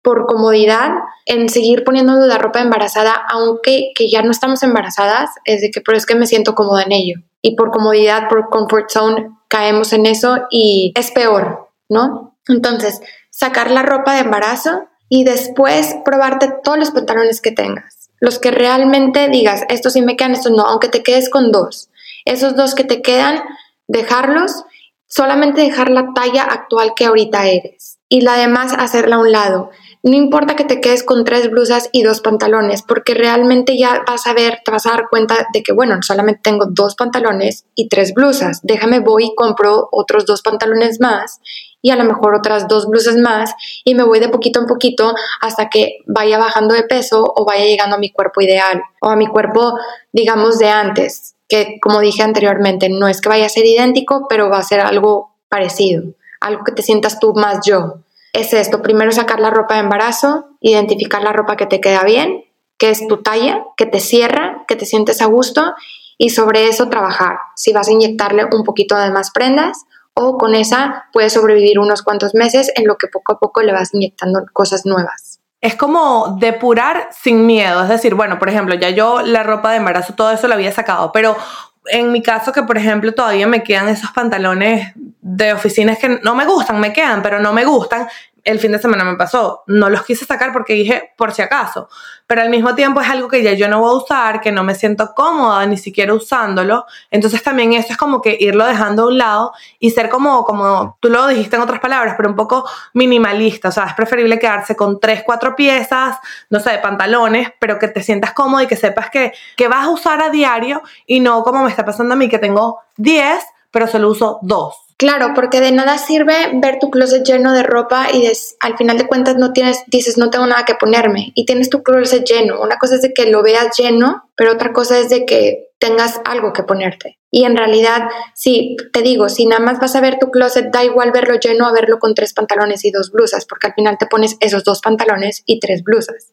por 0.01 0.25
comodidad 0.25 0.91
en 1.25 1.49
seguir 1.49 1.83
poniéndonos 1.83 2.25
la 2.25 2.37
ropa 2.37 2.61
embarazada, 2.61 3.13
aunque 3.29 3.91
que 3.93 4.09
ya 4.09 4.21
no 4.23 4.31
estamos 4.31 4.63
embarazadas, 4.63 5.29
es 5.43 5.61
de 5.61 5.71
que, 5.71 5.81
pero 5.81 5.97
es 5.97 6.05
que 6.05 6.15
me 6.15 6.25
siento 6.25 6.55
cómoda 6.55 6.83
en 6.83 6.93
ello. 6.93 7.19
Y 7.41 7.55
por 7.55 7.71
comodidad, 7.71 8.29
por 8.29 8.49
comfort 8.49 8.89
zone, 8.89 9.29
caemos 9.49 9.91
en 9.93 10.05
eso 10.05 10.37
y 10.49 10.93
es 10.95 11.11
peor, 11.11 11.69
¿no? 11.89 12.37
Entonces, 12.47 13.01
sacar 13.29 13.69
la 13.71 13.83
ropa 13.83 14.13
de 14.15 14.21
embarazo 14.21 14.87
y 15.13 15.25
después 15.25 15.97
probarte 16.05 16.49
todos 16.63 16.79
los 16.79 16.91
pantalones 16.91 17.41
que 17.41 17.51
tengas. 17.51 18.09
Los 18.21 18.39
que 18.39 18.49
realmente 18.49 19.27
digas, 19.27 19.65
estos 19.67 19.91
sí 19.91 20.01
me 20.01 20.15
quedan, 20.15 20.31
estos 20.31 20.53
no, 20.53 20.63
aunque 20.63 20.87
te 20.87 21.03
quedes 21.03 21.29
con 21.29 21.51
dos. 21.51 21.89
Esos 22.23 22.55
dos 22.55 22.75
que 22.75 22.85
te 22.85 23.01
quedan, 23.01 23.41
dejarlos, 23.89 24.63
solamente 25.07 25.59
dejar 25.59 25.89
la 25.89 26.13
talla 26.15 26.43
actual 26.43 26.93
que 26.95 27.07
ahorita 27.07 27.45
eres. 27.45 27.99
Y 28.07 28.21
la 28.21 28.37
demás 28.37 28.71
hacerla 28.71 29.17
a 29.17 29.19
un 29.19 29.33
lado. 29.33 29.71
No 30.01 30.15
importa 30.15 30.55
que 30.55 30.63
te 30.63 30.79
quedes 30.79 31.03
con 31.03 31.25
tres 31.25 31.49
blusas 31.49 31.89
y 31.91 32.03
dos 32.03 32.21
pantalones, 32.21 32.81
porque 32.81 33.13
realmente 33.13 33.77
ya 33.77 34.03
vas 34.07 34.27
a 34.27 34.33
ver, 34.33 34.59
te 34.63 34.71
vas 34.71 34.85
a 34.85 34.91
dar 34.91 35.09
cuenta 35.09 35.45
de 35.53 35.61
que, 35.61 35.73
bueno, 35.73 35.97
solamente 36.03 36.39
tengo 36.41 36.67
dos 36.69 36.95
pantalones 36.95 37.65
y 37.75 37.89
tres 37.89 38.13
blusas. 38.13 38.61
Déjame, 38.63 39.01
voy 39.01 39.25
y 39.25 39.35
compro 39.35 39.89
otros 39.91 40.25
dos 40.25 40.41
pantalones 40.41 41.01
más 41.01 41.41
y 41.81 41.89
a 41.89 41.95
lo 41.95 42.03
mejor 42.03 42.35
otras 42.35 42.67
dos 42.67 42.87
blusas 42.87 43.17
más 43.17 43.53
y 43.83 43.95
me 43.95 44.03
voy 44.03 44.19
de 44.19 44.29
poquito 44.29 44.59
en 44.59 44.67
poquito 44.67 45.13
hasta 45.41 45.69
que 45.69 45.99
vaya 46.05 46.37
bajando 46.37 46.73
de 46.73 46.83
peso 46.83 47.33
o 47.35 47.45
vaya 47.45 47.65
llegando 47.65 47.95
a 47.95 47.99
mi 47.99 48.11
cuerpo 48.11 48.41
ideal 48.41 48.81
o 49.01 49.09
a 49.09 49.15
mi 49.15 49.27
cuerpo, 49.27 49.73
digamos, 50.11 50.59
de 50.59 50.69
antes, 50.69 51.35
que 51.47 51.79
como 51.81 51.99
dije 51.99 52.23
anteriormente, 52.23 52.89
no 52.89 53.07
es 53.07 53.21
que 53.21 53.29
vaya 53.29 53.45
a 53.45 53.49
ser 53.49 53.65
idéntico, 53.65 54.27
pero 54.29 54.49
va 54.49 54.59
a 54.59 54.63
ser 54.63 54.79
algo 54.79 55.35
parecido, 55.49 56.03
algo 56.39 56.63
que 56.63 56.71
te 56.71 56.81
sientas 56.81 57.19
tú 57.19 57.33
más 57.33 57.65
yo. 57.65 57.95
Es 58.33 58.53
esto, 58.53 58.81
primero 58.81 59.11
sacar 59.11 59.39
la 59.39 59.49
ropa 59.49 59.73
de 59.75 59.81
embarazo, 59.81 60.47
identificar 60.61 61.21
la 61.21 61.33
ropa 61.33 61.57
que 61.57 61.65
te 61.65 61.81
queda 61.81 62.03
bien, 62.03 62.45
que 62.77 62.89
es 62.89 63.05
tu 63.07 63.17
talla, 63.17 63.63
que 63.75 63.85
te 63.85 63.99
cierra, 63.99 64.63
que 64.67 64.75
te 64.75 64.85
sientes 64.85 65.21
a 65.21 65.25
gusto 65.25 65.73
y 66.17 66.29
sobre 66.29 66.67
eso 66.67 66.87
trabajar. 66.87 67.37
Si 67.55 67.73
vas 67.73 67.89
a 67.89 67.91
inyectarle 67.91 68.45
un 68.53 68.63
poquito 68.63 68.95
de 68.95 69.11
más 69.11 69.31
prendas 69.31 69.85
o 70.13 70.37
con 70.37 70.55
esa 70.55 71.05
puedes 71.13 71.33
sobrevivir 71.33 71.79
unos 71.79 72.01
cuantos 72.01 72.33
meses 72.33 72.71
en 72.75 72.87
lo 72.87 72.97
que 72.97 73.07
poco 73.07 73.33
a 73.33 73.39
poco 73.39 73.61
le 73.61 73.73
vas 73.73 73.93
inyectando 73.93 74.45
cosas 74.53 74.85
nuevas. 74.85 75.39
Es 75.61 75.75
como 75.75 76.37
depurar 76.39 77.09
sin 77.11 77.45
miedo, 77.45 77.83
es 77.83 77.89
decir, 77.89 78.15
bueno, 78.15 78.39
por 78.39 78.49
ejemplo, 78.49 78.73
ya 78.75 78.89
yo 78.89 79.21
la 79.21 79.43
ropa 79.43 79.71
de 79.71 79.77
embarazo, 79.77 80.13
todo 80.15 80.31
eso 80.31 80.47
lo 80.47 80.55
había 80.55 80.71
sacado, 80.71 81.11
pero 81.11 81.37
en 81.85 82.11
mi 82.11 82.21
caso 82.21 82.51
que 82.51 82.63
por 82.63 82.77
ejemplo 82.77 83.13
todavía 83.13 83.47
me 83.47 83.63
quedan 83.63 83.87
esos 83.87 84.11
pantalones 84.11 84.93
de 84.95 85.53
oficinas 85.53 85.97
que 85.97 86.19
no 86.23 86.35
me 86.35 86.45
gustan, 86.45 86.79
me 86.79 86.93
quedan, 86.93 87.21
pero 87.21 87.39
no 87.39 87.53
me 87.53 87.65
gustan, 87.65 88.07
el 88.43 88.59
fin 88.59 88.71
de 88.71 88.79
semana 88.79 89.03
me 89.03 89.15
pasó. 89.15 89.63
No 89.67 89.89
los 89.89 90.03
quise 90.03 90.25
sacar 90.25 90.53
porque 90.53 90.73
dije, 90.73 91.13
por 91.17 91.31
si 91.31 91.41
acaso. 91.41 91.89
Pero 92.27 92.41
al 92.41 92.49
mismo 92.49 92.75
tiempo 92.75 93.01
es 93.01 93.09
algo 93.09 93.27
que 93.27 93.43
ya 93.43 93.53
yo 93.53 93.67
no 93.67 93.79
voy 93.81 93.91
a 93.91 93.97
usar, 93.97 94.41
que 94.41 94.51
no 94.51 94.63
me 94.63 94.75
siento 94.75 95.13
cómoda 95.13 95.65
ni 95.65 95.77
siquiera 95.77 96.13
usándolo. 96.13 96.85
Entonces 97.09 97.43
también 97.43 97.73
eso 97.73 97.89
es 97.91 97.97
como 97.97 98.21
que 98.21 98.37
irlo 98.39 98.65
dejando 98.65 99.03
a 99.03 99.07
un 99.07 99.17
lado 99.17 99.53
y 99.79 99.91
ser 99.91 100.09
como, 100.09 100.43
como 100.45 100.97
tú 100.99 101.09
lo 101.09 101.27
dijiste 101.27 101.55
en 101.55 101.61
otras 101.61 101.79
palabras, 101.79 102.15
pero 102.17 102.29
un 102.29 102.35
poco 102.35 102.65
minimalista. 102.93 103.69
O 103.69 103.71
sea, 103.71 103.85
es 103.85 103.93
preferible 103.93 104.39
quedarse 104.39 104.75
con 104.75 104.99
tres, 104.99 105.23
cuatro 105.25 105.55
piezas, 105.55 106.17
no 106.49 106.59
sé, 106.59 106.71
de 106.71 106.79
pantalones, 106.79 107.51
pero 107.59 107.77
que 107.77 107.87
te 107.87 108.01
sientas 108.01 108.33
cómodo 108.33 108.61
y 108.61 108.67
que 108.67 108.75
sepas 108.75 109.09
que, 109.09 109.33
que 109.55 109.67
vas 109.67 109.85
a 109.85 109.89
usar 109.89 110.21
a 110.21 110.29
diario 110.29 110.81
y 111.05 111.19
no 111.19 111.43
como 111.43 111.63
me 111.63 111.69
está 111.69 111.85
pasando 111.85 112.13
a 112.13 112.17
mí, 112.17 112.29
que 112.29 112.39
tengo 112.39 112.79
10, 112.97 113.43
pero 113.71 113.87
solo 113.87 114.09
uso 114.09 114.39
dos. 114.41 114.90
Claro, 115.01 115.31
porque 115.33 115.61
de 115.61 115.71
nada 115.71 115.97
sirve 115.97 116.51
ver 116.61 116.77
tu 116.77 116.91
closet 116.91 117.25
lleno 117.25 117.53
de 117.53 117.63
ropa 117.63 118.09
y 118.13 118.31
al 118.59 118.77
final 118.77 118.99
de 118.99 119.07
cuentas 119.07 119.35
no 119.35 119.51
tienes, 119.51 119.81
dices, 119.87 120.19
no 120.19 120.29
tengo 120.29 120.45
nada 120.45 120.63
que 120.63 120.75
ponerme 120.75 121.31
y 121.33 121.47
tienes 121.47 121.71
tu 121.71 121.81
closet 121.81 122.23
lleno. 122.23 122.61
Una 122.61 122.77
cosa 122.77 122.93
es 122.93 123.01
de 123.01 123.11
que 123.11 123.25
lo 123.25 123.41
veas 123.41 123.75
lleno, 123.75 124.29
pero 124.35 124.51
otra 124.51 124.73
cosa 124.73 124.99
es 124.99 125.09
de 125.09 125.25
que 125.25 125.69
tengas 125.79 126.21
algo 126.23 126.53
que 126.53 126.61
ponerte. 126.61 127.17
Y 127.31 127.45
en 127.45 127.57
realidad, 127.57 128.09
sí, 128.35 128.77
te 128.93 129.01
digo, 129.01 129.27
si 129.27 129.47
nada 129.47 129.59
más 129.59 129.79
vas 129.79 129.95
a 129.95 130.01
ver 130.01 130.19
tu 130.19 130.29
closet, 130.29 130.71
da 130.71 130.83
igual 130.83 131.11
verlo 131.11 131.39
lleno 131.39 131.65
a 131.65 131.71
verlo 131.71 131.97
con 131.97 132.13
tres 132.13 132.35
pantalones 132.35 132.85
y 132.85 132.91
dos 132.91 133.09
blusas, 133.09 133.47
porque 133.47 133.65
al 133.65 133.73
final 133.73 133.97
te 133.97 134.05
pones 134.05 134.37
esos 134.39 134.63
dos 134.63 134.81
pantalones 134.81 135.41
y 135.47 135.59
tres 135.59 135.81
blusas. 135.81 136.31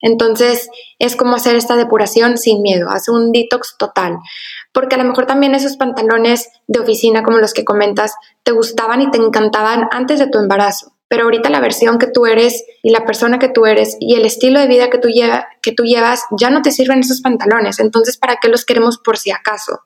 Entonces, 0.00 0.68
es 0.98 1.16
como 1.16 1.36
hacer 1.36 1.56
esta 1.56 1.76
depuración 1.76 2.36
sin 2.38 2.62
miedo, 2.62 2.90
hace 2.90 3.10
un 3.10 3.32
detox 3.32 3.76
total. 3.78 4.18
Porque 4.72 4.94
a 4.94 4.98
lo 4.98 5.04
mejor 5.04 5.26
también 5.26 5.54
esos 5.54 5.76
pantalones 5.76 6.48
de 6.66 6.80
oficina 6.80 7.22
como 7.22 7.38
los 7.38 7.54
que 7.54 7.64
comentas 7.64 8.14
te 8.42 8.52
gustaban 8.52 9.00
y 9.02 9.10
te 9.10 9.18
encantaban 9.18 9.88
antes 9.90 10.18
de 10.18 10.28
tu 10.28 10.38
embarazo, 10.38 10.92
pero 11.08 11.24
ahorita 11.24 11.50
la 11.50 11.60
versión 11.60 11.98
que 11.98 12.08
tú 12.08 12.26
eres 12.26 12.64
y 12.82 12.90
la 12.90 13.06
persona 13.06 13.38
que 13.38 13.48
tú 13.48 13.64
eres 13.66 13.96
y 14.00 14.16
el 14.16 14.26
estilo 14.26 14.60
de 14.60 14.66
vida 14.66 14.90
que 14.90 14.98
tú, 14.98 15.08
que 15.62 15.72
tú 15.72 15.84
llevas 15.84 16.24
ya 16.38 16.50
no 16.50 16.62
te 16.62 16.72
sirven 16.72 17.00
esos 17.00 17.22
pantalones, 17.22 17.80
entonces 17.80 18.18
¿para 18.18 18.36
qué 18.40 18.48
los 18.48 18.64
queremos 18.64 18.98
por 18.98 19.16
si 19.16 19.30
acaso? 19.30 19.80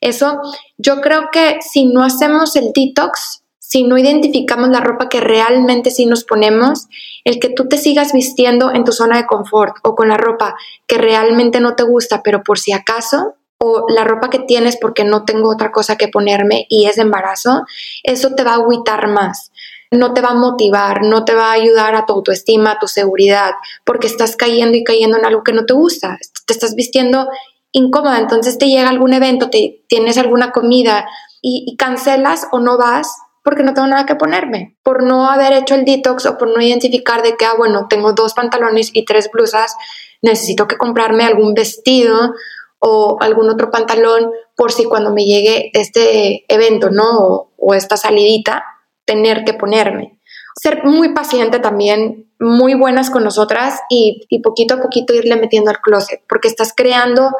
Eso 0.00 0.40
yo 0.76 1.00
creo 1.00 1.28
que 1.30 1.58
si 1.60 1.86
no 1.86 2.02
hacemos 2.02 2.56
el 2.56 2.72
detox, 2.74 3.41
si 3.64 3.84
no 3.84 3.96
identificamos 3.96 4.70
la 4.70 4.80
ropa 4.80 5.08
que 5.08 5.20
realmente 5.20 5.92
sí 5.92 6.04
nos 6.04 6.24
ponemos, 6.24 6.88
el 7.24 7.38
que 7.38 7.48
tú 7.48 7.68
te 7.68 7.78
sigas 7.78 8.12
vistiendo 8.12 8.72
en 8.74 8.82
tu 8.82 8.90
zona 8.90 9.16
de 9.16 9.26
confort 9.26 9.76
o 9.84 9.94
con 9.94 10.08
la 10.08 10.16
ropa 10.16 10.56
que 10.88 10.98
realmente 10.98 11.60
no 11.60 11.76
te 11.76 11.84
gusta, 11.84 12.22
pero 12.24 12.42
por 12.42 12.58
si 12.58 12.72
acaso, 12.72 13.36
o 13.58 13.86
la 13.88 14.02
ropa 14.02 14.30
que 14.30 14.40
tienes 14.40 14.76
porque 14.76 15.04
no 15.04 15.24
tengo 15.24 15.48
otra 15.48 15.70
cosa 15.70 15.96
que 15.96 16.08
ponerme 16.08 16.66
y 16.68 16.86
es 16.86 16.96
de 16.96 17.02
embarazo, 17.02 17.62
eso 18.02 18.34
te 18.34 18.42
va 18.42 18.50
a 18.50 18.56
agüitar 18.56 19.06
más. 19.06 19.52
No 19.92 20.12
te 20.12 20.20
va 20.20 20.30
a 20.30 20.34
motivar, 20.34 21.02
no 21.02 21.24
te 21.24 21.34
va 21.34 21.50
a 21.50 21.52
ayudar 21.54 21.94
a 21.94 22.04
tu 22.04 22.14
autoestima, 22.14 22.72
a 22.72 22.78
tu 22.80 22.88
seguridad, 22.88 23.52
porque 23.84 24.08
estás 24.08 24.36
cayendo 24.36 24.76
y 24.76 24.82
cayendo 24.82 25.16
en 25.16 25.24
algo 25.24 25.44
que 25.44 25.52
no 25.52 25.64
te 25.64 25.74
gusta. 25.74 26.18
Te 26.46 26.52
estás 26.52 26.74
vistiendo 26.74 27.28
incómoda, 27.70 28.18
entonces 28.18 28.58
te 28.58 28.66
llega 28.66 28.90
algún 28.90 29.12
evento, 29.12 29.48
te 29.48 29.84
tienes 29.88 30.18
alguna 30.18 30.50
comida 30.50 31.06
y, 31.40 31.64
y 31.66 31.76
cancelas 31.76 32.48
o 32.50 32.58
no 32.58 32.76
vas 32.76 33.21
porque 33.42 33.62
no 33.62 33.74
tengo 33.74 33.88
nada 33.88 34.06
que 34.06 34.14
ponerme, 34.14 34.76
por 34.82 35.02
no 35.02 35.28
haber 35.28 35.52
hecho 35.52 35.74
el 35.74 35.84
detox 35.84 36.26
o 36.26 36.38
por 36.38 36.48
no 36.48 36.62
identificar 36.62 37.22
de 37.22 37.36
que, 37.36 37.44
ah, 37.44 37.54
bueno, 37.56 37.86
tengo 37.88 38.12
dos 38.12 38.34
pantalones 38.34 38.90
y 38.92 39.04
tres 39.04 39.30
blusas, 39.32 39.76
necesito 40.22 40.68
que 40.68 40.76
comprarme 40.76 41.24
algún 41.24 41.54
vestido 41.54 42.34
o 42.78 43.16
algún 43.20 43.48
otro 43.50 43.70
pantalón 43.70 44.30
por 44.56 44.72
si 44.72 44.84
cuando 44.84 45.12
me 45.12 45.24
llegue 45.24 45.70
este 45.72 46.44
evento, 46.52 46.90
¿no? 46.90 47.50
O, 47.56 47.74
esta 47.74 47.96
salidita, 47.96 48.64
tener 49.04 49.44
que 49.44 49.54
ponerme. 49.54 50.18
Ser 50.60 50.84
muy 50.84 51.14
paciente 51.14 51.58
también, 51.58 52.30
muy 52.38 52.74
buenas 52.74 53.10
con 53.10 53.24
nosotras 53.24 53.80
y, 53.88 54.26
poquito 54.42 54.74
a 54.74 54.80
poquito 54.82 55.14
irle 55.14 55.36
metiendo 55.36 55.70
al 55.70 55.80
closet, 55.80 56.22
porque 56.28 56.48
estás 56.48 56.72
creando 56.76 57.30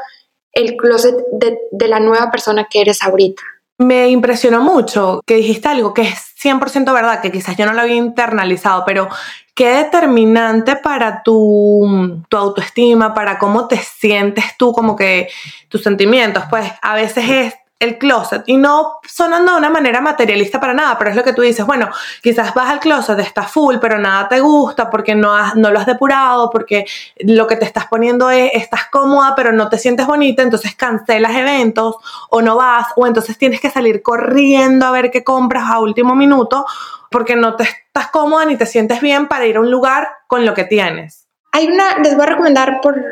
el 0.53 0.77
closet 0.77 1.17
de, 1.33 1.59
de 1.71 1.89
la 1.89 2.01
nueva 2.01 2.31
persona 2.31 2.67
que 2.71 2.81
eres 2.81 3.03
ahorita. 3.03 3.43
Me 3.83 4.09
impresionó 4.09 4.61
mucho 4.61 5.23
que 5.27 5.37
dijiste 5.37 5.69
algo 5.69 5.93
que 5.93 6.03
es 6.03 6.35
100% 6.43 6.93
verdad, 6.93 7.21
que 7.21 7.33
quizás 7.33 7.57
yo 7.57 7.67
no 7.67 7.73
lo 7.73 7.81
había 7.81 7.97
internalizado, 7.97 8.85
pero 8.85 9.09
qué 9.55 9.69
determinante 9.69 10.77
para 10.77 11.23
tu, 11.23 12.23
tu, 12.29 12.37
autoestima, 12.37 13.15
para 13.15 13.39
cómo 13.39 13.69
te 13.69 13.77
sientes 13.77 14.57
tú, 14.57 14.73
como 14.73 14.97
que 14.97 15.29
tus 15.69 15.83
sentimientos, 15.83 16.45
pues 16.49 16.71
a 16.81 16.95
veces 16.95 17.29
es 17.29 17.55
el 17.83 17.99
closet 17.99 18.45
y 18.47 18.57
no 18.57 19.01
sonando 19.05 19.53
de 19.53 19.59
una 19.59 19.69
manera 19.69 20.01
materialista 20.01 20.61
para 20.61 20.73
nada, 20.73 20.97
pero 20.97 21.11
es 21.11 21.17
lo 21.17 21.25
que 21.25 21.33
tú 21.33 21.43
dices, 21.43 21.67
bueno, 21.67 21.89
quizás 22.23 22.55
vas 22.55 22.71
al 22.71 22.79
closet, 22.79 23.19
está 23.19 23.43
full, 23.43 23.77
pero 23.81 23.99
nada 23.99 24.29
te 24.29 24.39
gusta 24.39 24.89
porque 24.89 25.17
no, 25.17 25.35
has, 25.35 25.57
no 25.57 25.73
lo 25.73 25.81
has 25.81 25.87
depurado, 25.87 26.49
porque 26.51 26.87
lo 27.19 27.49
que 27.49 27.57
te 27.57 27.65
estás 27.65 27.89
poniendo 27.89 28.31
es, 28.31 28.53
estás 28.55 28.87
cómoda, 28.89 29.35
pero 29.35 29.51
no 29.53 29.69
te 29.69 29.79
sientes 29.79 30.07
bonita, 30.07 30.43
entonces 30.43 30.77
cancelas 30.77 31.35
eventos 31.35 31.97
o 32.31 32.41
no 32.41 32.55
vas, 32.55 32.87
o 32.95 33.05
entonces 33.05 33.37
tienes 33.37 33.61
que 33.61 33.69
salir 33.69 34.01
corriendo 34.01 34.87
a 34.87 34.93
ver 34.93 35.11
qué 35.11 35.25
compras 35.25 35.65
a 35.69 35.81
último 35.81 36.15
minuto 36.15 36.65
porque 37.11 37.35
no 37.35 37.57
te 37.57 37.65
estás 37.65 38.11
cómoda 38.13 38.45
ni 38.45 38.57
te 38.57 38.67
sientes 38.67 39.01
bien 39.01 39.27
para 39.27 39.47
ir 39.47 39.57
a 39.57 39.61
un 39.61 39.73
lugar 39.73 40.09
con 40.29 40.47
lo 40.47 40.55
que 40.55 40.65
tienes. 40.65 41.27
Hay 41.51 41.67
una, 41.67 41.99
les 41.99 42.15
voy 42.15 42.23
a 42.23 42.27
recomendar 42.27 42.81
por, 42.81 43.03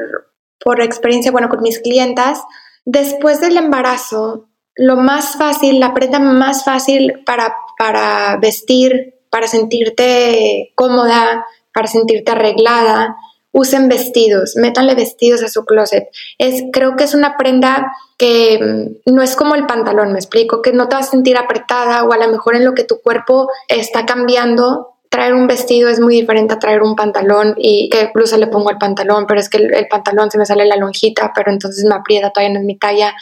por 0.64 0.80
experiencia, 0.80 1.32
bueno, 1.32 1.48
con 1.48 1.60
mis 1.60 1.80
clientas, 1.80 2.40
después 2.84 3.40
del 3.40 3.56
embarazo, 3.56 4.49
lo 4.80 4.96
más 4.96 5.36
fácil, 5.36 5.78
la 5.78 5.92
prenda 5.92 6.18
más 6.18 6.64
fácil 6.64 7.22
para, 7.26 7.54
para 7.76 8.38
vestir, 8.38 9.20
para 9.28 9.46
sentirte 9.46 10.72
cómoda, 10.74 11.44
para 11.74 11.86
sentirte 11.86 12.32
arreglada, 12.32 13.14
usen 13.52 13.90
vestidos, 13.90 14.56
métanle 14.56 14.94
vestidos 14.94 15.42
a 15.42 15.48
su 15.48 15.66
closet. 15.66 16.08
Es, 16.38 16.64
creo 16.72 16.96
que 16.96 17.04
es 17.04 17.12
una 17.12 17.36
prenda 17.36 17.92
que 18.16 18.58
mm, 18.58 19.12
no 19.12 19.20
es 19.20 19.36
como 19.36 19.54
el 19.54 19.66
pantalón, 19.66 20.12
me 20.12 20.18
explico, 20.18 20.62
que 20.62 20.72
no 20.72 20.88
te 20.88 20.96
vas 20.96 21.08
a 21.08 21.10
sentir 21.10 21.36
apretada 21.36 22.04
o 22.04 22.12
a 22.14 22.16
lo 22.16 22.28
mejor 22.28 22.56
en 22.56 22.64
lo 22.64 22.72
que 22.72 22.84
tu 22.84 23.02
cuerpo 23.02 23.48
está 23.68 24.06
cambiando. 24.06 24.94
Traer 25.10 25.34
un 25.34 25.46
vestido 25.46 25.90
es 25.90 26.00
muy 26.00 26.14
diferente 26.14 26.54
a 26.54 26.58
traer 26.58 26.80
un 26.80 26.96
pantalón 26.96 27.52
y 27.58 27.90
que 27.90 28.10
blusa 28.14 28.38
le 28.38 28.46
pongo 28.46 28.70
al 28.70 28.78
pantalón, 28.78 29.26
pero 29.26 29.40
es 29.40 29.50
que 29.50 29.58
el, 29.58 29.88
pantalón 29.88 30.30
se 30.30 30.38
me 30.38 30.46
sale 30.46 30.64
la 30.64 30.76
lonjita, 30.76 31.32
pero 31.34 31.50
entonces 31.50 31.84
me 31.84 31.96
aprieta, 31.96 32.30
todavía 32.30 32.54
no 32.54 32.60
es 32.60 32.64
mi 32.64 32.78
talla. 32.78 33.14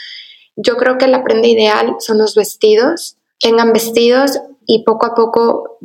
Yo 0.60 0.76
creo 0.76 0.98
que 0.98 1.06
la 1.06 1.22
prenda 1.22 1.46
ideal 1.46 1.96
son 2.00 2.18
los 2.18 2.34
vestidos. 2.34 3.16
Tengan 3.40 3.72
vestidos 3.72 4.40
y 4.66 4.82
poco 4.82 5.06
a 5.06 5.14
poco 5.14 5.78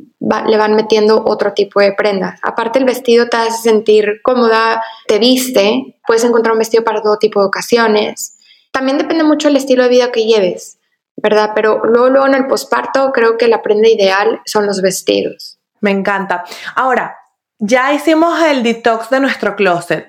le 0.47 0.57
van 0.57 0.75
metiendo 0.75 1.23
otro 1.25 1.53
tipo 1.53 1.79
de 1.79 1.93
prendas. 1.93 2.39
Aparte 2.41 2.79
el 2.79 2.85
vestido 2.85 3.29
te 3.29 3.37
hace 3.37 3.61
sentir 3.61 4.21
cómoda, 4.23 4.81
te 5.07 5.19
viste, 5.19 5.99
puedes 6.07 6.23
encontrar 6.23 6.53
un 6.53 6.59
vestido 6.59 6.83
para 6.83 7.01
todo 7.01 7.17
tipo 7.17 7.39
de 7.39 7.47
ocasiones. 7.47 8.37
También 8.71 8.97
depende 8.97 9.23
mucho 9.23 9.47
del 9.47 9.57
estilo 9.57 9.83
de 9.83 9.89
vida 9.89 10.11
que 10.11 10.25
lleves, 10.25 10.79
¿verdad? 11.15 11.51
Pero 11.53 11.81
luego, 11.85 12.09
luego 12.09 12.25
en 12.25 12.33
el 12.33 12.47
posparto 12.47 13.11
creo 13.13 13.37
que 13.37 13.47
la 13.47 13.61
prenda 13.61 13.87
ideal 13.87 14.41
son 14.45 14.65
los 14.65 14.81
vestidos. 14.81 15.59
Me 15.81 15.91
encanta. 15.91 16.43
Ahora, 16.75 17.15
ya 17.59 17.93
hicimos 17.93 18.41
el 18.41 18.63
detox 18.63 19.11
de 19.11 19.19
nuestro 19.19 19.55
closet. 19.55 20.07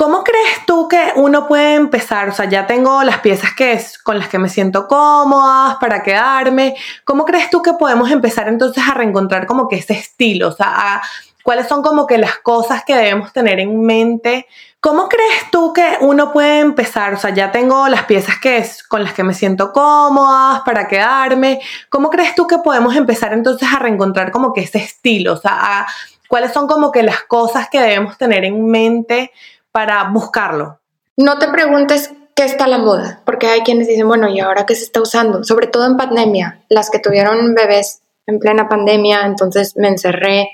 ¿Cómo 0.00 0.24
crees 0.24 0.64
tú 0.64 0.88
que 0.88 1.12
uno 1.16 1.46
puede 1.46 1.74
empezar? 1.74 2.30
O 2.30 2.32
sea, 2.32 2.46
ya 2.46 2.66
tengo 2.66 3.02
las 3.02 3.18
piezas 3.18 3.50
que 3.54 3.72
es, 3.74 3.98
con 3.98 4.16
las 4.18 4.28
que 4.28 4.38
me 4.38 4.48
siento 4.48 4.88
cómodas 4.88 5.76
para 5.78 6.02
quedarme. 6.02 6.74
¿Cómo 7.04 7.26
crees 7.26 7.50
tú 7.50 7.60
que 7.60 7.74
podemos 7.74 8.10
empezar 8.10 8.48
entonces 8.48 8.82
a 8.88 8.94
reencontrar 8.94 9.44
como 9.44 9.68
que 9.68 9.76
ese 9.76 9.92
estilo? 9.92 10.48
O 10.48 10.52
sea, 10.52 11.02
cuáles 11.42 11.68
son 11.68 11.82
como 11.82 12.06
que 12.06 12.16
las 12.16 12.38
cosas 12.38 12.82
que 12.86 12.96
debemos 12.96 13.34
tener 13.34 13.60
en 13.60 13.78
mente. 13.82 14.46
¿Cómo 14.80 15.06
crees 15.06 15.50
tú 15.52 15.74
que 15.74 15.98
uno 16.00 16.32
puede 16.32 16.60
empezar? 16.60 17.12
O 17.12 17.18
sea, 17.18 17.34
ya 17.34 17.52
tengo 17.52 17.86
las 17.88 18.04
piezas 18.04 18.36
que 18.40 18.56
es, 18.56 18.82
con 18.82 19.04
las 19.04 19.12
que 19.12 19.22
me 19.22 19.34
siento 19.34 19.70
cómodas 19.70 20.62
para 20.62 20.88
quedarme. 20.88 21.60
¿Cómo 21.90 22.08
crees 22.08 22.34
tú 22.34 22.46
que 22.46 22.56
podemos 22.56 22.96
empezar 22.96 23.34
entonces 23.34 23.68
a 23.70 23.78
reencontrar 23.78 24.30
como 24.30 24.54
que 24.54 24.62
ese 24.62 24.78
estilo? 24.78 25.34
O 25.34 25.36
sea, 25.36 25.86
cuáles 26.26 26.54
son 26.54 26.66
como 26.66 26.90
que 26.90 27.02
las 27.02 27.22
cosas 27.24 27.68
que 27.68 27.82
debemos 27.82 28.16
tener 28.16 28.46
en 28.46 28.64
mente 28.64 29.30
para 29.72 30.10
buscarlo? 30.10 30.80
No 31.16 31.38
te 31.38 31.48
preguntes 31.48 32.10
qué 32.34 32.44
está 32.44 32.66
la 32.66 32.78
moda, 32.78 33.22
porque 33.26 33.46
hay 33.46 33.60
quienes 33.60 33.88
dicen, 33.88 34.08
bueno, 34.08 34.28
¿y 34.28 34.40
ahora 34.40 34.66
qué 34.66 34.74
se 34.74 34.84
está 34.84 35.00
usando? 35.00 35.44
Sobre 35.44 35.66
todo 35.66 35.86
en 35.86 35.96
pandemia, 35.96 36.64
las 36.68 36.90
que 36.90 36.98
tuvieron 36.98 37.54
bebés 37.54 38.02
en 38.26 38.38
plena 38.38 38.68
pandemia, 38.68 39.26
entonces 39.26 39.76
me 39.76 39.88
encerré 39.88 40.50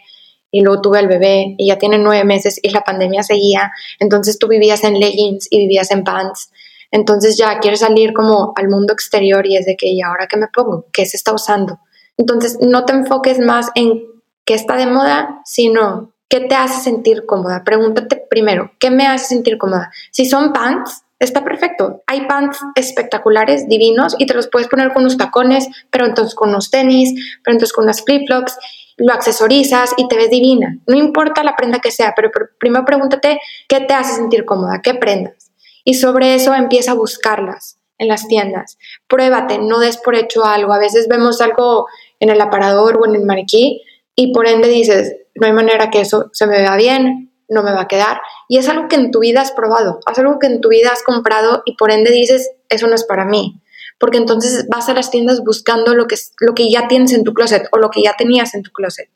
y 0.50 0.62
luego 0.62 0.80
tuve 0.80 1.00
el 1.00 1.08
bebé 1.08 1.54
y 1.58 1.68
ya 1.68 1.78
tiene 1.78 1.98
nueve 1.98 2.24
meses 2.24 2.58
y 2.62 2.70
la 2.70 2.82
pandemia 2.82 3.22
seguía, 3.22 3.72
entonces 4.00 4.38
tú 4.38 4.48
vivías 4.48 4.84
en 4.84 4.98
leggings 4.98 5.48
y 5.50 5.58
vivías 5.58 5.90
en 5.90 6.02
pants, 6.02 6.50
entonces 6.90 7.36
ya 7.36 7.58
quieres 7.58 7.80
salir 7.80 8.12
como 8.12 8.52
al 8.56 8.68
mundo 8.68 8.92
exterior 8.92 9.46
y 9.46 9.56
es 9.56 9.66
de 9.66 9.76
que, 9.76 9.88
¿y 9.88 10.00
ahora 10.00 10.26
qué 10.28 10.36
me 10.36 10.48
pongo? 10.48 10.86
¿Qué 10.92 11.04
se 11.04 11.16
está 11.16 11.32
usando? 11.32 11.80
Entonces 12.16 12.58
no 12.60 12.84
te 12.84 12.94
enfoques 12.94 13.38
más 13.38 13.70
en 13.74 14.02
qué 14.44 14.54
está 14.54 14.76
de 14.76 14.86
moda, 14.86 15.42
sino 15.44 16.12
¿Qué 16.28 16.40
te 16.40 16.54
hace 16.54 16.82
sentir 16.82 17.24
cómoda? 17.24 17.62
Pregúntate 17.64 18.16
primero, 18.28 18.72
¿qué 18.80 18.90
me 18.90 19.06
hace 19.06 19.26
sentir 19.26 19.58
cómoda? 19.58 19.92
Si 20.10 20.26
son 20.26 20.52
pants, 20.52 21.04
está 21.20 21.44
perfecto. 21.44 22.02
Hay 22.06 22.26
pants 22.26 22.58
espectaculares, 22.74 23.68
divinos, 23.68 24.16
y 24.18 24.26
te 24.26 24.34
los 24.34 24.48
puedes 24.48 24.68
poner 24.68 24.92
con 24.92 25.02
unos 25.02 25.16
tacones, 25.16 25.68
pero 25.90 26.04
entonces 26.04 26.34
con 26.34 26.48
unos 26.48 26.70
tenis, 26.70 27.14
pero 27.44 27.54
entonces 27.54 27.72
con 27.72 27.84
unas 27.84 28.04
flip-flops, 28.04 28.56
lo 28.98 29.12
accesorizas 29.12 29.92
y 29.96 30.08
te 30.08 30.16
ves 30.16 30.30
divina. 30.30 30.78
No 30.86 30.96
importa 30.96 31.44
la 31.44 31.54
prenda 31.54 31.80
que 31.80 31.90
sea, 31.90 32.12
pero 32.16 32.30
primero 32.58 32.84
pregúntate 32.84 33.38
qué 33.68 33.80
te 33.80 33.94
hace 33.94 34.14
sentir 34.14 34.44
cómoda, 34.44 34.80
qué 34.82 34.94
prendas. 34.94 35.52
Y 35.84 35.94
sobre 35.94 36.34
eso 36.34 36.54
empieza 36.54 36.92
a 36.92 36.94
buscarlas 36.94 37.78
en 37.98 38.08
las 38.08 38.26
tiendas. 38.26 38.78
Pruébate, 39.06 39.58
no 39.58 39.78
des 39.78 39.98
por 39.98 40.14
hecho 40.14 40.44
algo. 40.44 40.72
A 40.72 40.78
veces 40.78 41.08
vemos 41.08 41.40
algo 41.40 41.86
en 42.20 42.30
el 42.30 42.40
aparador 42.40 42.98
o 42.98 43.06
en 43.06 43.14
el 43.14 43.24
maniquí 43.24 43.82
y 44.14 44.32
por 44.32 44.46
ende 44.46 44.68
dices, 44.68 45.14
no 45.36 45.46
hay 45.46 45.52
manera 45.52 45.90
que 45.90 46.00
eso 46.00 46.30
se 46.32 46.46
me 46.46 46.58
vea 46.58 46.76
bien, 46.76 47.32
no 47.48 47.62
me 47.62 47.72
va 47.72 47.82
a 47.82 47.88
quedar. 47.88 48.20
Y 48.48 48.58
es 48.58 48.68
algo 48.68 48.88
que 48.88 48.96
en 48.96 49.10
tu 49.10 49.20
vida 49.20 49.40
has 49.40 49.52
probado, 49.52 50.00
es 50.10 50.18
algo 50.18 50.38
que 50.38 50.46
en 50.46 50.60
tu 50.60 50.68
vida 50.68 50.90
has 50.92 51.02
comprado 51.02 51.62
y 51.64 51.76
por 51.76 51.90
ende 51.90 52.10
dices, 52.10 52.50
eso 52.68 52.86
no 52.86 52.94
es 52.94 53.04
para 53.04 53.24
mí. 53.24 53.60
Porque 53.98 54.18
entonces 54.18 54.66
vas 54.68 54.88
a 54.88 54.94
las 54.94 55.10
tiendas 55.10 55.42
buscando 55.42 55.94
lo 55.94 56.06
que, 56.06 56.16
lo 56.40 56.54
que 56.54 56.70
ya 56.70 56.86
tienes 56.88 57.12
en 57.12 57.24
tu 57.24 57.32
closet 57.32 57.68
o 57.72 57.78
lo 57.78 57.90
que 57.90 58.02
ya 58.02 58.14
tenías 58.16 58.54
en 58.54 58.62
tu 58.62 58.70
closet. 58.70 59.08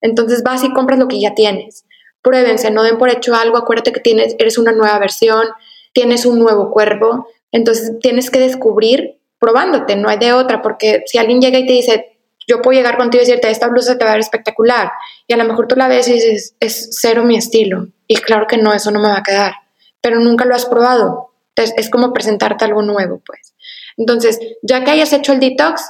Entonces 0.00 0.42
vas 0.42 0.62
y 0.62 0.72
compras 0.72 0.98
lo 0.98 1.08
que 1.08 1.20
ya 1.20 1.34
tienes. 1.34 1.84
Pruébense, 2.22 2.70
no 2.70 2.82
den 2.82 2.98
por 2.98 3.08
hecho 3.08 3.34
algo, 3.34 3.56
acuérdate 3.56 3.92
que 3.92 4.00
tienes, 4.00 4.36
eres 4.38 4.58
una 4.58 4.72
nueva 4.72 4.98
versión, 4.98 5.46
tienes 5.92 6.26
un 6.26 6.38
nuevo 6.38 6.70
cuerpo, 6.70 7.26
entonces 7.52 7.98
tienes 8.00 8.30
que 8.30 8.38
descubrir 8.38 9.18
probándote, 9.38 9.96
no 9.96 10.08
hay 10.08 10.18
de 10.18 10.32
otra, 10.32 10.62
porque 10.62 11.02
si 11.06 11.18
alguien 11.18 11.40
llega 11.40 11.58
y 11.58 11.66
te 11.66 11.72
dice, 11.72 12.15
yo 12.46 12.62
puedo 12.62 12.78
llegar 12.78 12.96
contigo 12.96 13.22
y 13.22 13.26
decirte, 13.26 13.50
esta 13.50 13.68
blusa 13.68 13.98
te 13.98 14.04
va 14.04 14.12
a 14.12 14.14
ver 14.14 14.20
espectacular. 14.20 14.92
Y 15.26 15.34
a 15.34 15.36
lo 15.36 15.44
mejor 15.44 15.66
tú 15.66 15.76
la 15.76 15.88
ves 15.88 16.08
y 16.08 16.14
dices, 16.14 16.54
es 16.60 16.90
cero 16.92 17.24
mi 17.24 17.36
estilo. 17.36 17.88
Y 18.06 18.16
claro 18.16 18.46
que 18.46 18.56
no, 18.56 18.72
eso 18.72 18.90
no 18.90 19.00
me 19.00 19.08
va 19.08 19.18
a 19.18 19.22
quedar. 19.22 19.54
Pero 20.00 20.20
nunca 20.20 20.44
lo 20.44 20.54
has 20.54 20.66
probado. 20.66 21.32
es 21.54 21.90
como 21.90 22.12
presentarte 22.12 22.64
algo 22.64 22.82
nuevo, 22.82 23.20
pues. 23.26 23.54
Entonces, 23.96 24.38
ya 24.62 24.84
que 24.84 24.90
hayas 24.90 25.12
hecho 25.12 25.32
el 25.32 25.40
detox, 25.40 25.82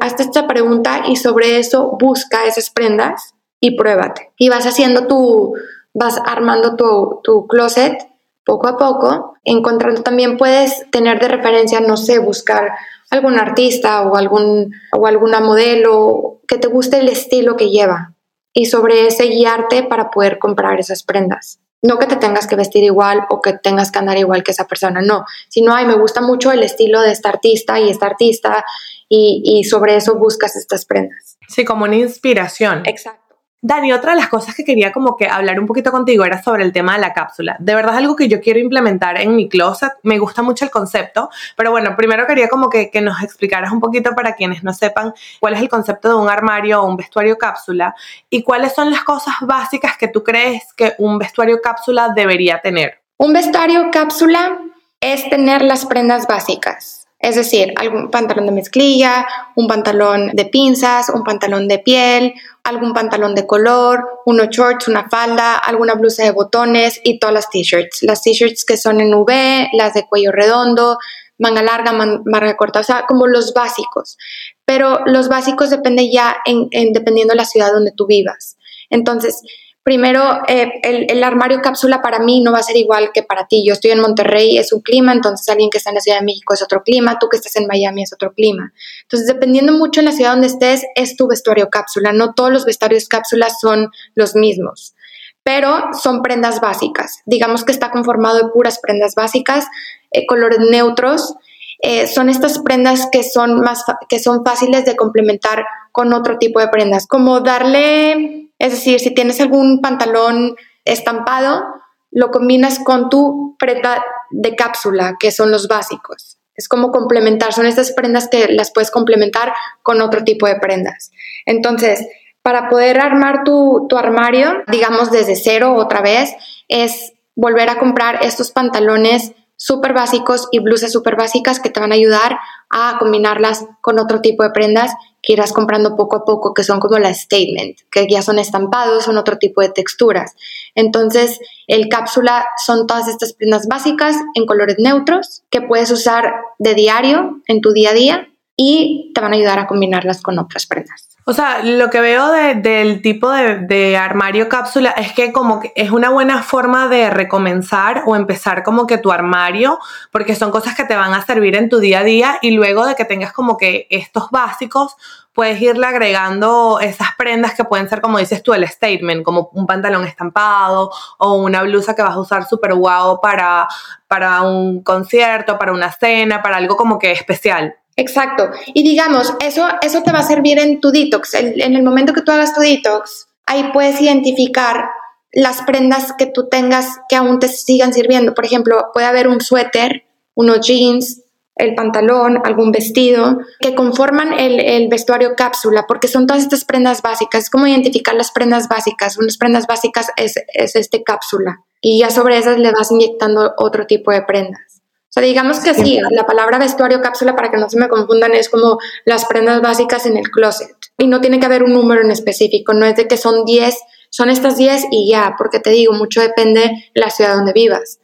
hazte 0.00 0.24
esta 0.24 0.46
pregunta 0.46 1.04
y 1.06 1.16
sobre 1.16 1.58
eso 1.58 1.96
busca 1.98 2.46
esas 2.46 2.70
prendas 2.70 3.34
y 3.60 3.76
pruébate. 3.76 4.32
Y 4.36 4.48
vas 4.48 4.66
haciendo 4.66 5.06
tu, 5.06 5.54
vas 5.94 6.20
armando 6.26 6.76
tu, 6.76 7.20
tu 7.22 7.46
closet 7.46 8.11
poco 8.44 8.68
a 8.68 8.76
poco, 8.76 9.34
encontrando 9.44 10.02
también 10.02 10.36
puedes 10.36 10.90
tener 10.90 11.20
de 11.20 11.28
referencia, 11.28 11.80
no 11.80 11.96
sé, 11.96 12.18
buscar 12.18 12.72
algún 13.10 13.38
artista 13.38 14.02
o, 14.02 14.16
algún, 14.16 14.72
o 14.96 15.06
alguna 15.06 15.40
modelo 15.40 16.40
que 16.48 16.58
te 16.58 16.68
guste 16.68 16.98
el 16.98 17.08
estilo 17.08 17.56
que 17.56 17.70
lleva 17.70 18.14
y 18.52 18.66
sobre 18.66 19.06
ese 19.06 19.26
guiarte 19.26 19.82
para 19.82 20.10
poder 20.10 20.38
comprar 20.38 20.80
esas 20.80 21.02
prendas. 21.02 21.60
No 21.82 21.98
que 21.98 22.06
te 22.06 22.16
tengas 22.16 22.46
que 22.46 22.56
vestir 22.56 22.84
igual 22.84 23.26
o 23.28 23.40
que 23.40 23.54
tengas 23.54 23.90
que 23.90 23.98
andar 23.98 24.16
igual 24.16 24.44
que 24.44 24.52
esa 24.52 24.66
persona, 24.66 25.02
no, 25.02 25.24
sino, 25.48 25.74
ay, 25.74 25.84
me 25.84 25.96
gusta 25.96 26.20
mucho 26.20 26.52
el 26.52 26.62
estilo 26.62 27.00
de 27.00 27.10
esta 27.10 27.28
artista 27.28 27.80
y 27.80 27.90
esta 27.90 28.06
artista 28.06 28.64
y, 29.08 29.42
y 29.44 29.64
sobre 29.64 29.96
eso 29.96 30.16
buscas 30.16 30.56
estas 30.56 30.84
prendas. 30.86 31.38
Sí, 31.48 31.64
como 31.64 31.84
una 31.84 31.96
inspiración. 31.96 32.82
Exacto. 32.86 33.21
Dani, 33.64 33.92
otra 33.92 34.10
de 34.10 34.16
las 34.16 34.28
cosas 34.28 34.56
que 34.56 34.64
quería 34.64 34.90
como 34.90 35.16
que 35.16 35.28
hablar 35.28 35.60
un 35.60 35.68
poquito 35.68 35.92
contigo 35.92 36.24
era 36.24 36.42
sobre 36.42 36.64
el 36.64 36.72
tema 36.72 36.94
de 36.94 36.98
la 37.00 37.12
cápsula. 37.12 37.54
De 37.60 37.76
verdad 37.76 37.92
es 37.92 37.98
algo 37.98 38.16
que 38.16 38.26
yo 38.26 38.40
quiero 38.40 38.58
implementar 38.58 39.20
en 39.20 39.36
mi 39.36 39.48
closet. 39.48 39.92
Me 40.02 40.18
gusta 40.18 40.42
mucho 40.42 40.64
el 40.64 40.70
concepto, 40.72 41.30
pero 41.56 41.70
bueno, 41.70 41.94
primero 41.96 42.26
quería 42.26 42.48
como 42.48 42.68
que, 42.68 42.90
que 42.90 43.00
nos 43.00 43.22
explicaras 43.22 43.70
un 43.70 43.78
poquito 43.78 44.16
para 44.16 44.34
quienes 44.34 44.64
no 44.64 44.72
sepan 44.72 45.14
cuál 45.38 45.54
es 45.54 45.60
el 45.60 45.68
concepto 45.68 46.08
de 46.08 46.16
un 46.16 46.28
armario 46.28 46.82
o 46.82 46.88
un 46.88 46.96
vestuario 46.96 47.38
cápsula 47.38 47.94
y 48.28 48.42
cuáles 48.42 48.74
son 48.74 48.90
las 48.90 49.04
cosas 49.04 49.34
básicas 49.42 49.96
que 49.96 50.08
tú 50.08 50.24
crees 50.24 50.64
que 50.76 50.94
un 50.98 51.20
vestuario 51.20 51.60
cápsula 51.62 52.08
debería 52.16 52.60
tener. 52.60 52.98
Un 53.16 53.32
vestuario 53.32 53.92
cápsula 53.92 54.58
es 55.00 55.30
tener 55.30 55.62
las 55.62 55.86
prendas 55.86 56.26
básicas 56.26 57.02
es 57.22 57.36
decir, 57.36 57.72
algún 57.76 58.10
pantalón 58.10 58.46
de 58.46 58.52
mezclilla, 58.52 59.24
un 59.54 59.68
pantalón 59.68 60.30
de 60.32 60.44
pinzas, 60.44 61.08
un 61.08 61.22
pantalón 61.22 61.68
de 61.68 61.78
piel, 61.78 62.34
algún 62.64 62.92
pantalón 62.92 63.34
de 63.34 63.46
color, 63.46 64.20
unos 64.24 64.48
shorts, 64.48 64.88
una 64.88 65.08
falda, 65.08 65.56
alguna 65.56 65.94
blusa 65.94 66.24
de 66.24 66.30
botones 66.30 67.00
y 67.02 67.18
todas 67.18 67.34
las 67.34 67.50
t-shirts. 67.50 68.02
Las 68.02 68.22
t-shirts 68.22 68.64
que 68.64 68.76
son 68.76 69.00
en 69.00 69.12
V, 69.12 69.68
las 69.72 69.94
de 69.94 70.06
cuello 70.06 70.30
redondo, 70.32 70.98
manga 71.38 71.62
larga, 71.62 71.92
manga 71.92 72.56
corta, 72.56 72.80
o 72.80 72.84
sea, 72.84 73.04
como 73.06 73.26
los 73.26 73.52
básicos. 73.52 74.16
Pero 74.64 75.00
los 75.06 75.28
básicos 75.28 75.70
depende 75.70 76.10
ya 76.10 76.36
en, 76.44 76.92
dependiendo 76.92 77.32
de 77.32 77.38
la 77.38 77.44
ciudad 77.44 77.72
donde 77.72 77.92
tú 77.92 78.06
vivas. 78.06 78.56
Entonces, 78.90 79.42
Primero, 79.84 80.42
eh, 80.46 80.70
el, 80.84 81.24
armario 81.24 81.60
cápsula 81.60 82.00
para 82.02 82.20
mí 82.20 82.40
no 82.40 82.52
va 82.52 82.58
a 82.58 82.62
ser 82.62 82.76
igual 82.76 83.10
que 83.12 83.24
para 83.24 83.48
ti. 83.48 83.64
Yo 83.66 83.72
estoy 83.72 83.90
en 83.90 84.00
Monterrey, 84.00 84.56
es 84.56 84.72
un 84.72 84.80
clima, 84.80 85.12
entonces 85.12 85.48
alguien 85.48 85.70
que 85.70 85.78
está 85.78 85.90
en 85.90 85.96
la 85.96 86.00
Ciudad 86.00 86.20
de 86.20 86.24
México 86.24 86.54
es 86.54 86.62
otro 86.62 86.84
clima, 86.84 87.18
tú 87.18 87.28
que 87.28 87.36
estás 87.36 87.56
en 87.56 87.66
Miami 87.66 88.04
es 88.04 88.12
otro 88.12 88.32
clima. 88.32 88.72
Entonces, 89.02 89.26
dependiendo 89.26 89.72
mucho 89.72 89.98
en 89.98 90.06
la 90.06 90.12
ciudad 90.12 90.32
donde 90.32 90.46
estés, 90.46 90.84
es 90.94 91.16
tu 91.16 91.26
vestuario 91.26 91.68
cápsula. 91.68 92.12
No 92.12 92.32
todos 92.32 92.52
los 92.52 92.64
vestuarios 92.64 93.08
cápsulas 93.08 93.58
son 93.60 93.90
los 94.14 94.36
mismos, 94.36 94.94
pero 95.42 95.88
son 96.00 96.22
prendas 96.22 96.60
básicas. 96.60 97.20
Digamos 97.26 97.64
que 97.64 97.72
está 97.72 97.90
conformado 97.90 98.36
de 98.36 98.50
puras 98.50 98.78
prendas 98.78 99.16
básicas, 99.16 99.66
eh, 100.12 100.26
colores 100.26 100.60
neutros. 100.60 101.34
Eh, 101.80 102.06
son 102.06 102.28
estas 102.28 102.60
prendas 102.60 103.08
que 103.10 103.24
son, 103.24 103.60
más, 103.60 103.82
que 104.08 104.20
son 104.20 104.44
fáciles 104.44 104.84
de 104.84 104.94
complementar 104.94 105.64
con 105.92 106.12
otro 106.12 106.38
tipo 106.38 106.58
de 106.58 106.68
prendas, 106.68 107.06
como 107.06 107.40
darle 107.40 108.42
es 108.62 108.70
decir, 108.70 109.00
si 109.00 109.12
tienes 109.12 109.40
algún 109.40 109.80
pantalón 109.80 110.54
estampado, 110.84 111.64
lo 112.12 112.30
combinas 112.30 112.78
con 112.78 113.10
tu 113.10 113.56
prenda 113.58 114.04
de 114.30 114.54
cápsula, 114.54 115.16
que 115.18 115.32
son 115.32 115.50
los 115.50 115.66
básicos. 115.66 116.38
Es 116.54 116.68
como 116.68 116.92
complementar, 116.92 117.52
son 117.52 117.66
estas 117.66 117.90
prendas 117.90 118.28
que 118.28 118.46
las 118.46 118.72
puedes 118.72 118.92
complementar 118.92 119.52
con 119.82 120.00
otro 120.00 120.22
tipo 120.22 120.46
de 120.46 120.60
prendas. 120.60 121.10
Entonces, 121.44 122.06
para 122.42 122.68
poder 122.68 123.00
armar 123.00 123.42
tu, 123.42 123.86
tu 123.88 123.96
armario, 123.96 124.62
digamos 124.68 125.10
desde 125.10 125.34
cero 125.34 125.74
otra 125.74 126.00
vez, 126.00 126.32
es 126.68 127.14
volver 127.34 127.68
a 127.68 127.80
comprar 127.80 128.22
estos 128.22 128.52
pantalones 128.52 129.32
súper 129.62 129.92
básicos 129.92 130.48
y 130.50 130.58
blusas 130.58 130.90
súper 130.90 131.14
básicas 131.14 131.60
que 131.60 131.70
te 131.70 131.78
van 131.78 131.92
a 131.92 131.94
ayudar 131.94 132.40
a 132.68 132.96
combinarlas 132.98 133.64
con 133.80 134.00
otro 134.00 134.20
tipo 134.20 134.42
de 134.42 134.50
prendas 134.50 134.90
que 135.22 135.34
irás 135.34 135.52
comprando 135.52 135.94
poco 135.94 136.16
a 136.16 136.24
poco, 136.24 136.52
que 136.52 136.64
son 136.64 136.80
como 136.80 136.98
la 136.98 137.14
statement, 137.14 137.78
que 137.92 138.08
ya 138.10 138.22
son 138.22 138.40
estampados, 138.40 139.04
son 139.04 139.18
otro 139.18 139.38
tipo 139.38 139.60
de 139.60 139.68
texturas. 139.68 140.34
Entonces, 140.74 141.38
el 141.68 141.88
cápsula 141.88 142.44
son 142.66 142.88
todas 142.88 143.06
estas 143.06 143.34
prendas 143.34 143.68
básicas 143.68 144.16
en 144.34 144.46
colores 144.46 144.78
neutros 144.80 145.44
que 145.48 145.60
puedes 145.60 145.92
usar 145.92 146.34
de 146.58 146.74
diario 146.74 147.40
en 147.46 147.60
tu 147.60 147.72
día 147.72 147.90
a 147.90 147.94
día 147.94 148.28
y 148.56 149.12
te 149.14 149.20
van 149.20 149.32
a 149.32 149.36
ayudar 149.36 149.60
a 149.60 149.68
combinarlas 149.68 150.22
con 150.22 150.40
otras 150.40 150.66
prendas. 150.66 151.11
O 151.24 151.32
sea, 151.32 151.62
lo 151.62 151.88
que 151.88 152.00
veo 152.00 152.30
del 152.32 153.00
tipo 153.00 153.30
de, 153.30 153.96
armario 153.96 154.48
cápsula 154.48 154.90
es 154.90 155.12
que 155.12 155.32
como 155.32 155.60
que 155.60 155.72
es 155.76 155.92
una 155.92 156.10
buena 156.10 156.42
forma 156.42 156.88
de 156.88 157.10
recomenzar 157.10 158.02
o 158.06 158.16
empezar 158.16 158.64
como 158.64 158.86
que 158.86 158.98
tu 158.98 159.12
armario, 159.12 159.78
porque 160.10 160.34
son 160.34 160.50
cosas 160.50 160.74
que 160.74 160.84
te 160.84 160.96
van 160.96 161.14
a 161.14 161.24
servir 161.24 161.54
en 161.54 161.68
tu 161.68 161.78
día 161.78 162.00
a 162.00 162.04
día 162.04 162.38
y 162.42 162.50
luego 162.50 162.86
de 162.86 162.96
que 162.96 163.04
tengas 163.04 163.32
como 163.32 163.56
que 163.56 163.86
estos 163.90 164.30
básicos, 164.30 164.96
puedes 165.32 165.60
irle 165.62 165.86
agregando 165.86 166.78
esas 166.80 167.08
prendas 167.16 167.54
que 167.54 167.64
pueden 167.64 167.88
ser, 167.88 168.00
como 168.00 168.18
dices 168.18 168.42
tú, 168.42 168.52
el 168.52 168.66
statement, 168.68 169.22
como 169.22 169.50
un 169.52 169.66
pantalón 169.66 170.04
estampado 170.04 170.90
o 171.18 171.34
una 171.34 171.62
blusa 171.62 171.94
que 171.94 172.02
vas 172.02 172.14
a 172.14 172.20
usar 172.20 172.46
súper 172.46 172.74
guau 172.74 173.20
para, 173.20 173.66
para 174.08 174.42
un 174.42 174.82
concierto, 174.82 175.58
para 175.58 175.72
una 175.72 175.92
cena, 175.92 176.42
para 176.42 176.56
algo 176.56 176.76
como 176.76 176.98
que 176.98 177.12
especial. 177.12 177.76
Exacto. 177.96 178.50
Y 178.74 178.82
digamos, 178.82 179.34
eso, 179.40 179.66
eso 179.82 180.02
te 180.02 180.12
va 180.12 180.20
a 180.20 180.26
servir 180.26 180.58
en 180.58 180.80
tu 180.80 180.90
detox. 180.90 181.34
En, 181.34 181.76
el 181.76 181.82
momento 181.82 182.12
que 182.12 182.22
tú 182.22 182.32
hagas 182.32 182.54
tu 182.54 182.60
detox, 182.60 183.28
ahí 183.46 183.70
puedes 183.72 184.00
identificar 184.00 184.88
las 185.32 185.62
prendas 185.62 186.12
que 186.16 186.26
tú 186.26 186.48
tengas 186.48 186.86
que 187.08 187.16
aún 187.16 187.38
te 187.38 187.48
sigan 187.48 187.92
sirviendo. 187.92 188.34
Por 188.34 188.44
ejemplo, 188.44 188.90
puede 188.92 189.06
haber 189.06 189.28
un 189.28 189.40
suéter, 189.40 190.04
unos 190.34 190.66
jeans, 190.66 191.22
el 191.56 191.74
pantalón, 191.74 192.40
algún 192.44 192.72
vestido, 192.72 193.38
que 193.60 193.74
conforman 193.74 194.32
el, 194.38 194.88
vestuario 194.88 195.34
cápsula, 195.36 195.84
porque 195.86 196.08
son 196.08 196.26
todas 196.26 196.42
estas 196.42 196.64
prendas 196.64 197.02
básicas. 197.02 197.44
Es 197.44 197.50
como 197.50 197.66
identificar 197.66 198.14
las 198.14 198.30
prendas 198.30 198.68
básicas. 198.68 199.18
Unas 199.18 199.36
prendas 199.36 199.66
básicas 199.66 200.08
es, 200.16 200.34
es 200.54 200.76
este 200.76 201.02
cápsula. 201.02 201.60
Y 201.80 202.00
ya 202.00 202.10
sobre 202.10 202.38
esas 202.38 202.58
le 202.58 202.72
vas 202.72 202.90
inyectando 202.90 203.52
otro 203.58 203.86
tipo 203.86 204.12
de 204.12 204.22
prendas. 204.22 204.71
O 205.12 205.20
sea, 205.20 205.22
digamos 205.24 205.60
que 205.60 205.74
sí, 205.74 206.00
la 206.10 206.24
palabra 206.24 206.56
vestuario 206.56 207.02
cápsula, 207.02 207.36
para 207.36 207.50
que 207.50 207.58
no 207.58 207.68
se 207.68 207.78
me 207.78 207.90
confundan, 207.90 208.32
es 208.32 208.48
como 208.48 208.78
las 209.04 209.26
prendas 209.26 209.60
básicas 209.60 210.06
en 210.06 210.16
el 210.16 210.30
closet. 210.30 210.74
Y 210.96 211.06
no 211.06 211.20
tiene 211.20 211.38
que 211.38 211.44
haber 211.44 211.64
un 211.64 211.74
número 211.74 212.00
en 212.00 212.10
específico, 212.10 212.72
no 212.72 212.86
es 212.86 212.96
de 212.96 213.06
que 213.06 213.18
son 213.18 213.44
10, 213.44 213.76
son 214.08 214.30
estas 214.30 214.56
10 214.56 214.86
y 214.90 215.10
ya, 215.10 215.34
porque 215.36 215.60
te 215.60 215.68
digo, 215.68 215.92
mucho 215.92 216.22
depende 216.22 216.60
de 216.94 217.00
la 217.00 217.10
ciudad 217.10 217.34
donde 217.34 217.52
vivas. 217.52 218.00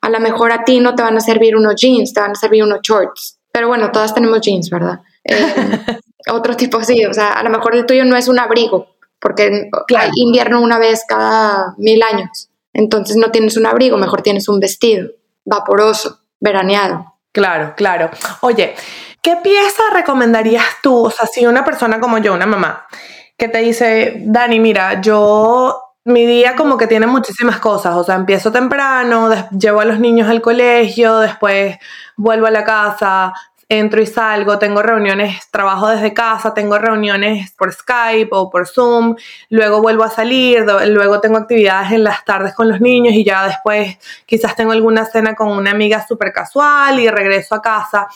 A 0.00 0.10
lo 0.10 0.18
mejor 0.18 0.50
a 0.50 0.64
ti 0.64 0.80
no 0.80 0.96
te 0.96 1.04
van 1.04 1.16
a 1.16 1.20
servir 1.20 1.54
unos 1.54 1.76
jeans, 1.76 2.12
te 2.12 2.20
van 2.20 2.32
a 2.32 2.34
servir 2.34 2.64
unos 2.64 2.80
shorts. 2.82 3.38
Pero 3.52 3.68
bueno, 3.68 3.92
todas 3.92 4.12
tenemos 4.12 4.40
jeans, 4.40 4.68
¿verdad? 4.68 4.98
Eh, 5.22 5.36
otro 6.32 6.56
tipo 6.56 6.82
sí, 6.82 7.04
o 7.04 7.14
sea, 7.14 7.34
a 7.34 7.44
lo 7.44 7.50
mejor 7.50 7.76
el 7.76 7.86
tuyo 7.86 8.04
no 8.04 8.16
es 8.16 8.26
un 8.26 8.40
abrigo, 8.40 8.96
porque 9.20 9.70
hay 9.96 10.10
invierno 10.16 10.60
una 10.60 10.80
vez 10.80 11.04
cada 11.06 11.76
mil 11.78 12.02
años. 12.02 12.50
Entonces 12.72 13.16
no 13.16 13.30
tienes 13.30 13.56
un 13.56 13.66
abrigo, 13.66 13.96
mejor 13.96 14.22
tienes 14.22 14.48
un 14.48 14.58
vestido 14.58 15.10
vaporoso 15.44 16.18
veraneado. 16.40 17.14
Claro, 17.32 17.74
claro. 17.76 18.10
Oye, 18.40 18.74
¿qué 19.22 19.36
pieza 19.36 19.82
recomendarías 19.92 20.64
tú? 20.82 21.04
O 21.06 21.10
sea, 21.10 21.26
si 21.26 21.46
una 21.46 21.64
persona 21.64 22.00
como 22.00 22.18
yo, 22.18 22.34
una 22.34 22.46
mamá, 22.46 22.86
que 23.36 23.48
te 23.48 23.58
dice, 23.58 24.14
Dani, 24.24 24.58
mira, 24.60 25.00
yo 25.00 25.80
mi 26.04 26.26
día 26.26 26.56
como 26.56 26.78
que 26.78 26.86
tiene 26.86 27.06
muchísimas 27.06 27.60
cosas, 27.60 27.94
o 27.94 28.02
sea, 28.02 28.14
empiezo 28.14 28.50
temprano, 28.50 29.30
llevo 29.50 29.80
a 29.80 29.84
los 29.84 30.00
niños 30.00 30.28
al 30.28 30.40
colegio, 30.40 31.18
después 31.18 31.76
vuelvo 32.16 32.46
a 32.46 32.50
la 32.50 32.64
casa, 32.64 33.34
entro 33.68 34.00
y 34.00 34.06
salgo, 34.06 34.58
tengo 34.58 34.82
reuniones, 34.82 35.50
trabajo 35.50 35.88
desde 35.88 36.14
casa, 36.14 36.54
tengo 36.54 36.78
reuniones 36.78 37.52
por 37.52 37.72
Skype 37.72 38.30
o 38.30 38.48
por 38.48 38.66
Zoom, 38.66 39.14
luego 39.50 39.82
vuelvo 39.82 40.04
a 40.04 40.10
salir, 40.10 40.64
luego 40.86 41.20
tengo 41.20 41.36
actividades 41.36 41.92
en 41.92 42.04
las 42.04 42.24
tardes 42.24 42.54
con 42.54 42.68
los 42.68 42.80
niños 42.80 43.12
y 43.12 43.24
ya 43.24 43.46
después 43.46 43.98
quizás 44.24 44.56
tengo 44.56 44.72
alguna 44.72 45.04
cena 45.04 45.34
con 45.34 45.48
una 45.48 45.70
amiga 45.70 46.06
súper 46.06 46.32
casual 46.32 46.98
y 46.98 47.08
regreso 47.08 47.54
a 47.54 47.62
casa. 47.62 48.08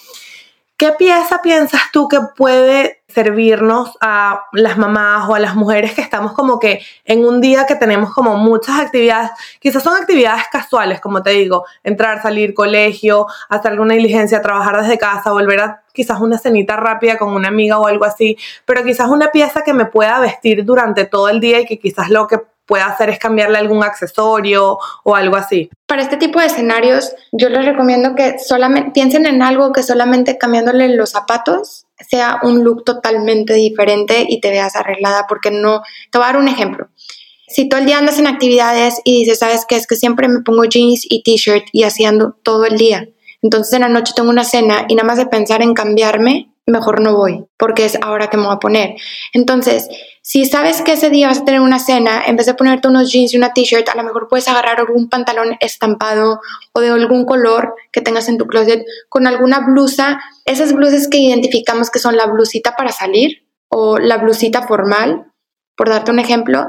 ¿Qué 0.77 0.93
pieza 0.93 1.41
piensas 1.43 1.83
tú 1.93 2.09
que 2.09 2.19
puede 2.35 3.02
servirnos 3.13 3.97
a 4.01 4.45
las 4.53 4.79
mamás 4.79 5.29
o 5.29 5.35
a 5.35 5.39
las 5.39 5.55
mujeres 5.55 5.95
que 5.95 6.01
estamos 6.01 6.33
como 6.33 6.59
que 6.59 6.81
en 7.05 7.25
un 7.25 7.41
día 7.41 7.67
que 7.67 7.75
tenemos 7.75 8.13
como 8.13 8.37
muchas 8.37 8.81
actividades, 8.81 9.31
quizás 9.61 9.83
son 9.83 9.97
actividades 9.97 10.45
casuales, 10.51 11.01
como 11.01 11.23
te 11.23 11.31
digo, 11.31 11.65
entrar, 11.85 12.23
salir, 12.23 12.55
colegio, 12.55 13.27
hacer 13.49 13.73
alguna 13.73 13.95
diligencia, 13.95 14.43
trabajar 14.43 14.81
desde 14.83 14.99
casa, 14.99 15.33
volver 15.33 15.61
a 15.61 15.83
quizás 15.93 16.21
una 16.21 16.39
cenita 16.39 16.77
rápida 16.77 17.19
con 17.19 17.35
una 17.35 17.49
amiga 17.49 17.79
o 17.79 17.87
algo 17.87 18.05
así, 18.05 18.37
pero 18.65 18.83
quizás 18.83 19.09
una 19.09 19.31
pieza 19.31 19.63
que 19.63 19.75
me 19.75 19.85
pueda 19.85 20.19
vestir 20.21 20.65
durante 20.65 21.05
todo 21.05 21.29
el 21.29 21.41
día 21.41 21.61
y 21.61 21.67
que 21.67 21.79
quizás 21.79 22.09
lo 22.09 22.27
que 22.27 22.41
pueda 22.67 22.87
hacer 22.87 23.11
es 23.11 23.19
cambiarle 23.19 23.59
algún 23.59 23.83
accesorio 23.83 24.79
o 25.05 25.15
algo 25.15 25.37
así. 25.37 25.69
Para 25.87 26.03
este 26.03 26.17
tipo 26.17 26.41
de 26.41 26.47
escenarios, 26.47 27.15
yo 27.33 27.49
les 27.49 27.65
recomiendo 27.67 28.15
que 28.15 28.39
solamente 28.39 28.93
piensen 28.93 29.27
en 29.27 29.43
algo 29.43 29.73
que 29.73 29.83
solamente 29.83 30.39
cambiándole 30.39 30.89
los 30.97 31.11
zapatos 31.11 31.87
sea 32.09 32.39
un 32.43 32.65
look 32.65 32.85
totalmente 32.85 33.55
diferente 33.55 34.27
y 34.29 34.41
te 34.41 34.51
veas 34.51 34.77
arreglada, 34.77 35.27
porque 35.29 35.51
no, 35.51 35.83
te 36.11 36.19
voy 36.19 36.25
a 36.25 36.33
dar 36.33 36.37
un 36.37 36.49
ejemplo. 36.49 36.89
Si 37.49 37.69
todo 37.69 37.81
el 37.81 37.87
día 37.87 37.99
andas 37.99 38.19
en 38.19 38.27
actividades 38.27 39.01
y 39.05 39.21
dices, 39.21 39.39
¿sabes 39.39 39.67
qué? 39.69 39.77
Es 39.77 39.87
que 39.87 39.97
siempre 39.97 40.29
me 40.29 40.41
pongo 40.41 40.65
jeans 40.65 41.05
y 41.09 41.23
t-shirt 41.23 41.65
y 41.73 41.83
así 41.83 42.05
ando 42.05 42.37
todo 42.43 42.65
el 42.65 42.79
día. 42.79 43.09
Entonces 43.43 43.75
en 43.75 43.83
la 43.83 43.89
noche 43.89 44.13
tengo 44.17 44.31
una 44.31 44.45
cena 44.45 44.87
y 44.89 44.95
nada 44.95 45.07
más 45.07 45.19
de 45.19 45.27
pensar 45.27 45.63
en 45.63 45.75
cambiarme, 45.75 46.53
mejor 46.67 47.01
no 47.01 47.15
voy, 47.15 47.45
porque 47.59 47.85
es 47.85 47.99
ahora 48.01 48.29
que 48.29 48.37
me 48.37 48.45
voy 48.45 48.55
a 48.55 48.59
poner. 48.61 48.95
Entonces, 49.35 49.89
si 50.25 50.45
sabes 50.47 50.83
que 50.83 50.93
ese 50.93 51.11
día 51.11 51.27
vas 51.27 51.41
a 51.41 51.45
tener 51.45 51.61
una 51.61 51.81
cena, 51.81 52.23
en 52.25 52.37
vez 52.37 52.47
de 52.47 52.55
ponerte 52.55 52.87
unos 52.87 53.11
jeans 53.11 53.35
y 53.35 53.37
una 53.37 53.53
t-shirt, 53.53 53.89
a 53.89 53.97
lo 53.97 54.05
mejor 54.05 54.29
puedes 54.29 54.47
agarrar 54.47 54.79
algún 54.79 55.09
pantalón 55.09 55.57
estampado 55.59 56.41
o 56.73 56.81
de 56.81 56.91
algún 56.91 57.25
color 57.25 57.75
que 57.91 58.03
tengas 58.03 58.29
en 58.29 58.39
tu 58.39 58.47
closet 58.47 58.85
con 59.09 59.27
alguna 59.27 59.67
blusa, 59.67 60.21
esas 60.45 60.73
blusas 60.75 61.09
que 61.09 61.19
identificamos 61.19 61.91
que 61.91 61.99
son 61.99 62.17
la 62.17 62.27
blusita 62.27 62.77
para 62.77 62.93
salir 62.93 63.49
o 63.69 63.99
la 63.99 64.19
blusita 64.19 64.63
formal, 64.63 65.33
por 65.77 65.89
darte 65.89 66.13
un 66.13 66.21
ejemplo, 66.21 66.67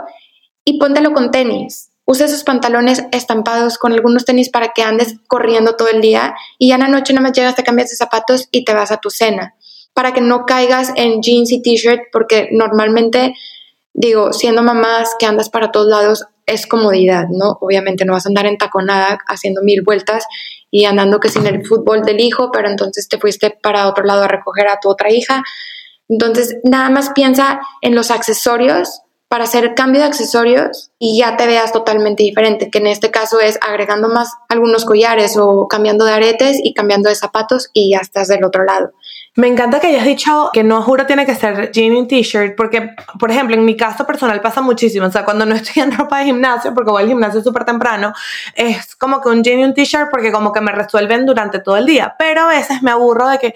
y 0.66 0.80
póntelo 0.80 1.14
con 1.14 1.30
tenis. 1.30 1.92
Usa 2.06 2.26
esos 2.26 2.44
pantalones 2.44 3.04
estampados 3.12 3.78
con 3.78 3.94
algunos 3.94 4.26
tenis 4.26 4.50
para 4.50 4.70
que 4.70 4.82
andes 4.82 5.18
corriendo 5.28 5.76
todo 5.76 5.90
el 5.90 6.02
día 6.02 6.34
y 6.58 6.70
ya 6.70 6.76
en 6.76 6.82
la 6.82 6.88
noche 6.88 7.14
nada 7.14 7.28
más 7.28 7.38
llegas, 7.38 7.56
te 7.56 7.64
cambias 7.64 7.92
de 7.92 7.98
zapatos 7.98 8.48
y 8.50 8.66
te 8.66 8.74
vas 8.74 8.92
a 8.92 8.98
tu 8.98 9.12
cena 9.12 9.54
para 9.94 10.14
que 10.14 10.22
no 10.22 10.46
caigas 10.46 10.92
en 10.96 11.22
jeans 11.22 11.52
y 11.52 11.62
t-shirt, 11.62 12.02
porque 12.12 12.50
normalmente, 12.52 13.36
digo, 13.94 14.34
siendo 14.34 14.64
mamás 14.64 15.16
que 15.20 15.26
andas 15.26 15.50
para 15.50 15.72
todos 15.72 15.88
lados, 15.88 16.26
es 16.46 16.68
comodidad, 16.68 17.28
¿no? 17.30 17.58
Obviamente 17.62 18.06
no 18.06 18.14
vas 18.14 18.26
a 18.26 18.30
andar 18.30 18.46
en 18.46 18.58
taconada 18.58 19.20
haciendo 19.28 19.62
mil 19.62 19.82
vueltas 19.82 20.26
y 20.72 20.86
andando 20.86 21.20
que 21.20 21.30
sin 21.30 21.46
el 21.46 21.66
fútbol 21.66 22.02
del 22.02 22.20
hijo, 22.20 22.50
pero 22.52 22.70
entonces 22.70 23.08
te 23.08 23.18
fuiste 23.18 23.52
para 23.62 23.88
otro 23.88 24.04
lado 24.04 24.24
a 24.24 24.28
recoger 24.28 24.68
a 24.68 24.80
tu 24.82 24.90
otra 24.90 25.12
hija. 25.12 25.44
Entonces, 26.10 26.58
nada 26.64 26.90
más 26.90 27.12
piensa 27.12 27.62
en 27.82 27.96
los 27.96 28.12
accesorios 28.12 29.02
para 29.30 29.46
hacer 29.46 29.74
cambio 29.74 30.02
de 30.02 30.08
accesorios 30.08 30.92
y 31.00 31.18
ya 31.18 31.38
te 31.38 31.48
veas 31.48 31.72
totalmente 31.72 32.22
diferente, 32.24 32.70
que 32.70 32.78
en 32.80 32.88
este 32.88 33.10
caso 33.10 33.40
es 33.40 33.58
agregando 33.68 34.08
más 34.10 34.30
algunos 34.50 34.86
collares 34.86 35.38
o 35.38 35.68
cambiando 35.68 36.06
de 36.06 36.12
aretes 36.12 36.60
y 36.64 36.74
cambiando 36.74 37.10
de 37.10 37.16
zapatos 37.16 37.70
y 37.74 37.94
ya 37.94 38.00
estás 38.00 38.28
del 38.28 38.44
otro 38.44 38.64
lado. 38.64 38.92
Me 39.36 39.48
encanta 39.48 39.80
que 39.80 39.88
hayas 39.88 40.06
dicho 40.06 40.52
que 40.54 40.64
no 40.64 40.84
juro 40.84 41.08
tiene 41.08 41.26
que 41.26 41.34
ser 41.34 41.72
jean 41.72 41.96
y 41.96 42.08
t-shirt, 42.08 42.56
porque, 42.56 42.92
por 43.20 43.32
ejemplo, 43.32 43.56
en 43.56 43.66
mi 43.66 43.76
caso 43.76 44.06
personal 44.06 44.42
pasa 44.42 44.62
muchísimo. 44.62 45.08
O 45.08 45.12
sea, 45.12 45.26
cuando 45.26 45.46
no 45.46 45.56
estoy 45.56 45.82
en 45.82 45.92
ropa 45.92 46.20
de 46.20 46.26
gimnasio, 46.26 46.74
porque 46.74 46.92
voy 46.92 47.04
al 47.04 47.10
gimnasio 47.10 47.42
súper 47.42 47.66
temprano, 47.66 48.14
es 48.54 48.96
como 48.96 49.22
que 49.22 49.30
un 49.30 49.44
jean 49.44 49.60
y 49.60 49.64
un 49.64 49.74
t-shirt, 49.74 50.10
porque 50.12 50.32
como 50.32 50.52
que 50.52 50.62
me 50.62 50.72
resuelven 50.72 51.26
durante 51.26 51.60
todo 51.60 51.78
el 51.78 51.86
día. 51.88 52.16
Pero 52.20 52.42
a 52.42 52.48
veces 52.50 52.84
me 52.84 52.92
aburro 52.92 53.28
de 53.28 53.40
que 53.40 53.56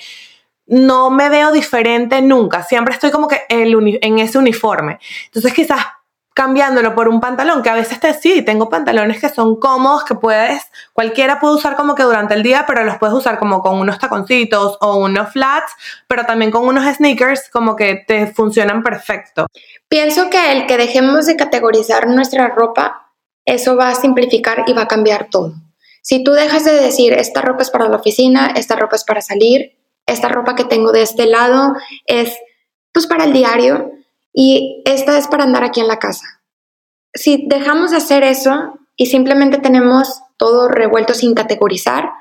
no 0.66 1.10
me 1.10 1.30
veo 1.30 1.52
diferente 1.52 2.22
nunca, 2.22 2.64
siempre 2.64 2.94
estoy 2.94 3.10
como 3.10 3.28
que 3.28 3.44
en 3.48 4.20
ese 4.20 4.38
uniforme. 4.38 5.00
Entonces 5.28 5.54
quizás 5.54 5.80
cambiándolo 6.38 6.94
por 6.94 7.10
un 7.10 7.20
pantalón, 7.20 7.64
que 7.64 7.72
a 7.72 7.74
veces 7.74 8.00
te 8.00 8.14
sí, 8.14 8.44
tengo 8.44 8.70
pantalones 8.70 9.20
que 9.20 9.28
son 9.28 9.60
cómodos, 9.60 10.04
que 10.04 10.14
puedes, 10.14 10.62
cualquiera 10.94 11.40
puede 11.40 11.56
usar 11.56 11.76
como 11.76 11.96
que 11.96 12.04
durante 12.04 12.36
el 12.36 12.44
día, 12.44 12.66
pero 12.68 12.84
los 12.84 13.00
puedes 13.00 13.16
usar 13.16 13.40
como 13.40 13.60
con 13.64 13.80
unos 13.80 13.98
taconcitos 13.98 14.78
o 14.80 14.98
unos 14.98 15.34
flats, 15.34 15.74
pero 16.08 16.28
también 16.28 16.52
con 16.52 16.68
unos 16.68 16.86
sneakers 16.98 17.50
como 17.50 17.76
que 17.76 18.04
te 18.06 18.28
funcionan 18.28 18.84
perfecto. 18.84 19.48
Pienso 19.90 20.30
que 20.30 20.52
el 20.52 20.68
que 20.68 20.78
dejemos 20.78 21.26
de 21.26 21.38
categorizar 21.38 22.08
nuestra 22.08 22.50
ropa, 22.50 23.12
eso 23.44 23.76
va 23.76 23.90
a 23.90 23.96
simplificar 23.96 24.64
y 24.68 24.74
va 24.74 24.84
a 24.84 24.88
cambiar 24.88 25.30
todo. 25.32 25.56
Si 26.04 26.24
tú 26.24 26.34
dejas 26.34 26.64
de 26.66 26.74
decir, 26.74 27.14
esta 27.14 27.42
ropa 27.42 27.64
es 27.64 27.72
para 27.72 27.90
la 27.90 27.96
oficina, 27.96 28.54
esta 28.56 28.76
ropa 28.76 28.96
es 28.96 29.04
para 29.04 29.22
salir, 29.22 29.76
esta 30.06 30.28
ropa 30.28 30.54
que 30.54 30.66
tengo 30.66 30.92
de 30.92 31.02
este 31.02 31.26
lado 31.26 31.74
es 32.06 32.38
pues 32.94 33.08
para 33.08 33.24
el 33.24 33.34
diario 33.34 33.97
y 34.40 34.84
esta 34.86 35.18
es 35.18 35.28
para 35.28 35.46
andar 35.46 35.64
aquí 35.64 35.80
en 35.80 35.88
la 35.88 35.98
casa. 35.98 36.44
Si 37.12 37.48
dejamos 37.48 37.90
de 37.90 37.98
hacer 37.98 38.24
eso 38.24 38.78
y 38.96 39.08
simplemente 39.08 39.58
tenemos 39.58 40.22
todo 40.38 40.68
revuelto 40.68 41.16
sin 41.16 41.34
categorizar, 41.34 42.12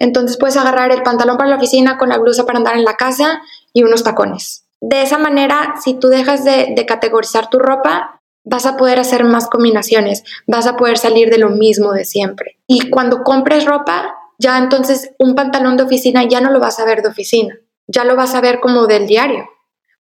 entonces 0.00 0.36
puedes 0.36 0.56
agarrar 0.56 0.90
el 0.90 1.04
pantalón 1.04 1.36
para 1.36 1.48
la 1.48 1.56
oficina 1.58 1.96
con 1.96 2.08
la 2.08 2.18
blusa 2.18 2.44
para 2.44 2.58
andar 2.58 2.74
en 2.74 2.84
la 2.84 2.96
casa 2.96 3.40
y 3.72 3.84
unos 3.84 4.02
tacones. 4.02 4.64
De 4.80 5.02
esa 5.02 5.18
manera, 5.18 5.74
si 5.80 5.94
tú 5.94 6.08
dejas 6.08 6.44
de, 6.44 6.72
de 6.74 6.86
categorizar 6.86 7.50
tu 7.50 7.60
ropa, 7.60 8.20
vas 8.42 8.66
a 8.66 8.76
poder 8.76 8.98
hacer 8.98 9.22
más 9.22 9.48
combinaciones, 9.48 10.24
vas 10.48 10.66
a 10.66 10.76
poder 10.76 10.98
salir 10.98 11.30
de 11.30 11.38
lo 11.38 11.50
mismo 11.50 11.92
de 11.92 12.04
siempre. 12.04 12.58
Y 12.66 12.90
cuando 12.90 13.22
compres 13.22 13.64
ropa, 13.64 14.16
ya 14.40 14.58
entonces 14.58 15.12
un 15.20 15.36
pantalón 15.36 15.76
de 15.76 15.84
oficina 15.84 16.24
ya 16.24 16.40
no 16.40 16.50
lo 16.50 16.58
vas 16.58 16.80
a 16.80 16.84
ver 16.84 17.02
de 17.02 17.10
oficina, 17.10 17.60
ya 17.86 18.02
lo 18.02 18.16
vas 18.16 18.34
a 18.34 18.40
ver 18.40 18.58
como 18.58 18.88
del 18.88 19.06
diario. 19.06 19.48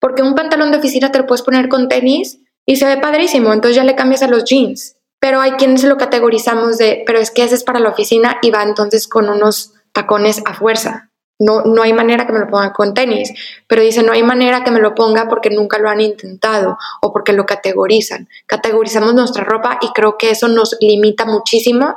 Porque 0.00 0.22
un 0.22 0.34
pantalón 0.34 0.70
de 0.70 0.78
oficina 0.78 1.10
te 1.10 1.18
lo 1.18 1.26
puedes 1.26 1.42
poner 1.42 1.68
con 1.68 1.88
tenis 1.88 2.40
y 2.66 2.76
se 2.76 2.86
ve 2.86 2.98
padrísimo, 2.98 3.52
entonces 3.52 3.76
ya 3.76 3.84
le 3.84 3.96
cambias 3.96 4.22
a 4.22 4.28
los 4.28 4.44
jeans. 4.44 4.96
Pero 5.20 5.40
hay 5.40 5.52
quienes 5.52 5.82
lo 5.84 5.96
categorizamos 5.96 6.78
de, 6.78 7.02
pero 7.06 7.18
es 7.18 7.30
que 7.30 7.42
ese 7.42 7.56
es 7.56 7.64
para 7.64 7.80
la 7.80 7.88
oficina 7.88 8.38
y 8.42 8.50
va 8.50 8.62
entonces 8.62 9.08
con 9.08 9.28
unos 9.28 9.72
tacones 9.92 10.42
a 10.44 10.54
fuerza. 10.54 11.10
No, 11.40 11.62
no 11.62 11.82
hay 11.82 11.92
manera 11.92 12.26
que 12.26 12.32
me 12.32 12.40
lo 12.40 12.48
ponga 12.48 12.72
con 12.72 12.94
tenis, 12.94 13.32
pero 13.68 13.82
dice, 13.82 14.02
no 14.02 14.12
hay 14.12 14.24
manera 14.24 14.64
que 14.64 14.72
me 14.72 14.80
lo 14.80 14.94
ponga 14.94 15.28
porque 15.28 15.50
nunca 15.50 15.78
lo 15.78 15.88
han 15.88 16.00
intentado 16.00 16.76
o 17.00 17.12
porque 17.12 17.32
lo 17.32 17.46
categorizan. 17.46 18.28
Categorizamos 18.46 19.14
nuestra 19.14 19.44
ropa 19.44 19.78
y 19.80 19.88
creo 19.92 20.18
que 20.18 20.30
eso 20.30 20.48
nos 20.48 20.76
limita 20.80 21.26
muchísimo 21.26 21.94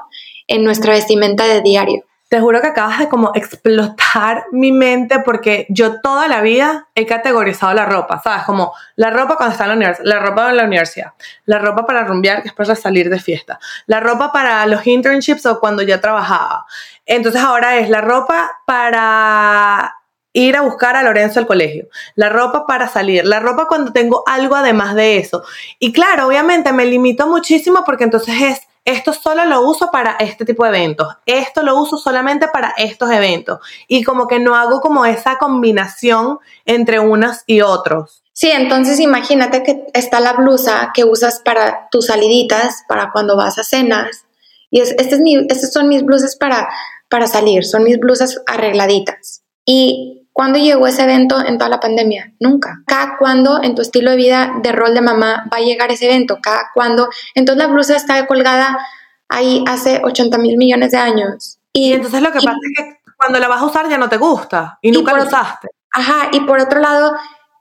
en 0.48 0.64
nuestra 0.64 0.94
vestimenta 0.94 1.46
de 1.46 1.62
diario. 1.62 2.06
Te 2.32 2.39
juro 2.39 2.62
que 2.62 2.67
acabas 2.67 2.98
de 2.98 3.10
como 3.10 3.34
explotar 3.36 4.46
mi 4.54 4.72
mente 4.72 5.20
porque 5.20 5.65
yo 5.67 6.00
toda 6.00 6.30
la 6.30 6.39
vida 6.39 6.88
he 6.96 7.06
categorizado 7.06 7.74
la 7.74 7.86
ropa, 7.86 8.22
¿sabes? 8.24 8.46
Como 8.46 8.74
la 8.96 9.10
ropa 9.10 9.36
cuando 9.36 9.52
está 9.52 9.65
en 9.65 9.72
la 9.72 9.76
universidad, 9.76 10.06
la 10.06 10.20
ropa 10.20 10.50
en 10.50 10.56
la 10.56 10.63
universidad, 10.63 11.12
la 11.44 11.60
ropa 11.60 11.86
para 11.86 12.06
rumbear 12.06 12.41
que 12.41 12.48
es 12.48 12.54
para 12.54 12.74
salir 12.74 13.10
de 13.10 13.20
fiesta, 13.20 13.60
la 13.86 14.00
ropa 14.00 14.32
para 14.32 14.65
los 14.65 14.88
internships 14.88 15.46
o 15.46 15.60
cuando 15.60 15.82
ya 15.84 16.00
trabajaba. 16.00 16.65
Entonces 17.06 17.41
ahora 17.41 17.80
es 17.80 17.89
la 17.89 18.00
ropa 18.00 18.62
para 18.65 19.94
ir 20.32 20.56
a 20.56 20.62
buscar 20.62 20.96
a 20.96 21.04
Lorenzo 21.04 21.38
al 21.38 21.48
colegio, 21.48 21.89
la 22.15 22.30
ropa 22.30 22.65
para 22.65 22.88
salir, 22.88 23.26
la 23.26 23.41
ropa 23.41 23.67
cuando 23.67 23.91
tengo 23.91 24.24
algo 24.26 24.56
además 24.56 24.96
de 24.96 25.17
eso. 25.17 25.44
Y 25.80 25.91
claro, 25.91 26.28
obviamente 26.28 26.72
me 26.72 26.86
limito 26.86 27.28
muchísimo 27.28 27.84
porque 27.86 28.06
entonces 28.06 28.36
es 28.41 28.62
esto 28.86 29.13
solo 29.13 29.46
lo 29.46 29.62
uso 29.62 29.89
para 29.91 30.15
este 30.20 30.46
tipo 30.46 30.63
de 30.63 30.70
eventos, 30.70 31.08
esto 31.26 31.63
lo 31.63 31.80
uso 31.80 31.98
solamente 31.98 32.48
para 32.48 32.74
estos 32.78 33.12
eventos 33.12 33.60
y 33.88 34.04
como 34.04 34.28
que 34.28 34.39
no 34.39 34.56
hago 34.56 34.82
como 34.82 35.06
esa 35.06 35.38
combinación 35.38 36.39
entre 36.65 37.00
unos 37.00 37.39
y 37.46 37.62
otros. 37.62 38.24
Sí, 38.34 38.50
entonces 38.50 39.00
imagínate 39.00 39.62
que 39.63 39.86
está 39.94 40.20
la 40.20 40.34
blusa 40.34 40.91
que 40.94 41.04
usas 41.04 41.41
para 41.44 41.89
tus 41.91 42.08
saliditas, 42.08 42.84
para 42.88 43.12
cuando 43.12 43.38
vas 43.38 43.60
a 43.60 43.63
cenas 43.63 44.26
y 44.72 44.80
es, 44.80 44.91
este 44.98 45.15
es 45.15 45.20
mi, 45.20 45.36
estas 45.36 45.72
son 45.74 45.89
mis 45.89 46.02
blusas 46.02 46.36
para, 46.38 46.67
para 47.10 47.28
salir, 47.28 47.65
son 47.65 47.84
mis 47.84 48.00
blusas 48.00 48.41
arregladitas. 48.48 49.44
Y 49.65 50.21
¿Cuándo 50.34 50.60
llegó 50.60 50.88
ese 50.88 51.04
evento 51.04 51.44
en 51.46 51.58
toda 51.58 51.70
la 51.70 51.80
pandemia? 51.80 52.34
Nunca. 52.39 52.82
Cada 52.88 53.17
cuándo 53.17 53.62
en 53.62 53.76
tu 53.76 53.82
estilo 53.82 54.12
de 54.12 54.17
vida 54.17 54.54
de 54.63 54.72
rol 54.72 54.94
de 54.94 55.02
mamá 55.02 55.46
va 55.52 55.58
a 55.58 55.62
llegar 55.62 55.91
ese 55.91 56.06
evento? 56.06 56.38
Cada 56.41 56.70
cuándo. 56.74 57.10
Entonces 57.36 57.63
la 57.63 57.72
blusa 57.72 57.96
está 57.96 58.26
colgada 58.28 58.80
ahí 59.28 59.63
hace 59.67 60.02
80 60.04 60.38
mil 60.38 60.58
millones 60.58 60.91
de 60.91 60.98
años. 60.98 61.58
Y, 61.74 61.94
entonces 61.94 62.22
lo 62.22 62.32
que 62.32 62.39
pasa 62.39 62.58
es 62.62 62.84
que 62.84 63.00
cuando 63.17 63.39
la 63.39 63.48
vas 63.48 63.62
a 63.62 63.65
usar 63.65 63.89
ya 63.89 63.98
no 63.98 64.10
te 64.10 64.17
gusta 64.17 64.80
y, 64.82 64.91
nunca 64.91 65.13
la 65.13 65.24
usaste. 65.24 65.67
Ajá, 65.91 66.30
y 66.32 66.39
por 66.41 66.60
otro 66.60 66.80
lado 66.80 67.13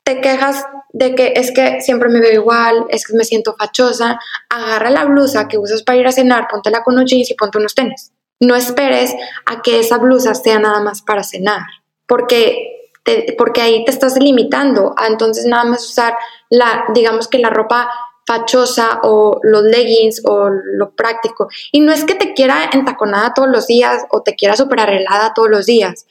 te 0.04 0.20
quejas 0.20 0.64
de 0.92 1.14
que 1.14 1.32
es 1.36 1.52
que 1.52 1.80
siempre 1.80 2.08
me 2.08 2.20
veo 2.20 2.32
igual, 2.32 2.86
es 2.90 3.06
que 3.06 3.14
me 3.14 3.24
siento 3.24 3.56
fachosa. 3.58 4.18
Agarra 4.48 4.90
la 4.90 5.04
blusa 5.04 5.48
que 5.48 5.58
usas 5.58 5.82
para 5.82 5.98
ir 5.98 6.06
a 6.06 6.12
cenar, 6.12 6.46
póntela 6.48 6.84
con 6.84 6.94
unos 6.94 7.10
jeans 7.10 7.30
y 7.30 7.34
ponte 7.34 7.58
unos 7.58 7.74
tenis. 7.74 8.12
No 8.38 8.54
esperes 8.54 9.14
a 9.44 9.60
que 9.60 9.80
esa 9.80 9.98
blusa 9.98 10.34
sea 10.34 10.60
nada 10.60 10.80
más 10.80 11.02
para 11.02 11.24
cenar 11.24 11.62
porque, 12.10 12.90
porque 13.38 13.62
ahí 13.62 13.84
te 13.84 13.92
estás 13.92 14.18
limitando 14.18 14.94
a 14.96 15.06
entonces 15.06 15.44
nada 15.44 15.62
más 15.62 15.88
usar 15.88 16.16
la, 16.48 16.86
digamos 16.92 17.28
que 17.28 17.38
la 17.38 17.50
ropa 17.50 17.88
fachosa 18.26 18.98
o 19.04 19.38
los 19.44 19.62
leggings 19.62 20.20
o 20.24 20.50
lo 20.50 20.90
práctico. 20.96 21.48
Y 21.70 21.80
no 21.80 21.92
es 21.92 22.02
que 22.02 22.16
te 22.16 22.34
quiera 22.34 22.68
entaconada 22.72 23.32
todos 23.32 23.48
los 23.48 23.68
días 23.68 24.06
o 24.10 24.22
te 24.22 24.34
quiera 24.34 24.56
super 24.56 24.80
arreglada 24.80 25.34
todos 25.34 25.48
los 25.48 25.66
días. 25.66 26.08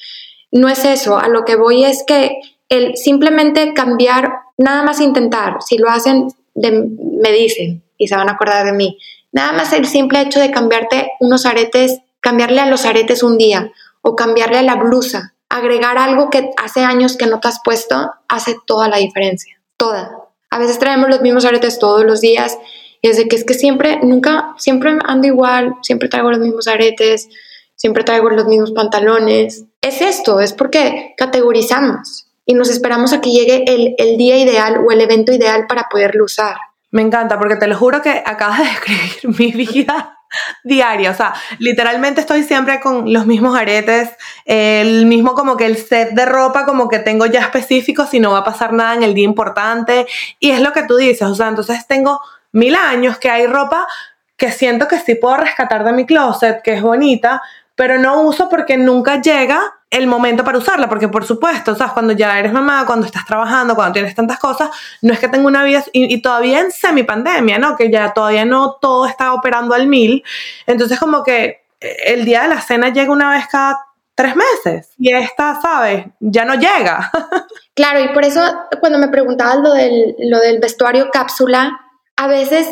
No 0.54 0.70
es 0.70 0.86
eso. 0.86 1.18
A 1.18 1.28
lo 1.28 1.44
que 1.44 1.58
voy 1.58 1.84
es 1.84 2.06
que 2.08 2.40
el 2.70 2.96
simplemente 2.96 3.74
cambiar, 3.74 4.36
nada 4.58 4.84
más 4.84 5.02
intentar, 5.02 5.58
si 5.62 5.78
lo 5.78 5.90
hacen, 5.90 6.28
me 6.56 7.32
dicen 7.34 7.84
y 7.98 8.08
se 8.08 8.16
van 8.16 8.30
a 8.30 8.34
acordar 8.34 8.66
de 8.66 8.72
mí. 8.72 8.98
Nada 9.34 9.52
más 9.52 9.74
el 9.74 9.86
simple 9.86 10.22
hecho 10.22 10.40
de 10.40 10.50
cambiarte 10.50 11.12
unos 11.20 11.46
aretes, 11.46 12.00
cambiarle 12.22 12.62
a 12.62 12.68
los 12.68 12.86
aretes 12.86 13.22
un 13.22 13.38
día 13.38 13.74
o 14.02 14.16
cambiarle 14.16 14.60
a 14.60 14.64
la 14.64 14.76
blusa 14.76 15.34
agregar 15.50 15.98
algo 15.98 16.30
que 16.30 16.52
hace 16.58 16.82
años 16.82 17.18
que 17.18 17.26
no 17.26 17.40
te 17.40 17.48
has 17.48 17.60
puesto 17.64 18.12
hace 18.28 18.56
toda 18.66 18.88
la 18.88 18.98
diferencia, 18.98 19.60
toda. 19.78 20.12
A 20.50 20.60
veces 20.60 20.80
traemos 20.80 21.10
los 21.10 21.22
mismos 21.22 21.46
aretes 21.46 21.80
todos 21.80 22.04
los 22.06 22.22
días 22.22 22.58
Y 23.02 23.08
es 23.08 23.24
que 23.30 23.36
es 23.36 23.46
que 23.46 23.54
siempre, 23.54 24.00
nunca, 24.02 24.54
siempre 24.58 24.98
ando 25.06 25.28
igual, 25.28 25.76
siempre 25.82 26.10
traigo 26.10 26.32
los 26.32 26.40
mismos 26.40 26.68
aretes, 26.68 27.30
siempre 27.76 28.04
traigo 28.04 28.30
los 28.30 28.46
mismos 28.46 28.72
pantalones. 28.72 29.64
Es 29.82 30.02
esto, 30.02 30.40
es 30.40 30.54
porque 30.54 31.14
categorizamos 31.18 32.28
y 32.46 32.56
nos 32.56 32.70
esperamos 32.70 33.14
a 33.14 33.22
que 33.22 33.32
llegue 33.32 33.64
el, 33.68 33.96
el 33.98 34.18
día 34.18 34.38
ideal 34.38 34.84
o 34.86 34.92
el 34.92 35.02
evento 35.02 35.32
ideal 35.32 35.66
para 35.68 35.88
poderlo 35.90 36.26
usar. 36.26 36.58
Me 36.92 37.02
encanta 37.02 37.40
porque 37.40 37.56
te 37.56 37.68
lo 37.68 37.78
juro 37.78 38.02
que 38.02 38.22
acabas 38.26 38.60
de 38.60 38.66
describir 38.92 39.40
mi 39.40 39.52
vida 39.52 40.19
diaria. 40.64 41.12
O 41.12 41.14
sea, 41.14 41.34
literalmente 41.60 42.22
estoy 42.22 42.44
siempre 42.44 42.80
con 42.80 43.12
los 43.12 43.26
mismos 43.26 43.58
aretes, 43.58 44.10
el 44.46 45.06
mismo 45.06 45.34
como 45.34 45.58
que 45.58 45.66
el 45.66 45.78
set 45.78 46.12
de 46.12 46.26
ropa 46.26 46.66
como 46.66 46.88
que 46.88 47.00
tengo 47.00 47.26
ya 47.26 47.42
específico 47.42 48.06
si 48.06 48.20
no 48.20 48.32
va 48.32 48.40
a 48.40 48.44
pasar 48.44 48.74
nada 48.74 48.96
en 48.96 49.04
el 49.04 49.14
día 49.14 49.26
importante. 49.26 50.08
Y 50.40 50.52
es 50.52 50.62
lo 50.62 50.74
que 50.74 50.84
tú 50.84 50.98
dices, 50.98 51.24
o 51.24 51.36
sea, 51.36 51.48
entonces 51.48 51.86
tengo 51.88 52.20
mil 52.52 52.76
años 52.76 53.18
que 53.18 53.30
hay 53.30 53.48
ropa 53.48 53.88
que 54.40 54.52
siento 54.52 54.88
que 54.88 54.98
sí 54.98 55.16
puedo 55.16 55.38
rescatar 55.38 55.84
de 55.84 55.92
mi 55.92 56.06
closet, 56.06 56.62
que 56.64 56.74
es 56.74 56.82
bonita, 56.82 57.42
pero 57.80 57.98
no 57.98 58.24
uso 58.24 58.50
porque 58.50 58.76
nunca 58.76 59.22
llega 59.22 59.62
el 59.90 60.06
momento 60.06 60.44
para 60.44 60.58
usarla, 60.58 60.90
porque 60.90 61.08
por 61.08 61.24
supuesto, 61.24 61.76
¿sabes? 61.76 61.94
Cuando 61.94 62.12
ya 62.12 62.38
eres 62.38 62.52
mamá, 62.52 62.86
cuando 62.86 63.06
estás 63.06 63.26
trabajando, 63.26 63.74
cuando 63.74 63.94
tienes 63.94 64.14
tantas 64.14 64.38
cosas, 64.38 64.70
no 65.02 65.14
es 65.14 65.20
que 65.20 65.30
tengo 65.30 65.48
una 65.48 65.64
vida, 65.64 65.82
y, 65.94 66.22
todavía 66.22 66.60
en 66.60 66.74
semipandemia, 66.74 67.58
¿no? 67.58 67.78
Que 67.78 67.90
ya 67.90 68.12
todavía 68.12 68.44
no 68.44 68.74
todo 68.82 69.06
está 69.06 69.34
operando 69.34 69.76
al 69.76 69.88
mil, 69.88 70.26
entonces 70.68 71.00
como 71.00 71.24
que 71.24 71.62
eh, 71.80 71.96
el 72.08 72.26
día 72.26 72.42
de 72.42 72.50
la 72.50 72.60
cena 72.60 72.90
llega 72.90 73.14
una 73.14 73.32
vez 73.32 73.48
cada 73.50 73.80
tres 74.14 74.36
meses, 74.36 74.92
y 74.98 75.14
esta, 75.14 75.62
¿sabes? 75.62 76.06
Ya 76.20 76.44
no 76.44 76.56
llega. 76.56 77.10
Claro, 77.76 78.02
y 78.02 78.10
por 78.10 78.26
eso 78.26 78.42
cuando 78.82 79.00
me 79.00 79.08
preguntabas 79.08 79.60
lo 79.60 79.72
del, 79.72 80.14
lo 80.20 80.40
del 80.40 80.60
vestuario 80.60 81.12
cápsula, 81.12 81.80
a 82.18 82.28
veces 82.28 82.68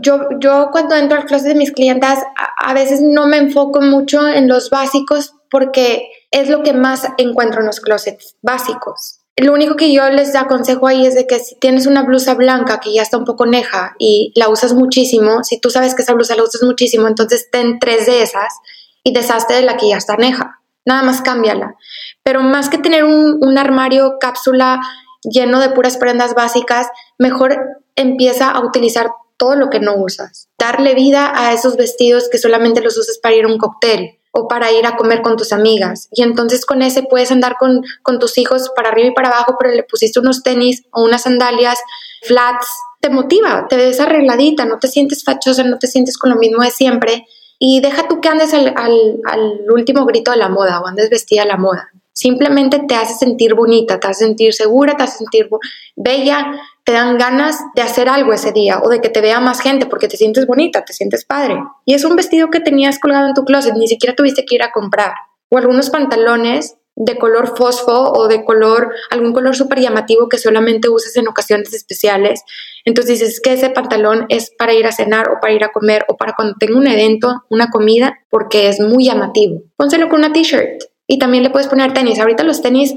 yo, 0.00 0.28
yo 0.38 0.68
cuando 0.70 0.94
entro 0.94 1.18
al 1.18 1.24
closet 1.24 1.48
de 1.48 1.54
mis 1.54 1.72
clientas, 1.72 2.20
a, 2.58 2.74
veces 2.74 3.00
no 3.00 3.26
me 3.26 3.38
enfoco 3.38 3.80
mucho 3.80 4.26
en 4.26 4.48
los 4.48 4.70
básicos 4.70 5.34
porque 5.50 6.08
es 6.30 6.48
lo 6.48 6.62
que 6.62 6.72
más 6.72 7.06
encuentro 7.18 7.60
en 7.60 7.66
los 7.66 7.80
closets 7.80 8.36
básicos. 8.42 9.20
Lo 9.36 9.52
único 9.52 9.74
que 9.74 9.92
yo 9.92 10.08
les 10.10 10.34
aconsejo 10.36 10.86
ahí 10.86 11.06
es 11.06 11.14
de 11.14 11.26
que 11.26 11.40
si 11.40 11.58
tienes 11.58 11.86
una 11.86 12.04
blusa 12.04 12.34
blanca 12.34 12.78
que 12.78 12.94
ya 12.94 13.02
está 13.02 13.18
un 13.18 13.24
poco 13.24 13.46
neja 13.46 13.94
y 13.98 14.32
la 14.36 14.48
usas 14.48 14.74
muchísimo, 14.74 15.42
si 15.42 15.60
tú 15.60 15.70
sabes 15.70 15.94
que 15.94 16.02
esa 16.02 16.14
blusa 16.14 16.36
la 16.36 16.44
usas 16.44 16.62
muchísimo, 16.62 17.08
entonces 17.08 17.48
ten 17.50 17.78
tres 17.80 18.06
de 18.06 18.22
esas 18.22 18.54
y 19.02 19.12
deshazte 19.12 19.54
de 19.54 19.62
la 19.62 19.76
que 19.76 19.88
ya 19.88 19.96
está 19.96 20.16
neja. 20.16 20.60
Nada 20.86 21.02
más 21.02 21.20
cámbiala. 21.20 21.74
Pero 22.22 22.42
más 22.42 22.68
que 22.68 22.78
tener 22.78 23.04
un, 23.04 23.38
un 23.40 23.58
armario 23.58 24.18
cápsula 24.20 24.80
lleno 25.22 25.58
de 25.58 25.70
puras 25.70 25.96
prendas 25.96 26.34
básicas, 26.34 26.86
mejor 27.18 27.58
empieza 27.96 28.50
a 28.50 28.64
utilizar 28.64 29.10
todo 29.36 29.56
lo 29.56 29.70
que 29.70 29.80
no 29.80 29.96
usas. 29.96 30.48
Darle 30.58 30.94
vida 30.94 31.32
a 31.34 31.52
esos 31.52 31.76
vestidos 31.76 32.28
que 32.30 32.38
solamente 32.38 32.80
los 32.80 32.96
usas 32.96 33.18
para 33.18 33.34
ir 33.34 33.44
a 33.44 33.48
un 33.48 33.58
cóctel 33.58 34.18
o 34.32 34.48
para 34.48 34.72
ir 34.72 34.84
a 34.86 34.96
comer 34.96 35.22
con 35.22 35.36
tus 35.36 35.52
amigas. 35.52 36.08
Y 36.10 36.22
entonces 36.22 36.66
con 36.66 36.82
ese 36.82 37.04
puedes 37.04 37.30
andar 37.30 37.56
con, 37.58 37.82
con 38.02 38.18
tus 38.18 38.36
hijos 38.36 38.70
para 38.74 38.88
arriba 38.88 39.08
y 39.08 39.14
para 39.14 39.28
abajo, 39.28 39.56
pero 39.58 39.72
le 39.72 39.84
pusiste 39.84 40.18
unos 40.18 40.42
tenis 40.42 40.82
o 40.90 41.04
unas 41.04 41.22
sandalias 41.22 41.78
flats. 42.22 42.66
Te 43.00 43.10
motiva, 43.10 43.66
te 43.68 43.76
ves 43.76 44.00
arregladita, 44.00 44.64
no 44.64 44.78
te 44.78 44.88
sientes 44.88 45.22
fachosa, 45.22 45.62
no 45.62 45.78
te 45.78 45.86
sientes 45.86 46.18
con 46.18 46.30
lo 46.30 46.36
mismo 46.36 46.62
de 46.62 46.70
siempre. 46.70 47.26
Y 47.60 47.80
deja 47.80 48.08
tú 48.08 48.20
que 48.20 48.28
andes 48.28 48.52
al, 48.54 48.74
al, 48.76 49.20
al 49.24 49.70
último 49.70 50.04
grito 50.04 50.32
de 50.32 50.38
la 50.38 50.48
moda 50.48 50.80
o 50.80 50.86
andes 50.86 51.10
vestida 51.10 51.42
a 51.42 51.46
la 51.46 51.56
moda. 51.56 51.90
Simplemente 52.12 52.80
te 52.88 52.94
hace 52.94 53.14
sentir 53.14 53.54
bonita, 53.54 53.98
te 53.98 54.06
hace 54.06 54.24
sentir 54.24 54.54
segura, 54.54 54.96
te 54.96 55.02
hace 55.02 55.18
sentir 55.18 55.48
bella, 55.96 56.46
te 56.84 56.92
dan 56.92 57.16
ganas 57.16 57.58
de 57.74 57.82
hacer 57.82 58.08
algo 58.08 58.32
ese 58.32 58.52
día 58.52 58.80
o 58.82 58.88
de 58.90 59.00
que 59.00 59.08
te 59.08 59.22
vea 59.22 59.40
más 59.40 59.60
gente 59.60 59.86
porque 59.86 60.06
te 60.06 60.18
sientes 60.18 60.46
bonita, 60.46 60.84
te 60.84 60.92
sientes 60.92 61.24
padre. 61.24 61.56
Y 61.86 61.94
es 61.94 62.04
un 62.04 62.14
vestido 62.14 62.50
que 62.50 62.60
tenías 62.60 62.98
colgado 62.98 63.26
en 63.26 63.34
tu 63.34 63.44
closet, 63.44 63.74
ni 63.74 63.88
siquiera 63.88 64.14
tuviste 64.14 64.44
que 64.44 64.56
ir 64.56 64.62
a 64.62 64.70
comprar. 64.70 65.14
O 65.48 65.56
algunos 65.56 65.88
pantalones 65.88 66.76
de 66.96 67.18
color 67.18 67.56
fosfo 67.56 68.12
o 68.12 68.28
de 68.28 68.44
color, 68.44 68.92
algún 69.10 69.32
color 69.32 69.56
súper 69.56 69.80
llamativo 69.80 70.28
que 70.28 70.38
solamente 70.38 70.88
uses 70.88 71.16
en 71.16 71.26
ocasiones 71.26 71.72
especiales. 71.72 72.42
Entonces 72.84 73.20
dices 73.20 73.40
que 73.40 73.54
ese 73.54 73.70
pantalón 73.70 74.26
es 74.28 74.50
para 74.56 74.74
ir 74.74 74.86
a 74.86 74.92
cenar 74.92 75.30
o 75.30 75.40
para 75.40 75.54
ir 75.54 75.64
a 75.64 75.72
comer 75.72 76.04
o 76.08 76.16
para 76.16 76.34
cuando 76.34 76.54
tengo 76.58 76.78
un 76.78 76.86
evento, 76.86 77.44
una 77.48 77.70
comida, 77.70 78.18
porque 78.28 78.68
es 78.68 78.78
muy 78.78 79.06
llamativo. 79.06 79.62
Pónselo 79.76 80.08
con 80.08 80.20
una 80.20 80.32
t-shirt 80.32 80.84
y 81.06 81.18
también 81.18 81.42
le 81.42 81.50
puedes 81.50 81.68
poner 81.68 81.94
tenis. 81.94 82.20
Ahorita 82.20 82.44
los 82.44 82.62
tenis 82.62 82.94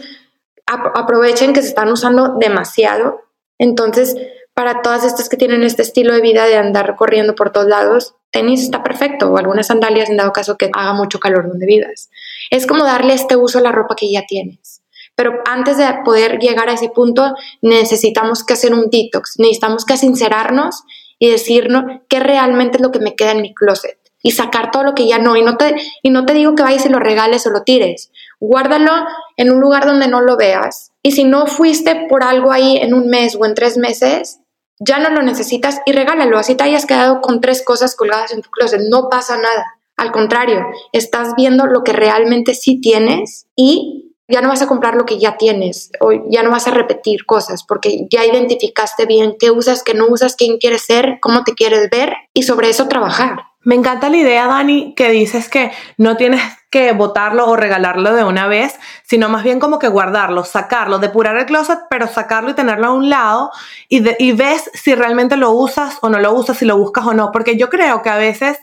aprovechen 0.66 1.54
que 1.54 1.62
se 1.62 1.70
están 1.70 1.90
usando 1.90 2.36
demasiado 2.38 3.27
entonces, 3.60 4.16
para 4.54 4.82
todas 4.82 5.04
estas 5.04 5.30
que 5.30 5.38
tienen 5.38 5.64
este 5.64 5.82
estilo 5.82 6.14
de 6.14 6.22
vida 6.22 6.46
de 6.46 6.58
andar 6.58 6.96
corriendo 6.96 7.36
por 7.36 7.52
todos 7.52 7.68
lados, 7.68 8.16
tenis 8.32 8.64
está 8.64 8.84
perfecto 8.84 9.32
o 9.32 9.38
algunas 9.38 9.68
sandalias 9.68 10.10
en 10.10 10.18
dado 10.18 10.34
caso 10.34 10.58
que 10.58 10.70
haga 10.74 10.94
mucho 10.94 11.20
calor 11.20 11.48
donde 11.48 11.66
vivas. 11.66 12.10
Es 12.50 12.68
como 12.68 12.84
darle 12.84 13.14
este 13.14 13.36
uso 13.36 13.60
a 13.60 13.62
la 13.62 13.72
ropa 13.72 13.96
que 13.96 14.12
ya 14.12 14.26
tienes. 14.28 14.82
Pero 15.16 15.42
antes 15.48 15.78
de 15.78 15.86
poder 16.06 16.38
llegar 16.40 16.70
a 16.70 16.74
ese 16.74 16.90
punto, 16.90 17.34
necesitamos 17.62 18.44
que 18.44 18.54
hacer 18.54 18.74
un 18.74 18.90
detox, 18.92 19.40
necesitamos 19.40 19.86
que 19.86 19.98
sincerarnos 19.98 20.84
y 21.18 21.30
decirnos 21.30 21.84
qué 22.08 22.20
realmente 22.20 22.78
es 22.78 22.82
lo 22.82 22.92
que 22.92 23.00
me 23.00 23.16
queda 23.16 23.32
en 23.32 23.42
mi 23.42 23.54
closet 23.54 23.98
y 24.22 24.32
sacar 24.32 24.72
todo 24.72 24.84
lo 24.84 24.94
que 24.94 25.08
ya 25.08 25.18
no. 25.18 25.36
Y 25.36 25.42
no 25.42 25.58
te, 25.58 25.76
y 26.04 26.10
no 26.12 26.26
te 26.26 26.34
digo 26.34 26.54
que 26.56 26.64
vayas 26.64 26.86
y 26.86 26.90
lo 26.90 27.00
regales 27.00 27.48
o 27.48 27.50
lo 27.50 27.64
tires. 27.64 28.12
Guárdalo 28.40 28.92
en 29.38 29.52
un 29.52 29.60
lugar 29.60 29.86
donde 29.86 30.08
no 30.08 30.22
lo 30.22 30.38
veas 30.38 30.92
y 31.08 31.12
si 31.14 31.24
no 31.24 31.48
fuiste 31.48 32.08
por 32.10 32.22
algo 32.22 32.52
ahí 32.52 32.76
en 32.76 32.94
un 32.94 33.08
mes 33.08 33.38
o 33.40 33.46
en 33.46 33.54
tres 33.54 33.78
meses, 33.78 34.42
ya 34.78 35.00
no 35.00 35.10
lo 35.10 35.22
necesitas 35.22 35.80
y 35.86 35.94
regálalo. 35.94 36.38
Así 36.38 36.56
te 36.56 36.66
hayas 36.66 36.86
quedado 36.86 37.22
con 37.22 37.40
tres 37.40 37.64
cosas 37.64 37.96
colgadas 37.96 38.34
en 38.34 38.42
tu 38.42 38.50
closet. 38.50 38.82
No 38.90 39.08
pasa 39.10 39.38
nada. 39.38 39.80
Al 39.96 40.12
contrario, 40.12 40.66
estás 40.92 41.34
viendo 41.38 41.66
lo 41.66 41.86
que 41.86 41.94
realmente 41.94 42.54
sí 42.56 42.82
tienes 42.82 43.48
y 43.56 44.16
ya 44.28 44.42
no 44.42 44.50
vas 44.50 44.62
a 44.62 44.68
comprar 44.68 44.96
lo 44.96 45.06
que 45.06 45.18
ya 45.18 45.38
tienes 45.38 45.92
o 46.02 46.12
ya 46.30 46.44
no 46.44 46.52
vas 46.52 46.68
a 46.68 46.72
repetir 46.72 47.26
cosas 47.26 47.64
porque 47.66 48.06
ya 48.12 48.26
identificaste 48.26 49.06
bien 49.06 49.38
qué 49.40 49.50
usas, 49.50 49.84
qué 49.84 49.94
no 49.94 50.08
usas, 50.08 50.36
quién 50.36 50.58
quieres 50.58 50.82
ser, 50.82 51.20
cómo 51.22 51.46
te 51.46 51.54
quieres 51.54 51.90
ver 51.90 52.12
y 52.34 52.44
sobre 52.44 52.68
eso 52.68 52.90
trabajar. 52.90 53.44
Me 53.68 53.76
encanta 53.76 54.08
la 54.10 54.16
idea, 54.16 54.48
Dani, 54.48 54.94
que 54.96 55.10
dices 55.10 55.50
que 55.50 55.74
no 55.98 56.16
tienes 56.16 56.42
que 56.70 56.94
botarlo 56.94 57.50
o 57.50 57.58
regalarlo 57.58 58.16
de 58.16 58.24
una 58.24 58.48
vez, 58.48 58.80
sino 59.04 59.28
más 59.28 59.44
bien 59.44 59.60
como 59.60 59.78
que 59.78 59.90
guardarlo, 59.90 60.46
sacarlo, 60.46 61.00
depurar 61.00 61.36
el 61.36 61.46
closet, 61.46 61.80
pero 61.90 62.08
sacarlo 62.08 62.52
y 62.52 62.54
tenerlo 62.54 62.88
a 62.88 62.94
un 62.94 63.10
lado 63.10 63.52
y, 63.90 64.06
y 64.24 64.32
ves 64.32 64.72
si 64.74 64.96
realmente 64.96 65.36
lo 65.36 65.52
usas 65.52 65.98
o 66.02 66.08
no 66.08 66.18
lo 66.18 66.32
usas, 66.32 66.60
si 66.60 66.64
lo 66.64 66.78
buscas 66.78 67.08
o 67.08 67.14
no, 67.14 67.34
porque 67.34 67.58
yo 67.58 67.68
creo 67.70 68.02
que 68.02 68.10
a 68.10 68.16
veces 68.16 68.58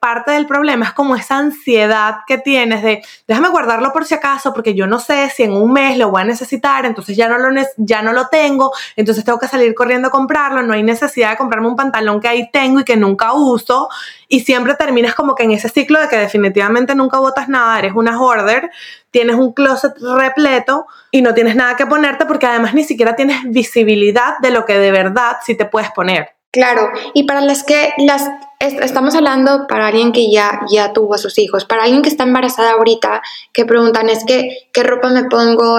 parte 0.00 0.30
del 0.32 0.46
problema 0.46 0.86
es 0.86 0.92
como 0.92 1.16
esa 1.16 1.38
ansiedad 1.38 2.18
que 2.26 2.38
tienes 2.38 2.82
de 2.82 3.02
déjame 3.26 3.48
guardarlo 3.48 3.92
por 3.92 4.04
si 4.04 4.14
acaso 4.14 4.52
porque 4.52 4.74
yo 4.74 4.86
no 4.86 5.00
sé 5.00 5.30
si 5.30 5.42
en 5.42 5.52
un 5.52 5.72
mes 5.72 5.98
lo 5.98 6.10
voy 6.10 6.22
a 6.22 6.24
necesitar, 6.24 6.86
entonces 6.86 7.16
ya 7.16 7.28
no 7.28 7.38
lo, 7.38 7.48
ya 7.76 8.02
no 8.02 8.12
lo 8.12 8.28
tengo, 8.28 8.72
entonces 8.96 9.24
tengo 9.24 9.38
que 9.38 9.48
salir 9.48 9.74
corriendo 9.74 10.08
a 10.08 10.10
comprarlo, 10.10 10.62
no 10.62 10.74
hay 10.74 10.82
necesidad 10.82 11.30
de 11.30 11.36
comprarme 11.36 11.68
un 11.68 11.76
pantalón 11.76 12.20
que 12.20 12.28
ahí 12.28 12.50
tengo 12.50 12.80
y 12.80 12.84
que 12.84 12.96
nunca 12.96 13.32
uso 13.32 13.88
y 14.28 14.40
siempre 14.40 14.74
terminas 14.74 15.14
como 15.14 15.34
que 15.34 15.44
en 15.44 15.52
ese 15.52 15.68
ciclo 15.68 16.00
de 16.00 16.08
que 16.08 16.16
definitivamente 16.16 16.94
nunca 16.94 17.18
botas 17.18 17.48
nada, 17.48 17.78
eres 17.78 17.92
una 17.94 18.20
hoarder, 18.20 18.70
tienes 19.10 19.36
un 19.36 19.52
closet 19.52 19.94
repleto 19.98 20.86
y 21.10 21.22
no 21.22 21.34
tienes 21.34 21.56
nada 21.56 21.76
que 21.76 21.86
ponerte 21.86 22.26
porque 22.26 22.46
además 22.46 22.74
ni 22.74 22.84
siquiera 22.84 23.16
tienes 23.16 23.42
visibilidad 23.44 24.38
de 24.40 24.50
lo 24.50 24.64
que 24.64 24.78
de 24.78 24.92
verdad 24.92 25.38
sí 25.44 25.56
te 25.56 25.64
puedes 25.64 25.90
poner. 25.90 26.37
Claro, 26.50 26.90
y 27.12 27.24
para 27.24 27.42
las 27.42 27.62
que 27.62 27.92
las 27.98 28.26
estamos 28.60 29.14
hablando 29.14 29.66
para 29.68 29.86
alguien 29.86 30.12
que 30.12 30.30
ya, 30.32 30.62
ya 30.70 30.92
tuvo 30.92 31.14
a 31.14 31.18
sus 31.18 31.38
hijos, 31.38 31.64
para 31.64 31.84
alguien 31.84 32.02
que 32.02 32.08
está 32.08 32.24
embarazada 32.24 32.72
ahorita, 32.72 33.22
que 33.52 33.64
preguntan 33.64 34.08
es 34.08 34.24
que 34.24 34.68
qué 34.72 34.82
ropa 34.82 35.10
me 35.10 35.24
pongo, 35.24 35.78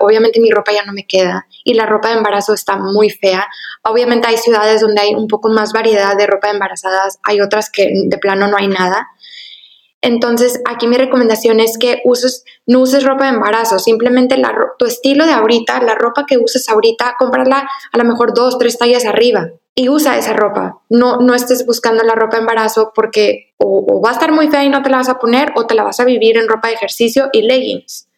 obviamente 0.00 0.40
mi 0.40 0.50
ropa 0.50 0.72
ya 0.72 0.84
no 0.84 0.92
me 0.92 1.06
queda 1.06 1.46
y 1.64 1.74
la 1.74 1.86
ropa 1.86 2.08
de 2.08 2.18
embarazo 2.18 2.54
está 2.54 2.76
muy 2.76 3.10
fea. 3.10 3.46
Obviamente 3.82 4.28
hay 4.28 4.36
ciudades 4.36 4.82
donde 4.82 5.00
hay 5.00 5.14
un 5.14 5.28
poco 5.28 5.48
más 5.48 5.72
variedad 5.72 6.16
de 6.16 6.26
ropa 6.26 6.48
de 6.48 6.54
embarazadas, 6.54 7.18
hay 7.24 7.40
otras 7.40 7.70
que 7.70 7.90
de 8.06 8.18
plano 8.18 8.46
no 8.48 8.56
hay 8.56 8.68
nada. 8.68 9.08
Entonces, 10.02 10.60
aquí 10.66 10.86
mi 10.86 10.96
recomendación 10.96 11.58
es 11.58 11.78
que 11.78 12.00
uses, 12.04 12.44
no 12.66 12.80
uses 12.80 13.04
ropa 13.04 13.24
de 13.24 13.30
embarazo, 13.30 13.78
simplemente 13.78 14.36
la, 14.36 14.54
tu 14.78 14.84
estilo 14.84 15.26
de 15.26 15.32
ahorita, 15.32 15.82
la 15.82 15.94
ropa 15.94 16.26
que 16.26 16.38
uses 16.38 16.68
ahorita, 16.68 17.16
cómprala 17.18 17.68
a 17.92 17.98
lo 17.98 18.04
mejor 18.04 18.34
dos, 18.34 18.58
tres 18.58 18.78
tallas 18.78 19.04
arriba 19.04 19.50
y 19.74 19.88
usa 19.88 20.16
esa 20.16 20.32
ropa. 20.32 20.80
No, 20.88 21.18
no 21.18 21.34
estés 21.34 21.66
buscando 21.66 22.02
la 22.02 22.14
ropa 22.14 22.36
de 22.36 22.42
embarazo 22.42 22.92
porque 22.94 23.54
o, 23.58 24.00
va 24.02 24.10
a 24.10 24.12
estar 24.12 24.32
muy 24.32 24.48
fea 24.48 24.64
y 24.64 24.68
no 24.68 24.82
te 24.82 24.90
la 24.90 24.98
vas 24.98 25.08
a 25.08 25.18
poner 25.18 25.52
o 25.54 25.66
te 25.66 25.74
la 25.74 25.82
vas 25.82 26.00
a 26.00 26.04
vivir 26.04 26.38
en 26.38 26.48
ropa 26.48 26.68
de 26.68 26.74
ejercicio 26.74 27.28
y 27.32 27.42
leggings. 27.42 28.08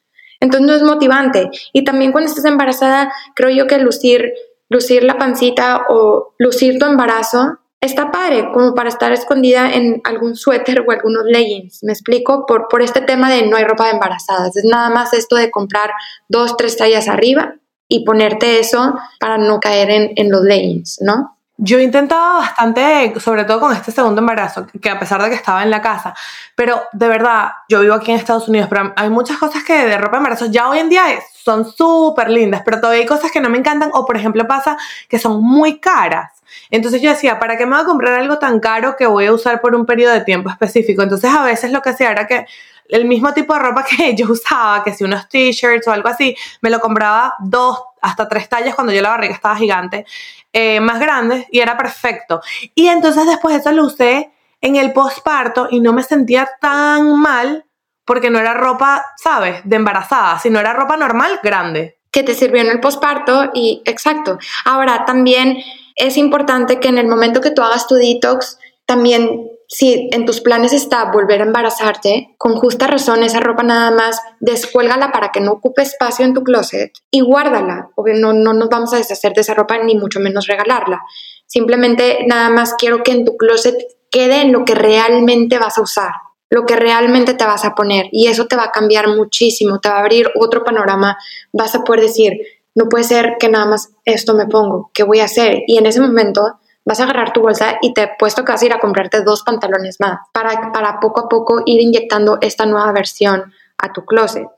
Entonces 0.41 0.67
no 0.67 0.75
es 0.75 0.83
motivante. 0.83 1.51
Y 1.73 1.85
también 1.85 2.13
cuando 2.13 2.29
estés 2.29 2.45
embarazada, 2.45 3.13
creo 3.35 3.51
yo 3.51 3.67
que 3.67 3.79
lucir, 3.79 4.33
lucir 4.69 5.03
la 5.03 5.19
pancita 5.19 5.87
o 5.89 6.35
lucir 6.39 6.79
tu 6.79 6.87
embarazo 6.87 7.59
está 7.81 8.11
padre, 8.11 8.51
como 8.53 8.75
para 8.75 8.89
estar 8.89 9.13
escondida 9.13 9.73
en 9.73 10.01
algún 10.05 10.37
suéter 10.37 10.81
o 10.81 10.91
algunos 10.91 11.25
leggings. 11.25 11.83
Me 11.83 11.93
explico 11.93 12.45
por, 12.47 12.69
por 12.69 12.83
este 12.83 13.01
tema 13.01 13.31
de 13.31 13.47
no 13.47 13.57
hay 13.57 13.65
ropa 13.65 13.87
de 13.87 13.93
embarazadas. 13.93 14.57
Es 14.57 14.65
nada 14.65 14.91
más 14.91 15.13
esto 15.13 15.37
de 15.37 15.51
comprar 15.51 15.91
dos, 16.29 16.57
tres 16.57 16.77
tallas 16.77 17.09
arriba 17.09 17.55
y 17.89 18.05
ponerte 18.05 18.59
eso 18.59 18.95
para 19.21 19.39
no 19.39 19.61
caer 19.61 19.91
en, 19.91 20.13
en 20.17 20.31
los 20.31 20.43
leggings, 20.43 20.99
¿no? 21.01 21.38
Yo 21.61 21.81
intentaba 21.81 22.39
bastante, 22.39 23.19
sobre 23.19 23.45
todo 23.45 23.59
con 23.59 23.73
este 23.73 23.91
segundo 23.91 24.21
embarazo, 24.21 24.69
que 24.81 24.91
a 24.91 24.99
pesar 25.01 25.21
de 25.21 25.29
que 25.29 25.35
estaba 25.35 25.65
en 25.65 25.71
la 25.71 25.83
casa, 25.83 26.15
pero 26.55 26.85
de 26.93 27.09
verdad, 27.09 27.51
yo 27.69 27.81
vivo 27.81 27.95
aquí 27.95 28.13
en 28.13 28.17
Estados 28.17 28.49
Unidos, 28.49 28.69
pero 28.71 28.93
hay 28.95 29.11
muchas 29.11 29.39
cosas 29.39 29.65
que 29.65 29.73
de 29.73 29.99
ropa 29.99 30.13
de 30.13 30.17
embarazo 30.19 30.47
ya 30.47 30.69
hoy 30.69 30.79
en 30.79 30.89
día 30.89 31.03
son 31.35 31.69
súper 31.69 32.31
lindas, 32.31 32.63
pero 32.65 32.81
todavía 32.81 33.01
hay 33.01 33.09
cosas 33.09 33.33
que 33.33 33.41
no 33.41 33.51
me 33.51 33.59
encantan 33.59 33.91
o 33.93 34.07
por 34.07 34.17
ejemplo 34.17 34.47
pasa 34.47 34.77
que 35.09 35.19
son 35.19 35.43
muy 35.43 35.81
caras. 35.81 36.31
Entonces 36.71 37.03
yo 37.03 37.11
decía, 37.11 37.41
¿para 37.41 37.57
qué 37.57 37.67
me 37.67 37.73
voy 37.73 37.83
a 37.83 37.87
comprar 37.87 38.15
algo 38.15 38.39
tan 38.39 38.61
caro 38.61 38.95
que 38.97 39.07
voy 39.07 39.27
a 39.27 39.33
usar 39.33 39.61
por 39.61 39.75
un 39.75 39.85
periodo 39.85 40.13
de 40.13 40.21
tiempo 40.21 40.51
específico? 40.51 41.03
Entonces 41.03 41.29
a 41.35 41.43
veces 41.43 41.73
lo 41.73 41.83
que 41.83 41.91
hacía 41.91 42.13
era 42.13 42.29
que 42.29 42.47
el 42.89 43.05
mismo 43.05 43.33
tipo 43.33 43.55
de 43.55 43.61
ropa 43.61 43.85
que 43.97 44.15
yo 44.15 44.27
usaba, 44.31 44.83
que 44.83 44.93
si 44.93 45.05
unos 45.05 45.29
t-shirts 45.29 45.87
o 45.89 45.93
algo 45.93 46.09
así, 46.09 46.37
me 46.61 46.71
lo 46.71 46.81
compraba 46.81 47.35
dos 47.41 47.79
hasta 48.01 48.29
tres 48.29 48.49
tallas 48.49 48.75
cuando 48.75 48.93
yo 48.93 49.03
la 49.03 49.11
barriga 49.11 49.35
estaba 49.35 49.57
gigante, 49.57 50.07
eh, 50.53 50.81
más 50.81 51.01
grande 51.01 51.47
y 51.51 51.61
era 51.61 51.77
perfecto. 51.77 52.41
Y 52.75 52.89
entonces 52.89 53.27
después 53.27 53.57
eso 53.57 53.73
lo 53.73 53.85
usé 53.85 54.31
en 54.61 54.77
el 54.77 54.93
posparto 54.93 55.69
y 55.71 55.81
no 55.81 55.93
me 55.93 56.03
sentía 56.03 56.49
tan 56.61 57.21
mal 57.21 57.65
porque 58.05 58.31
no 58.31 58.39
era 58.39 58.55
ropa, 58.55 59.05
¿sabes?, 59.17 59.61
de 59.65 59.77
embarazada, 59.77 60.39
sino 60.39 60.59
era 60.59 60.73
ropa 60.73 60.97
normal, 60.97 61.41
grande. 61.43 61.99
Que 62.11 62.23
te 62.23 62.35
sirvió 62.35 62.63
en 62.63 62.69
el 62.69 62.81
posparto 62.81 63.51
y 63.53 63.83
exacto. 63.85 64.39
Ahora, 64.65 65.05
también 65.05 65.59
es 65.95 66.17
importante 66.17 66.81
que 66.81 66.89
en 66.89 66.97
el 66.97 67.07
momento 67.07 67.43
que 67.43 67.51
tú 67.51 67.61
hagas 67.61 67.87
tu 67.87 67.97
detox, 67.97 68.59
también 68.87 69.51
si 69.71 70.09
en 70.13 70.25
tus 70.25 70.41
planes 70.41 70.73
está 70.73 71.11
volver 71.13 71.43
a 71.43 71.45
embarazarte, 71.45 72.35
con 72.39 72.57
justa 72.57 72.87
razón 72.87 73.23
esa 73.23 73.41
ropa 73.41 73.63
nada 73.63 73.91
más 73.91 74.19
descuélgala 74.41 75.13
para 75.13 75.31
que 75.31 75.43
no 75.43 75.53
ocupe 75.53 75.83
espacio 75.83 76.25
en 76.25 76.33
tu 76.33 76.43
closet 76.43 76.93
y 77.11 77.21
guárdala. 77.21 77.91
Obvio, 77.95 78.15
no, 78.15 78.33
no 78.33 78.55
nos 78.55 78.71
vamos 78.71 78.95
a 78.95 78.97
deshacer 78.97 79.35
de 79.35 79.43
esa 79.43 79.53
ropa 79.53 79.77
ni 79.85 79.95
mucho 79.95 80.21
menos 80.21 80.47
regalarla. 80.47 81.03
Simplemente 81.47 82.25
nada 82.27 82.49
más 82.49 82.75
quiero 82.79 83.03
que 83.03 83.13
en 83.13 83.27
tu 83.27 83.37
closet 83.37 83.77
quede 84.11 84.47
lo 84.47 84.65
que 84.65 84.75
realmente 84.75 85.59
vas 85.59 85.77
a 85.77 85.83
usar, 85.83 86.13
lo 86.49 86.65
que 86.65 86.77
realmente 86.77 87.35
te 87.35 87.45
vas 87.45 87.67
a 87.67 87.75
poner 87.75 88.07
y 88.11 88.29
eso 88.29 88.47
te 88.47 88.57
va 88.57 88.65
a 88.65 88.73
cambiar 88.73 89.09
muchísimo, 89.09 89.81
te 89.81 89.91
va 89.91 89.97
a 89.97 90.01
abrir 90.01 90.31
otro 90.35 90.65
panorama, 90.65 91.19
vas 91.53 91.75
a 91.75 91.85
poder 91.85 92.01
decir, 92.01 92.33
no 92.75 92.89
puede 92.89 93.05
ser 93.05 93.37
que 93.39 93.51
nada 93.51 93.67
más 93.67 93.91
esto 94.07 94.33
me 94.33 94.47
pongo, 94.47 94.91
¿qué 94.95 95.03
voy 95.03 95.21
a 95.21 95.25
hacer? 95.25 95.63
Y 95.67 95.77
en 95.77 95.85
ese 95.85 96.01
momento 96.01 96.59
vas 96.85 97.01
a 97.01 97.05
agarrar 97.05 97.33
tu 97.33 97.41
bolsa 97.41 97.79
y 97.83 97.93
te 97.93 98.03
he 98.03 98.11
puesto 98.19 98.45
que 98.45 98.53
vas 98.53 98.63
a 98.63 98.67
ir 98.67 98.73
a 98.73 98.81
comprarte 98.81 99.23
dos 99.23 99.43
pantalones 99.43 99.99
más 100.01 100.21
para, 100.33 100.73
para 100.73 101.01
poco 101.01 101.21
a 101.21 101.29
poco 101.29 101.63
ir 101.67 101.81
inyectando 101.81 102.39
esta 102.41 102.67
nueva 102.67 102.93
versión 102.93 103.53
a 103.79 103.93
tu 103.93 104.05
closet. 104.05 104.49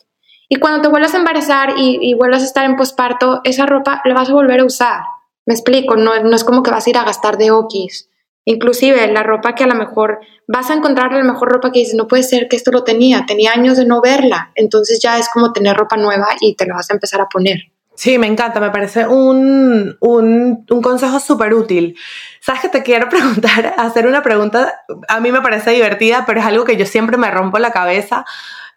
Y 0.48 0.56
cuando 0.56 0.82
te 0.82 0.88
vuelvas 0.88 1.14
a 1.14 1.18
embarazar 1.18 1.74
y, 1.76 2.12
vuelvas 2.14 2.42
a 2.42 2.46
estar 2.46 2.64
en 2.64 2.76
posparto, 2.76 3.40
esa 3.44 3.66
ropa 3.66 4.02
la 4.04 4.14
vas 4.14 4.30
a 4.30 4.32
volver 4.32 4.60
a 4.60 4.64
usar. 4.64 5.02
Me 5.46 5.54
explico, 5.54 5.94
no, 5.94 6.20
no 6.22 6.34
es 6.34 6.42
como 6.42 6.64
que 6.64 6.72
vas 6.72 6.86
a 6.86 6.90
ir 6.90 6.98
a 6.98 7.04
gastar 7.04 7.38
de 7.38 7.52
okis. 7.52 8.10
Inclusive 8.44 9.06
la 9.12 9.22
ropa 9.22 9.54
que 9.54 9.62
a 9.62 9.68
lo 9.68 9.76
mejor 9.76 10.18
vas 10.48 10.68
a 10.70 10.74
encontrar 10.74 11.12
la 11.12 11.22
mejor 11.22 11.52
ropa 11.52 11.70
que 11.70 11.78
dices, 11.78 11.94
no 11.94 12.08
puede 12.08 12.24
ser 12.24 12.48
que 12.48 12.56
esto 12.56 12.72
lo 12.72 12.82
tenía, 12.82 13.26
tenía 13.26 13.52
años 13.52 13.76
de 13.76 13.86
no 13.86 14.00
verla. 14.00 14.50
Entonces 14.56 14.98
ya 15.00 15.18
es 15.18 15.28
como 15.28 15.52
tener 15.52 15.76
ropa 15.76 15.96
nueva 15.96 16.26
y 16.40 16.56
te 16.56 16.66
la 16.66 16.74
vas 16.74 16.90
a 16.90 16.94
empezar 16.94 17.20
a 17.20 17.28
poner. 17.28 17.70
Sí, 18.01 18.16
me 18.16 18.28
encanta, 18.28 18.61
me 18.61 18.70
parece 18.70 19.07
un, 19.07 19.98
un, 20.01 20.66
un 20.70 20.82
consejo 20.82 21.20
súper 21.20 21.53
útil. 21.53 21.98
Sabes 22.40 22.62
que 22.62 22.70
te 22.70 22.82
quiero 22.82 23.09
preguntar, 23.11 23.74
hacer 23.76 24.07
una 24.07 24.22
pregunta, 24.22 24.80
a 25.07 25.20
mí 25.20 25.30
me 25.30 25.42
parece 25.42 25.72
divertida, 25.72 26.24
pero 26.24 26.40
es 26.40 26.46
algo 26.46 26.64
que 26.64 26.78
yo 26.78 26.86
siempre 26.86 27.18
me 27.18 27.30
rompo 27.30 27.59
la 27.59 27.72
cabeza 27.72 28.24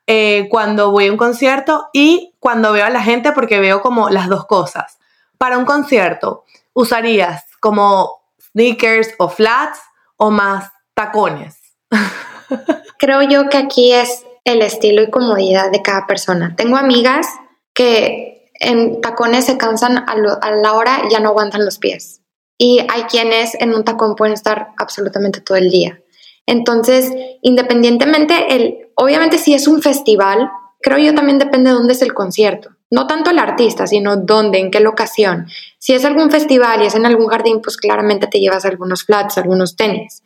eh, 0.08 0.50
cuando 0.50 0.92
voy 0.92 1.08
a 1.08 1.12
un 1.14 1.16
concierto 1.16 1.88
y 1.94 2.36
cuando 2.42 2.74
veo 2.74 2.86
a 2.86 2.90
la 2.90 3.02
gente 3.02 3.32
porque 3.32 3.62
veo 3.62 3.82
como 3.82 4.10
las 4.10 4.28
dos 4.28 4.46
cosas. 4.46 5.00
Para 5.38 5.58
un 5.58 5.64
concierto, 5.64 6.44
¿usarías 6.74 7.46
como 7.62 8.26
sneakers 8.52 9.14
o 9.20 9.30
flats 9.30 9.80
o 10.18 10.32
más 10.32 10.70
tacones? 10.96 11.62
Creo 13.00 13.22
yo 13.22 13.48
que 13.48 13.58
aquí 13.58 13.94
es 13.94 14.26
el 14.44 14.62
estilo 14.62 15.02
y 15.02 15.10
comodidad 15.10 15.72
de 15.72 15.82
cada 15.82 16.08
persona. 16.08 16.58
Tengo 16.58 16.76
amigas 16.76 17.26
que 17.74 18.34
en 18.64 19.02
tacones 19.02 19.46
se 19.46 19.58
cansan 19.58 19.98
a, 20.08 20.16
la 20.16 20.74
hora 20.74 21.04
y 21.08 21.12
ya 21.12 21.20
no 21.20 21.30
aguantan 21.30 21.66
los 21.66 21.78
pies. 21.78 22.22
Y 22.58 22.80
hay 22.90 23.04
quienes 23.04 23.56
en 23.56 23.74
un 23.74 23.84
tacón 23.84 24.16
pueden 24.16 24.34
estar 24.34 24.70
absolutamente 24.78 25.42
todo 25.42 25.58
el 25.58 25.70
día. 25.70 26.00
Entonces, 26.46 27.12
independientemente, 27.42 28.56
el, 28.56 28.90
obviamente 28.96 29.38
si 29.38 29.54
es 29.54 29.68
un 29.68 29.82
festival, 29.82 30.50
creo 30.82 30.98
yo 30.98 31.16
también 31.16 31.40
depende 31.40 31.70
de 31.70 31.76
dónde 31.76 31.94
es 31.94 32.02
el 32.02 32.14
concierto. 32.14 32.70
No 32.92 33.08
tanto 33.08 33.32
el 33.32 33.40
artista, 33.40 33.88
sino 33.88 34.18
dónde, 34.18 34.60
en 34.60 34.70
qué 34.70 34.80
locación. 34.80 35.48
Si 35.80 35.94
es 35.94 36.06
algún 36.06 36.30
festival 36.30 36.84
y 36.84 36.86
es 36.86 36.96
en 36.96 37.06
algún 37.06 37.28
jardín, 37.28 37.62
pues 37.62 37.78
claramente 37.78 38.28
te 38.28 38.40
llevas 38.40 38.66
algunos 38.66 39.04
flats, 39.04 39.38
algunos 39.38 39.76
tenis, 39.76 40.22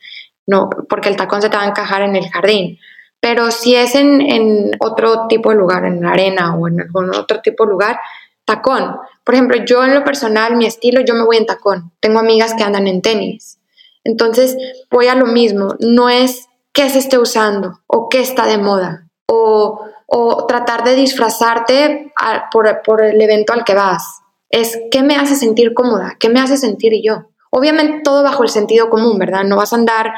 no, 0.45 0.69
porque 0.89 1.09
el 1.09 1.15
tacón 1.15 1.41
se 1.41 1.49
te 1.49 1.57
va 1.57 1.63
a 1.63 1.67
encajar 1.67 2.01
en 2.01 2.15
el 2.15 2.29
jardín. 2.29 2.79
Pero 3.19 3.51
si 3.51 3.75
es 3.75 3.95
en, 3.95 4.21
en 4.21 4.71
otro 4.79 5.27
tipo 5.27 5.49
de 5.49 5.55
lugar, 5.55 5.85
en 5.85 6.01
la 6.01 6.11
arena 6.11 6.55
o 6.55 6.67
en 6.67 6.81
algún 6.81 7.09
otro 7.15 7.41
tipo 7.41 7.65
de 7.65 7.71
lugar, 7.71 7.99
tacón. 8.47 8.95
Por 9.23 9.35
ejemplo, 9.35 9.57
yo 9.65 9.83
en 9.83 9.93
lo 9.93 10.03
personal, 10.03 10.55
mi 10.55 10.65
estilo, 10.65 11.01
yo 11.01 11.13
me 11.13 11.25
voy 11.25 11.37
en 11.37 11.45
tacón. 11.45 11.91
Tengo 11.99 12.19
amigas 12.19 12.55
que 12.55 12.63
andan 12.63 12.87
en 12.87 13.01
tenis. 13.01 13.59
Entonces, 14.03 14.57
voy 14.89 15.07
a 15.07 15.15
lo 15.15 15.27
mismo. 15.27 15.75
No 15.79 16.09
es 16.09 16.47
qué 16.73 16.89
se 16.89 16.99
esté 16.99 17.19
usando 17.19 17.81
o 17.85 18.09
qué 18.09 18.21
está 18.21 18.47
de 18.47 18.57
moda 18.57 19.09
o, 19.27 19.81
o 20.07 20.45
tratar 20.47 20.83
de 20.85 20.95
disfrazarte 20.95 22.13
por, 22.51 22.81
por 22.83 23.03
el 23.03 23.21
evento 23.21 23.53
al 23.53 23.65
que 23.65 23.75
vas. 23.75 24.21
Es 24.49 24.79
qué 24.89 25.03
me 25.03 25.17
hace 25.17 25.35
sentir 25.35 25.73
cómoda, 25.73 26.15
qué 26.19 26.29
me 26.29 26.39
hace 26.39 26.55
sentir 26.55 26.93
yo. 27.03 27.29
Obviamente 27.51 28.01
todo 28.03 28.23
bajo 28.23 28.43
el 28.43 28.49
sentido 28.49 28.89
común, 28.89 29.19
¿verdad? 29.19 29.43
No 29.43 29.57
vas 29.57 29.73
a 29.73 29.75
andar 29.75 30.13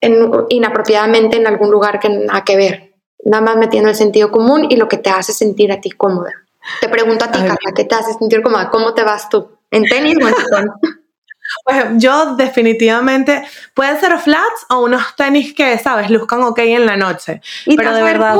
en, 0.00 0.30
inapropiadamente 0.48 1.36
en 1.36 1.46
algún 1.46 1.70
lugar 1.70 2.00
que 2.00 2.08
nada 2.08 2.42
que 2.42 2.56
ver. 2.56 2.94
Nada 3.22 3.42
más 3.42 3.56
metiendo 3.56 3.90
el 3.90 3.96
sentido 3.96 4.30
común 4.30 4.66
y 4.70 4.76
lo 4.76 4.88
que 4.88 4.96
te 4.96 5.10
hace 5.10 5.32
sentir 5.34 5.72
a 5.72 5.80
ti 5.80 5.90
cómoda. 5.90 6.45
Te 6.80 6.88
pregunto 6.88 7.24
a 7.24 7.30
ti, 7.30 7.38
Carla, 7.38 7.72
¿qué 7.74 7.84
te 7.84 7.94
hace 7.94 8.12
sentir 8.14 8.42
cómoda? 8.42 8.70
¿Cómo 8.70 8.94
te 8.94 9.02
vas 9.02 9.28
tú? 9.28 9.48
¿En 9.70 9.84
tenis 9.88 10.16
o 10.22 10.28
en 10.28 10.34
tacón? 10.34 10.72
Pues 11.64 11.84
yo 11.94 12.34
definitivamente 12.34 13.44
pueden 13.74 13.98
ser 14.00 14.18
flats 14.18 14.66
o 14.68 14.80
unos 14.80 15.14
tenis 15.16 15.54
que, 15.54 15.78
sabes, 15.78 16.10
luzcan 16.10 16.42
ok 16.42 16.58
en 16.58 16.86
la 16.86 16.96
noche. 16.96 17.40
pero 17.76 17.94
de 17.94 18.02
verdad. 18.02 18.36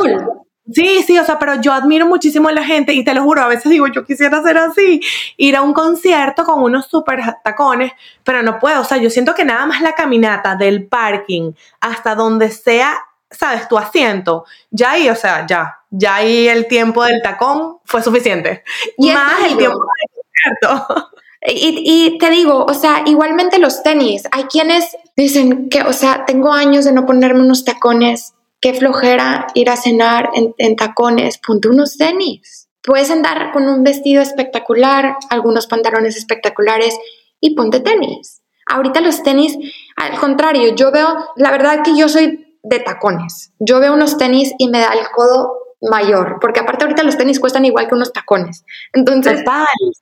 Sí, 0.72 1.05
sí, 1.07 1.16
o 1.16 1.24
sea, 1.24 1.39
pero 1.39 1.61
yo 1.61 1.72
admiro 1.72 2.07
muchísimo 2.07 2.49
a 2.49 2.53
la 2.53 2.64
gente 2.64 2.93
y 2.93 3.05
te 3.05 3.14
lo 3.14 3.22
juro, 3.22 3.43
a 3.43 3.47
veces 3.47 3.70
digo, 3.70 3.87
yo 3.87 4.05
quisiera 4.05 4.43
ser 4.43 4.59
así, 4.59 5.01
ir 5.37 5.55
a 5.55 5.62
un 5.62 5.72
concierto 5.72 6.43
con 6.45 6.61
unos 6.61 6.87
super 6.87 7.20
tacones, 7.45 7.93
pero 8.24 8.43
no 8.43 8.59
puedo, 8.59 8.81
o 8.81 8.85
sea, 8.85 8.99
yo 8.99 9.09
siento 9.09 9.33
que 9.33 9.45
nada 9.45 9.64
más 9.66 9.81
la 9.81 9.93
caminata 9.93 10.57
del 10.57 10.89
parking 10.89 11.53
hasta 11.81 12.16
donde 12.16 12.51
sea 12.51 12.99
sabes, 13.31 13.68
tu 13.68 13.77
asiento, 13.79 14.45
ya 14.70 14.93
ahí, 14.93 15.09
o 15.09 15.14
sea, 15.14 15.47
ya, 15.47 15.79
ya 15.91 16.16
ahí 16.16 16.49
el 16.49 16.66
tiempo 16.66 17.05
del 17.05 17.22
tacón 17.22 17.79
fue 17.85 18.03
suficiente. 18.03 18.62
Y 18.97 19.11
más 19.11 19.41
el 19.45 19.57
tiempo 19.57 19.79
del 19.79 20.24
concierto. 20.59 21.11
Y, 21.49 21.83
y, 21.85 22.18
te 22.18 22.29
digo, 22.31 22.64
o 22.64 22.74
sea, 22.74 23.05
igualmente 23.07 23.61
los 23.61 23.85
tenis. 23.85 24.24
Hay 24.33 24.45
quienes 24.45 24.97
dicen 25.16 25.68
que, 25.68 25.83
o 25.83 25.93
sea, 25.93 26.24
tengo 26.27 26.53
años 26.53 26.85
de 26.85 26.93
no 26.93 27.07
ponerme 27.07 27.41
unos 27.41 27.64
tacones. 27.64 28.35
Qué 28.61 28.74
flojera 28.74 29.47
ir 29.55 29.70
a 29.70 29.77
cenar 29.77 30.31
en, 30.35 30.57
en 30.59 30.74
tacones. 30.74 31.39
Ponte 31.39 31.68
unos 31.68 31.99
tenis. 31.99 32.68
Puedes 32.83 33.12
andar 33.12 33.53
con 33.53 33.68
un 33.68 33.85
vestido 33.85 34.22
espectacular, 34.22 35.18
algunos 35.31 35.68
pantalones 35.68 36.16
espectaculares 36.16 36.99
y 37.39 37.55
ponte 37.55 37.79
tenis. 37.79 38.43
Ahorita 38.66 39.01
los 39.01 39.22
tenis, 39.22 39.57
al 39.95 40.18
contrario, 40.18 40.74
yo 40.74 40.91
veo, 40.91 41.16
la 41.37 41.53
verdad 41.53 41.83
que 41.85 41.97
yo 41.97 42.09
soy 42.09 42.45
de 42.69 42.81
tacones. 42.81 43.53
Yo 43.59 43.81
veo 43.81 43.95
unos 43.95 44.19
tenis 44.19 44.53
y 44.59 44.69
me 44.69 44.81
da 44.81 44.93
el 44.93 45.09
codo 45.14 45.67
mayor, 45.81 46.39
porque 46.41 46.61
aparte 46.61 46.85
ahorita 46.85 47.03
los 47.03 47.17
tenis 47.17 47.39
cuestan 47.39 47.64
igual 47.64 47.89
que 47.89 47.95
unos 47.95 48.12
tacones. 48.12 48.64
Entonces, 48.93 49.45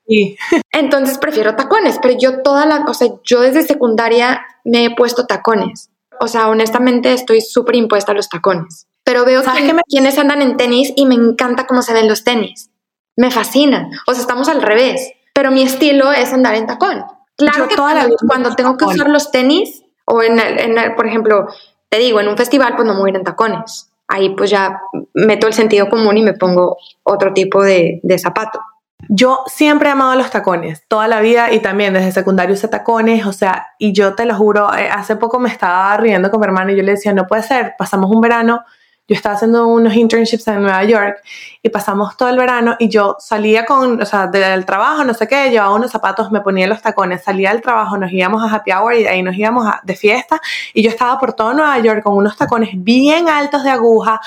sí. 0.06 0.36
entonces 0.72 1.18
prefiero 1.18 1.56
tacones, 1.56 1.98
pero 2.00 2.16
yo 2.18 2.42
toda 2.42 2.64
la, 2.66 2.84
o 2.86 2.94
sea, 2.94 3.08
yo 3.24 3.40
desde 3.40 3.62
secundaria 3.62 4.44
me 4.64 4.86
he 4.86 4.94
puesto 4.94 5.26
tacones. 5.26 5.90
O 6.20 6.28
sea, 6.28 6.48
honestamente 6.48 7.12
estoy 7.12 7.40
súper 7.40 7.76
impuesta 7.76 8.12
a 8.12 8.14
los 8.14 8.28
tacones. 8.28 8.86
Pero 9.04 9.24
veo 9.24 9.42
que 9.42 9.76
quienes 9.86 10.18
andan 10.18 10.40
en 10.40 10.56
tenis 10.56 10.92
y 10.96 11.04
me 11.04 11.14
encanta 11.14 11.66
cómo 11.66 11.82
se 11.82 11.92
ven 11.92 12.08
los 12.08 12.24
tenis. 12.24 12.70
Me 13.16 13.30
fascinan. 13.30 13.90
O 14.06 14.12
sea, 14.12 14.22
estamos 14.22 14.48
al 14.48 14.62
revés. 14.62 15.12
Pero 15.34 15.50
mi 15.50 15.62
estilo 15.62 16.12
es 16.12 16.32
andar 16.32 16.54
en 16.54 16.66
tacón. 16.66 17.04
Claro 17.36 17.68
que 17.68 17.74
toda 17.74 18.08
cuando, 18.26 18.54
tengo 18.54 18.76
que 18.76 18.84
usar 18.84 19.10
los 19.10 19.32
tenis, 19.32 19.82
o 20.06 20.22
en, 20.22 20.38
en 20.38 20.94
por 20.94 21.06
ejemplo, 21.06 21.48
te 21.94 22.00
digo, 22.00 22.18
en 22.18 22.26
un 22.26 22.36
festival 22.36 22.74
pues 22.74 22.88
no 22.88 22.94
me 22.94 23.00
voy 23.00 23.12
en 23.14 23.22
tacones. 23.22 23.92
Ahí 24.08 24.34
pues 24.34 24.50
ya 24.50 24.80
meto 25.14 25.46
el 25.46 25.52
sentido 25.52 25.88
común 25.88 26.16
y 26.16 26.22
me 26.22 26.32
pongo 26.32 26.76
otro 27.04 27.32
tipo 27.32 27.62
de, 27.62 28.00
de 28.02 28.18
zapato. 28.18 28.60
Yo 29.08 29.44
siempre 29.46 29.88
he 29.88 29.92
amado 29.92 30.16
los 30.16 30.28
tacones, 30.28 30.82
toda 30.88 31.06
la 31.06 31.20
vida 31.20 31.52
y 31.52 31.60
también 31.60 31.94
desde 31.94 32.10
secundario 32.10 32.54
usé 32.54 32.66
tacones, 32.66 33.26
o 33.26 33.32
sea, 33.32 33.68
y 33.78 33.92
yo 33.92 34.16
te 34.16 34.24
lo 34.24 34.34
juro, 34.34 34.74
eh, 34.74 34.88
hace 34.90 35.14
poco 35.14 35.38
me 35.38 35.48
estaba 35.48 35.96
riendo 35.96 36.32
con 36.32 36.40
mi 36.40 36.46
hermano 36.46 36.72
y 36.72 36.76
yo 36.76 36.82
le 36.82 36.92
decía, 36.92 37.12
no 37.12 37.28
puede 37.28 37.44
ser, 37.44 37.74
pasamos 37.78 38.10
un 38.10 38.20
verano 38.20 38.64
yo 39.06 39.14
estaba 39.14 39.34
haciendo 39.34 39.66
unos 39.66 39.94
internships 39.94 40.48
en 40.48 40.62
Nueva 40.62 40.82
York 40.84 41.18
y 41.62 41.68
pasamos 41.68 42.16
todo 42.16 42.30
el 42.30 42.38
verano 42.38 42.76
y 42.78 42.88
yo 42.88 43.16
salía 43.18 43.66
con, 43.66 44.00
o 44.00 44.06
sea, 44.06 44.28
del 44.28 44.64
trabajo, 44.64 45.04
no 45.04 45.12
sé 45.12 45.28
qué, 45.28 45.50
llevaba 45.50 45.74
unos 45.74 45.90
zapatos, 45.90 46.32
me 46.32 46.40
ponía 46.40 46.66
los 46.66 46.80
tacones, 46.80 47.22
salía 47.22 47.50
del 47.52 47.60
trabajo, 47.60 47.98
nos 47.98 48.10
íbamos 48.10 48.42
a 48.42 48.54
happy 48.54 48.72
hour 48.72 48.94
y 48.94 49.02
de 49.02 49.10
ahí 49.10 49.22
nos 49.22 49.36
íbamos 49.36 49.66
de 49.82 49.94
fiesta 49.94 50.40
y 50.72 50.82
yo 50.82 50.88
estaba 50.88 51.18
por 51.18 51.34
todo 51.34 51.52
Nueva 51.52 51.78
York 51.80 52.02
con 52.02 52.16
unos 52.16 52.36
tacones 52.36 52.70
bien 52.72 53.28
altos 53.28 53.62
de 53.62 53.70
aguja, 53.70 54.20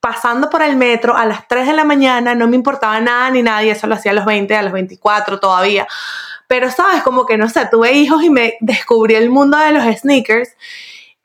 pasando 0.00 0.50
por 0.50 0.62
el 0.62 0.76
metro 0.76 1.16
a 1.16 1.24
las 1.24 1.46
3 1.46 1.68
de 1.68 1.72
la 1.72 1.84
mañana, 1.84 2.34
no 2.34 2.48
me 2.48 2.56
importaba 2.56 2.98
nada 3.00 3.30
ni 3.30 3.42
nadie, 3.42 3.72
eso 3.72 3.86
lo 3.86 3.94
hacía 3.94 4.10
a 4.10 4.14
los 4.14 4.24
20, 4.24 4.56
a 4.56 4.62
los 4.62 4.72
24 4.72 5.38
todavía. 5.38 5.86
Pero 6.48 6.70
sabes, 6.70 7.02
como 7.02 7.26
que 7.26 7.36
no 7.36 7.48
sé, 7.48 7.66
tuve 7.70 7.92
hijos 7.92 8.22
y 8.22 8.30
me 8.30 8.54
descubrí 8.60 9.14
el 9.14 9.30
mundo 9.30 9.58
de 9.58 9.72
los 9.72 9.84
sneakers 9.98 10.50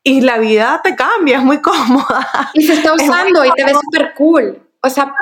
y 0.03 0.21
la 0.21 0.37
vida 0.37 0.81
te 0.83 0.95
cambia, 0.95 1.37
es 1.37 1.43
muy 1.43 1.59
cómoda. 1.61 2.51
Y 2.53 2.63
se 2.63 2.73
está 2.73 2.93
usando 2.95 3.45
y 3.45 3.51
te 3.51 3.65
ves 3.65 3.77
súper 3.81 4.13
cool. 4.15 4.61
O 4.83 4.89
sea, 4.89 5.13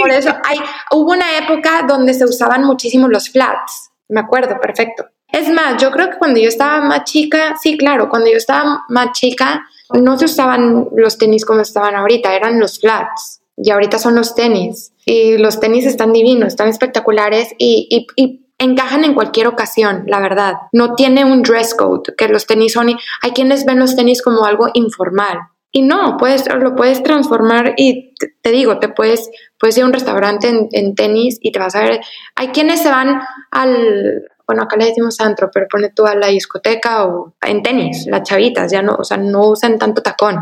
por 0.00 0.10
eso 0.10 0.30
hay, 0.44 0.58
hubo 0.92 1.12
una 1.12 1.38
época 1.38 1.82
donde 1.86 2.14
se 2.14 2.24
usaban 2.24 2.64
muchísimo 2.64 3.08
los 3.08 3.30
flats, 3.30 3.90
me 4.08 4.20
acuerdo, 4.20 4.60
perfecto. 4.60 5.06
Es 5.30 5.48
más, 5.50 5.82
yo 5.82 5.90
creo 5.90 6.08
que 6.10 6.18
cuando 6.18 6.40
yo 6.40 6.48
estaba 6.48 6.80
más 6.80 7.04
chica, 7.04 7.56
sí, 7.60 7.76
claro, 7.76 8.08
cuando 8.08 8.30
yo 8.30 8.36
estaba 8.36 8.84
más 8.88 9.12
chica, 9.12 9.66
no 9.92 10.18
se 10.18 10.26
usaban 10.26 10.88
los 10.94 11.18
tenis 11.18 11.44
como 11.44 11.60
estaban 11.60 11.96
ahorita, 11.96 12.34
eran 12.34 12.60
los 12.60 12.78
flats. 12.80 13.40
Y 13.56 13.70
ahorita 13.70 13.98
son 13.98 14.14
los 14.14 14.34
tenis. 14.36 14.92
Y 15.04 15.36
los 15.36 15.58
tenis 15.58 15.84
están 15.84 16.12
divinos, 16.12 16.48
están 16.48 16.68
espectaculares 16.68 17.48
y, 17.58 17.88
y, 17.90 18.22
y 18.22 18.47
encajan 18.58 19.04
en 19.04 19.14
cualquier 19.14 19.46
ocasión, 19.46 20.04
la 20.06 20.20
verdad. 20.20 20.54
No 20.72 20.94
tiene 20.94 21.24
un 21.24 21.42
dress 21.42 21.74
code, 21.74 22.14
que 22.16 22.28
los 22.28 22.46
tenis 22.46 22.72
son... 22.72 22.88
Hay 23.22 23.30
quienes 23.32 23.64
ven 23.64 23.78
los 23.78 23.96
tenis 23.96 24.22
como 24.22 24.44
algo 24.44 24.68
informal. 24.74 25.38
Y 25.70 25.82
no, 25.82 26.16
puedes, 26.16 26.48
lo 26.52 26.74
puedes 26.74 27.02
transformar 27.02 27.74
y 27.76 28.14
te, 28.42 28.50
digo, 28.50 28.78
te 28.78 28.88
puedes, 28.88 29.30
puedes 29.58 29.76
ir 29.76 29.84
a 29.84 29.86
un 29.86 29.92
restaurante 29.92 30.48
en, 30.48 30.68
en, 30.72 30.94
tenis 30.94 31.38
y 31.42 31.52
te 31.52 31.58
vas 31.58 31.74
a 31.74 31.82
ver. 31.82 32.00
Hay 32.36 32.48
quienes 32.48 32.82
se 32.82 32.90
van 32.90 33.20
al, 33.50 34.22
bueno, 34.48 34.62
acá 34.62 34.76
le 34.76 34.86
decimos 34.86 35.20
antro, 35.20 35.50
pero 35.52 35.66
pone 35.70 35.90
tú 35.90 36.06
a 36.06 36.14
la 36.14 36.28
discoteca 36.28 37.04
o 37.04 37.34
en 37.42 37.62
tenis, 37.62 38.06
las 38.06 38.22
chavitas, 38.22 38.72
ya 38.72 38.80
no, 38.80 38.94
o 38.94 39.04
sea, 39.04 39.18
no 39.18 39.50
usan 39.50 39.78
tanto 39.78 40.00
tacón. 40.00 40.38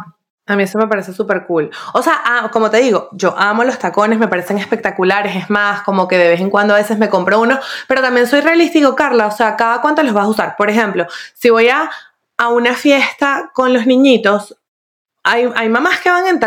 A 0.48 0.54
mí 0.54 0.62
eso 0.62 0.78
me 0.78 0.86
parece 0.86 1.12
súper 1.12 1.44
cool. 1.44 1.70
O 1.92 2.02
sea, 2.02 2.20
ah, 2.24 2.50
como 2.52 2.70
te 2.70 2.76
digo, 2.76 3.08
yo 3.12 3.34
amo 3.36 3.64
los 3.64 3.78
tacones, 3.80 4.18
me 4.18 4.28
parecen 4.28 4.58
espectaculares. 4.58 5.34
Es 5.34 5.50
más, 5.50 5.82
como 5.82 6.06
que 6.06 6.16
de 6.16 6.28
vez 6.28 6.40
en 6.40 6.50
cuando 6.50 6.74
a 6.74 6.76
veces 6.76 6.98
me 6.98 7.10
compro 7.10 7.40
uno, 7.40 7.58
pero 7.88 8.00
también 8.00 8.28
soy 8.28 8.40
realístico, 8.42 8.94
Carla. 8.94 9.26
O 9.26 9.32
sea, 9.32 9.56
cada 9.56 9.80
cuánto 9.80 10.04
los 10.04 10.14
vas 10.14 10.24
a 10.24 10.28
usar. 10.28 10.56
Por 10.56 10.70
ejemplo, 10.70 11.06
si 11.34 11.50
voy 11.50 11.68
a, 11.68 11.90
a 12.36 12.48
una 12.48 12.74
fiesta 12.74 13.50
con 13.54 13.72
los 13.72 13.86
niñitos, 13.86 14.56
hay, 15.28 15.50
hay, 15.56 15.68
mamás 15.68 15.98
que 16.00 16.08
van 16.08 16.24
en 16.28 16.40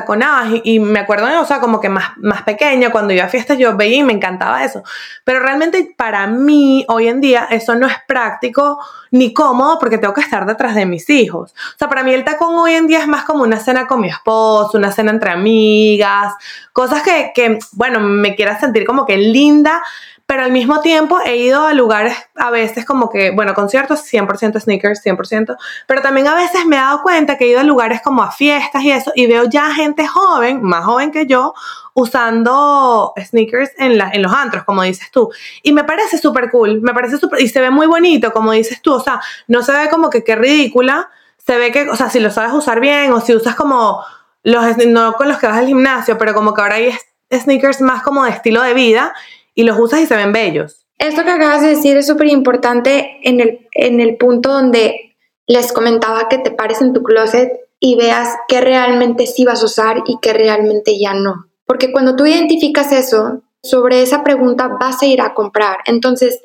y, 0.54 0.76
y, 0.76 0.80
me 0.80 1.00
acuerdo, 1.00 1.28
o 1.42 1.46
sea, 1.46 1.60
como 1.60 1.82
que 1.82 1.90
más, 1.90 2.18
más 2.18 2.44
pequeña, 2.44 2.92
cuando 2.92 3.14
iba 3.14 3.26
a 3.26 3.28
fiestas 3.28 3.58
yo 3.58 3.76
veía 3.76 3.98
y 3.98 4.04
me 4.04 4.14
encantaba 4.14 4.64
eso. 4.64 4.84
Pero 5.26 5.42
realmente 5.42 5.94
para 5.98 6.28
mí, 6.28 6.86
hoy 6.88 7.10
en 7.10 7.20
día, 7.20 7.48
eso 7.52 7.76
no 7.76 7.88
es 7.88 7.96
práctico 8.08 8.80
ni 9.12 9.34
cómodo 9.34 9.80
porque 9.80 9.98
tengo 9.98 10.14
que 10.14 10.22
estar 10.22 10.46
detrás 10.46 10.76
de 10.76 10.86
mis 10.86 11.10
hijos. 11.10 11.52
O 11.52 11.78
sea, 11.78 11.90
para 11.90 12.04
mí 12.04 12.14
el 12.14 12.24
tacón 12.24 12.56
hoy 12.58 12.74
en 12.74 12.88
día 12.88 13.00
es 13.00 13.08
más 13.08 13.26
como 13.26 13.44
una 13.44 13.60
cena 13.60 13.86
con 13.86 14.00
mi 14.00 14.08
esposo, 14.08 14.78
una 14.78 14.94
cena 14.94 15.12
entre 15.12 15.32
amigas, 15.32 16.34
cosas 16.72 17.04
que, 17.04 17.34
que 17.36 17.60
bueno, 17.74 18.00
me 18.00 18.34
quiera 18.36 18.58
sentir 18.62 18.86
como 18.86 19.06
que 19.06 19.18
linda, 19.18 19.84
pero 20.30 20.44
al 20.44 20.52
mismo 20.52 20.80
tiempo 20.80 21.18
he 21.26 21.38
ido 21.38 21.66
a 21.66 21.74
lugares 21.74 22.16
a 22.36 22.52
veces 22.52 22.86
como 22.86 23.10
que, 23.10 23.32
bueno, 23.32 23.56
conciertos 23.56 24.02
100% 24.14 24.60
sneakers, 24.60 25.04
100%, 25.04 25.58
pero 25.88 26.04
también 26.04 26.28
a 26.28 26.36
veces 26.36 26.68
me 26.68 26.76
he 26.76 26.80
dado 26.80 27.02
cuenta 27.02 27.36
que 27.36 27.46
he 27.46 27.48
ido 27.48 27.62
a 27.62 27.64
lugares 27.64 28.00
como 28.04 28.22
a 28.22 28.32
fiestas 28.32 28.84
y 28.84 28.92
eso, 28.92 29.12
y 29.16 29.26
veo 29.26 29.46
ya 29.46 29.74
gente 29.74 30.06
joven, 30.06 30.62
más 30.62 30.86
joven 30.86 31.10
que 31.10 31.26
yo, 31.26 31.56
usando 31.96 33.12
sneakers 33.20 33.72
en, 33.80 33.98
la, 33.98 34.12
en 34.12 34.22
los 34.22 34.32
antros, 34.32 34.66
como 34.66 34.84
dices 34.84 35.10
tú. 35.10 35.32
Y 35.64 35.74
me 35.74 35.84
parece 35.84 36.20
súper 36.20 36.52
cool, 36.52 36.80
me 36.80 36.94
parece 36.94 37.18
súper, 37.18 37.42
y 37.42 37.48
se 37.48 37.60
ve 37.60 37.72
muy 37.72 37.88
bonito, 37.88 38.32
como 38.32 38.52
dices 38.52 38.84
tú, 38.84 38.94
o 38.94 39.00
sea, 39.00 39.20
no 39.48 39.64
se 39.64 39.72
ve 39.72 39.90
como 39.90 40.12
que 40.12 40.24
qué 40.24 40.36
ridícula, 40.36 41.10
se 41.44 41.58
ve 41.58 41.72
que, 41.72 41.90
o 41.90 41.96
sea, 41.96 42.12
si 42.12 42.20
lo 42.20 42.30
sabes 42.30 42.54
usar 42.54 42.80
bien 42.82 43.12
o 43.14 43.20
si 43.20 43.34
usas 43.34 43.56
como 43.56 44.04
los, 44.44 44.78
no 44.86 45.14
con 45.14 45.28
los 45.28 45.40
que 45.40 45.48
vas 45.48 45.58
al 45.58 45.66
gimnasio, 45.66 46.20
pero 46.20 46.36
como 46.36 46.54
que 46.54 46.62
ahora 46.62 46.76
hay 46.76 46.96
sneakers 47.34 47.82
más 47.82 48.04
como 48.04 48.26
de 48.26 48.30
estilo 48.30 48.62
de 48.62 48.76
vida 48.76 49.12
y 49.60 49.64
los 49.64 49.78
usas 49.78 50.00
y 50.00 50.06
se 50.06 50.16
ven 50.16 50.32
bellos. 50.32 50.86
Esto 50.98 51.26
que 51.26 51.32
acabas 51.32 51.62
de 51.62 51.76
decir 51.76 51.98
es 51.98 52.08
súper 52.08 52.28
importante 52.28 53.18
en 53.24 53.42
el, 53.42 53.68
en 53.74 54.00
el 54.00 54.16
punto 54.16 54.54
donde 54.54 55.18
les 55.48 55.74
comentaba 55.74 56.30
que 56.30 56.38
te 56.38 56.52
pares 56.52 56.80
en 56.80 56.94
tu 56.94 57.04
closet 57.04 57.52
y 57.78 57.98
veas 57.98 58.38
qué 58.48 58.62
realmente 58.62 59.28
sí 59.28 59.44
vas 59.44 59.62
a 59.62 59.66
usar 59.66 59.98
y 60.06 60.18
qué 60.22 60.32
realmente 60.32 60.98
ya 60.98 61.14
no. 61.14 61.48
Porque 61.66 61.92
cuando 61.92 62.16
tú 62.16 62.26
identificas 62.26 62.94
eso, 62.94 63.42
sobre 63.62 64.02
esa 64.02 64.24
pregunta 64.24 64.70
vas 64.80 65.04
a 65.04 65.08
ir 65.08 65.20
a 65.20 65.34
comprar. 65.34 65.80
Entonces, 65.88 66.40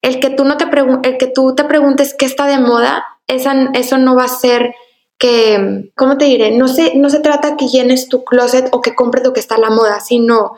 el 0.00 0.20
que 0.20 0.30
tú, 0.30 0.44
no 0.44 0.56
te, 0.58 0.66
el 1.02 1.18
que 1.18 1.26
tú 1.26 1.56
te 1.56 1.64
preguntes 1.64 2.14
qué 2.16 2.26
está 2.26 2.46
de 2.46 2.58
moda, 2.58 3.04
eso 3.26 3.98
no 3.98 4.14
va 4.14 4.24
a 4.26 4.28
ser 4.28 4.76
que, 5.18 5.90
¿cómo 5.96 6.18
te 6.18 6.26
diré? 6.26 6.56
No 6.56 6.68
se, 6.68 6.94
no 6.94 7.10
se 7.10 7.18
trata 7.18 7.56
que 7.56 7.66
llenes 7.66 8.08
tu 8.08 8.22
closet 8.22 8.68
o 8.70 8.80
que 8.80 8.94
compres 8.94 9.24
lo 9.24 9.32
que 9.32 9.40
está 9.40 9.56
a 9.56 9.60
la 9.60 9.70
moda, 9.70 9.98
sino 9.98 10.52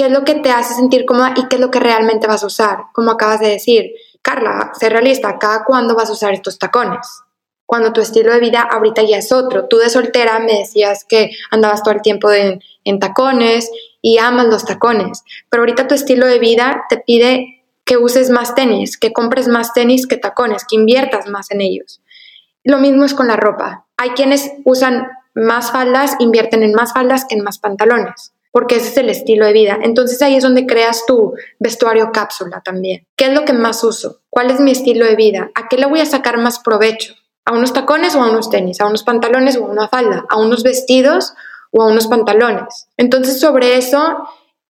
qué 0.00 0.06
es 0.06 0.12
lo 0.12 0.24
que 0.24 0.36
te 0.36 0.50
hace 0.50 0.72
sentir 0.72 1.04
cómoda 1.04 1.34
y 1.36 1.46
qué 1.46 1.56
es 1.56 1.60
lo 1.60 1.70
que 1.70 1.78
realmente 1.78 2.26
vas 2.26 2.42
a 2.42 2.46
usar. 2.46 2.84
Como 2.94 3.10
acabas 3.10 3.38
de 3.38 3.48
decir, 3.48 3.92
Carla, 4.22 4.72
sé 4.72 4.88
realista, 4.88 5.38
¿cada 5.38 5.62
cuándo 5.62 5.94
vas 5.94 6.08
a 6.08 6.14
usar 6.14 6.32
estos 6.32 6.58
tacones? 6.58 7.06
Cuando 7.66 7.92
tu 7.92 8.00
estilo 8.00 8.32
de 8.32 8.40
vida 8.40 8.62
ahorita 8.62 9.02
ya 9.02 9.18
es 9.18 9.30
otro. 9.30 9.68
Tú 9.68 9.76
de 9.76 9.90
soltera 9.90 10.38
me 10.38 10.54
decías 10.60 11.04
que 11.06 11.32
andabas 11.50 11.82
todo 11.82 11.92
el 11.92 12.00
tiempo 12.00 12.30
en, 12.32 12.62
tacones 12.98 13.70
y 14.00 14.16
amas 14.16 14.46
los 14.46 14.64
tacones, 14.64 15.22
pero 15.50 15.64
ahorita 15.64 15.86
tu 15.86 15.94
estilo 15.94 16.24
de 16.24 16.38
vida 16.38 16.86
te 16.88 16.96
pide 16.96 17.66
que 17.84 17.98
uses 17.98 18.30
más 18.30 18.54
tenis, 18.54 18.96
que 18.96 19.12
compres 19.12 19.48
más 19.48 19.74
tenis 19.74 20.06
que 20.06 20.16
tacones, 20.16 20.64
que 20.66 20.76
inviertas 20.76 21.26
más 21.28 21.50
en 21.50 21.60
ellos. 21.60 22.00
Lo 22.64 22.78
mismo 22.78 23.04
es 23.04 23.12
con 23.12 23.28
la 23.28 23.36
ropa. 23.36 23.84
Hay 23.98 24.10
quienes 24.12 24.50
usan 24.64 25.08
más 25.34 25.70
faldas, 25.72 26.16
invierten 26.20 26.62
en 26.62 26.72
más 26.72 26.94
faldas 26.94 27.26
que 27.26 27.34
en 27.34 27.44
más 27.44 27.58
pantalones 27.58 28.32
porque 28.52 28.76
ese 28.76 28.88
es 28.88 28.96
el 28.96 29.08
estilo 29.08 29.46
de 29.46 29.52
vida. 29.52 29.78
Entonces 29.82 30.20
ahí 30.22 30.36
es 30.36 30.42
donde 30.42 30.66
creas 30.66 31.04
tu 31.06 31.34
vestuario 31.58 32.10
cápsula 32.12 32.60
también. 32.64 33.06
¿Qué 33.16 33.26
es 33.26 33.32
lo 33.32 33.44
que 33.44 33.52
más 33.52 33.84
uso? 33.84 34.20
¿Cuál 34.28 34.50
es 34.50 34.60
mi 34.60 34.72
estilo 34.72 35.04
de 35.04 35.16
vida? 35.16 35.50
¿A 35.54 35.68
qué 35.68 35.76
le 35.76 35.86
voy 35.86 36.00
a 36.00 36.06
sacar 36.06 36.38
más 36.38 36.58
provecho? 36.58 37.14
¿A 37.44 37.52
unos 37.52 37.72
tacones 37.72 38.14
o 38.14 38.22
a 38.22 38.30
unos 38.30 38.50
tenis? 38.50 38.80
¿A 38.80 38.86
unos 38.86 39.02
pantalones 39.02 39.56
o 39.56 39.66
a 39.66 39.70
una 39.70 39.88
falda? 39.88 40.24
¿A 40.28 40.38
unos 40.38 40.62
vestidos 40.62 41.34
o 41.70 41.82
a 41.82 41.86
unos 41.86 42.06
pantalones? 42.06 42.88
Entonces 42.96 43.40
sobre 43.40 43.76
eso 43.76 44.28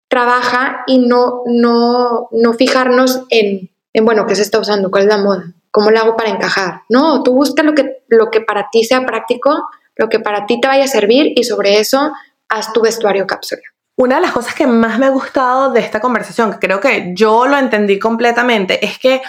trabaja 0.07 0.83
y 0.87 0.99
no, 0.99 1.41
no, 1.45 2.29
no 2.31 2.53
fijarnos 2.53 3.23
en, 3.29 3.69
en, 3.93 4.05
bueno, 4.05 4.25
¿qué 4.25 4.35
se 4.35 4.43
está 4.43 4.59
usando? 4.59 4.89
¿Cuál 4.89 5.03
es 5.03 5.09
la 5.09 5.17
moda? 5.17 5.53
¿Cómo 5.71 5.91
lo 5.91 5.99
hago 5.99 6.15
para 6.15 6.29
encajar? 6.29 6.83
No, 6.89 7.21
tú 7.23 7.33
busca 7.33 7.63
lo 7.63 7.73
que, 7.73 8.03
lo 8.07 8.31
que 8.31 8.39
para 8.39 8.69
ti 8.71 8.85
sea 8.85 9.05
práctico, 9.05 9.67
lo 9.97 10.07
que 10.07 10.19
para 10.19 10.45
ti 10.45 10.61
te 10.61 10.67
vaya 10.67 10.85
a 10.85 10.87
servir 10.87 11.33
y 11.35 11.43
sobre 11.43 11.79
eso 11.79 12.13
haz 12.49 12.73
tu 12.73 12.81
vestuario 12.81 13.25
cápsula. 13.27 13.61
Una 13.97 14.15
de 14.15 14.21
las 14.21 14.31
cosas 14.31 14.53
que 14.53 14.67
más 14.67 14.99
me 14.99 15.05
ha 15.05 15.09
gustado 15.09 15.71
de 15.71 15.79
esta 15.79 16.01
conversación, 16.01 16.51
que 16.51 16.59
creo 16.59 16.79
que 16.79 17.13
yo 17.15 17.47
lo 17.47 17.57
entendí 17.57 17.97
completamente, 17.97 18.85
es 18.85 18.99
que 18.99 19.21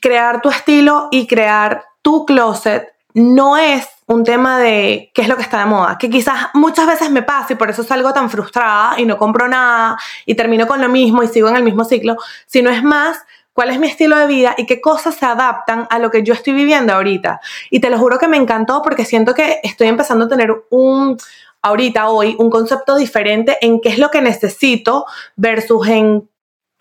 crear 0.00 0.42
tu 0.42 0.50
estilo 0.50 1.08
y 1.10 1.26
crear 1.26 1.84
tu 2.02 2.26
closet 2.26 2.92
no 3.14 3.56
es 3.56 3.86
un 4.06 4.24
tema 4.24 4.58
de 4.58 5.10
qué 5.14 5.22
es 5.22 5.28
lo 5.28 5.36
que 5.36 5.42
está 5.42 5.60
de 5.60 5.66
moda, 5.66 5.96
que 5.98 6.10
quizás 6.10 6.48
muchas 6.54 6.86
veces 6.86 7.10
me 7.10 7.22
pasa 7.22 7.52
y 7.52 7.56
por 7.56 7.70
eso 7.70 7.82
salgo 7.82 8.12
tan 8.12 8.28
frustrada 8.28 8.98
y 8.98 9.06
no 9.06 9.16
compro 9.16 9.48
nada 9.48 9.96
y 10.26 10.34
termino 10.34 10.66
con 10.66 10.80
lo 10.80 10.88
mismo 10.88 11.22
y 11.22 11.28
sigo 11.28 11.48
en 11.48 11.56
el 11.56 11.62
mismo 11.62 11.84
ciclo, 11.84 12.16
sino 12.46 12.70
es 12.70 12.82
más 12.82 13.18
cuál 13.52 13.70
es 13.70 13.78
mi 13.78 13.86
estilo 13.86 14.16
de 14.16 14.26
vida 14.26 14.54
y 14.56 14.66
qué 14.66 14.80
cosas 14.80 15.14
se 15.14 15.26
adaptan 15.26 15.86
a 15.90 15.98
lo 15.98 16.10
que 16.10 16.22
yo 16.22 16.34
estoy 16.34 16.52
viviendo 16.54 16.92
ahorita. 16.92 17.40
Y 17.70 17.80
te 17.80 17.90
lo 17.90 17.98
juro 17.98 18.18
que 18.18 18.28
me 18.28 18.36
encantó 18.36 18.82
porque 18.82 19.04
siento 19.04 19.34
que 19.34 19.60
estoy 19.62 19.88
empezando 19.88 20.24
a 20.24 20.28
tener 20.28 20.50
un, 20.70 21.18
ahorita, 21.62 22.08
hoy, 22.10 22.36
un 22.38 22.50
concepto 22.50 22.96
diferente 22.96 23.56
en 23.60 23.80
qué 23.80 23.88
es 23.88 23.98
lo 23.98 24.10
que 24.10 24.20
necesito 24.20 25.06
versus 25.36 25.88
en 25.88 26.28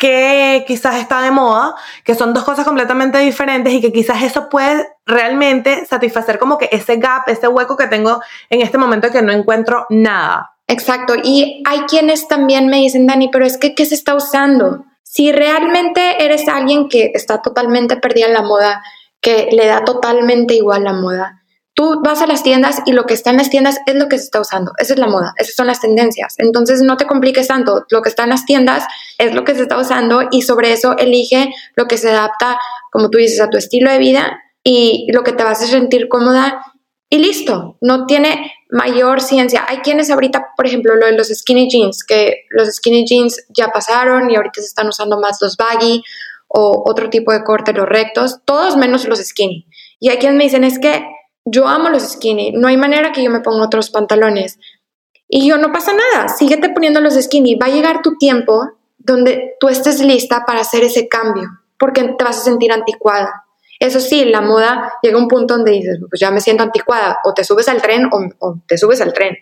qué 0.02 0.66
quizás 0.68 0.96
está 0.96 1.22
de 1.22 1.30
moda, 1.30 1.76
que 2.04 2.16
son 2.16 2.34
dos 2.34 2.44
cosas 2.44 2.66
completamente 2.66 3.20
diferentes 3.20 3.72
y 3.72 3.82
que 3.82 3.94
quizás 3.94 4.24
eso 4.24 4.50
puede 4.50 4.88
realmente 5.06 5.86
satisfacer 5.86 6.40
como 6.40 6.58
que 6.58 6.70
ese 6.72 6.96
gap, 6.96 7.22
ese 7.28 7.48
hueco 7.48 7.78
que 7.78 7.86
tengo 7.86 8.20
en 8.50 8.62
este 8.62 8.80
momento 8.80 9.12
que 9.12 9.22
no 9.22 9.32
encuentro 9.32 9.86
nada. 9.90 10.56
Exacto, 10.68 11.14
y 11.22 11.62
hay 11.68 11.82
quienes 11.82 12.28
también 12.28 12.68
me 12.68 12.78
dicen, 12.78 13.06
Dani, 13.06 13.30
pero 13.30 13.46
es 13.46 13.58
que, 13.58 13.76
¿qué 13.76 13.86
se 13.86 13.94
está 13.94 14.16
usando? 14.16 14.86
Si 15.04 15.32
realmente 15.32 16.24
eres 16.24 16.48
alguien 16.48 16.90
que 16.90 17.12
está 17.14 17.42
totalmente 17.42 17.98
perdida 17.98 18.26
en 18.26 18.34
la 18.34 18.42
moda, 18.42 18.82
que 19.20 19.50
le 19.52 19.68
da 19.68 19.84
totalmente 19.84 20.56
igual 20.56 20.84
la 20.86 20.94
moda, 20.94 21.41
Tú 21.74 22.02
vas 22.04 22.22
a 22.22 22.28
las 22.28 22.44
tiendas 22.44 22.82
y 22.86 22.92
lo 22.92 23.06
que 23.06 23.14
está 23.14 23.30
en 23.30 23.38
las 23.38 23.50
tiendas 23.50 23.80
es 23.86 23.96
lo 23.96 24.10
que 24.10 24.18
se 24.18 24.26
está 24.26 24.42
usando. 24.42 24.72
Esa 24.78 24.94
es 24.94 25.00
la 25.00 25.08
moda, 25.08 25.34
esas 25.38 25.56
son 25.56 25.68
las 25.68 25.80
tendencias. 25.80 26.36
Entonces 26.38 26.82
no 26.82 26.98
te 26.98 27.06
compliques 27.06 27.48
tanto. 27.48 27.86
Lo 27.90 28.02
que 28.02 28.10
está 28.10 28.24
en 28.24 28.30
las 28.30 28.46
tiendas 28.46 28.86
es 29.18 29.34
lo 29.34 29.44
que 29.44 29.56
se 29.56 29.64
está 29.64 29.78
usando 29.78 30.24
y 30.32 30.42
sobre 30.42 30.74
eso 30.74 30.98
elige 30.98 31.54
lo 31.76 31.88
que 31.88 31.98
se 31.98 32.10
adapta, 32.10 32.60
como 32.92 33.10
tú 33.10 33.18
dices, 33.18 33.40
a 33.40 33.50
tu 33.50 33.58
estilo 33.58 33.90
de 33.92 34.00
vida 34.00 34.42
y 34.64 35.08
lo 35.12 35.24
que 35.24 35.32
te 35.34 35.44
vas 35.44 35.62
a 35.64 35.68
sentir 35.68 36.08
cómoda 36.10 36.62
y 37.10 37.20
listo. 37.20 37.78
No 37.82 38.06
tiene, 38.06 38.52
mayor 38.72 39.22
ciencia. 39.22 39.66
Hay 39.68 39.80
quienes 39.80 40.10
ahorita, 40.10 40.54
por 40.56 40.66
ejemplo, 40.66 40.96
lo 40.96 41.06
de 41.06 41.12
los 41.12 41.28
skinny 41.28 41.68
jeans, 41.70 42.04
que 42.04 42.46
los 42.50 42.70
skinny 42.70 43.06
jeans 43.06 43.46
ya 43.50 43.68
pasaron 43.68 44.32
y 44.32 44.36
ahorita 44.36 44.62
se 44.62 44.68
están 44.68 44.88
usando 44.88 45.20
más 45.20 45.40
los 45.42 45.58
baggy 45.58 46.02
o 46.48 46.84
otro 46.86 47.10
tipo 47.10 47.32
de 47.34 47.44
corte, 47.44 47.74
los 47.74 47.88
rectos, 47.88 48.40
todos 48.46 48.78
menos 48.78 49.08
los 49.08 49.20
skinny. 49.20 49.68
Y 50.00 50.10
hay 50.10 50.18
quienes 50.18 50.38
me 50.38 50.46
dicen, 50.46 50.64
es 50.64 50.80
que 50.80 51.06
yo 51.46 51.68
amo 51.68 51.90
los 51.90 52.04
skinny, 52.04 52.52
no 52.52 52.68
hay 52.68 52.78
manera 52.78 53.12
que 53.12 53.24
yo 53.24 53.32
me 53.32 53.42
ponga 53.42 53.66
otros 53.66 53.90
pantalones. 53.90 54.60
Y 55.28 55.48
yo, 55.48 55.58
no 55.58 55.72
pasa 55.72 55.94
nada, 55.94 56.28
síguete 56.28 56.70
poniendo 56.70 57.00
los 57.00 57.14
skinny, 57.14 57.56
va 57.56 57.68
a 57.68 57.70
llegar 57.70 58.02
tu 58.02 58.18
tiempo 58.18 58.70
donde 58.98 59.56
tú 59.60 59.70
estés 59.70 60.02
lista 60.02 60.44
para 60.46 60.62
hacer 60.62 60.84
ese 60.84 61.08
cambio, 61.08 61.50
porque 61.80 62.04
te 62.04 62.24
vas 62.24 62.40
a 62.40 62.44
sentir 62.44 62.72
anticuada. 62.72 63.46
Eso 63.80 64.00
sí, 64.00 64.26
la 64.26 64.42
moda 64.42 64.94
llega 65.02 65.18
a 65.18 65.22
un 65.22 65.28
punto 65.28 65.56
donde 65.56 65.72
dices, 65.72 66.00
pues 66.08 66.20
ya 66.20 66.30
me 66.32 66.42
siento 66.42 66.64
anticuada, 66.64 67.20
o 67.24 67.34
te 67.34 67.44
subes 67.44 67.68
al 67.68 67.82
tren 67.82 68.10
o, 68.12 68.56
te 68.68 68.78
subes 68.78 69.02
al 69.02 69.14
tren. 69.14 69.38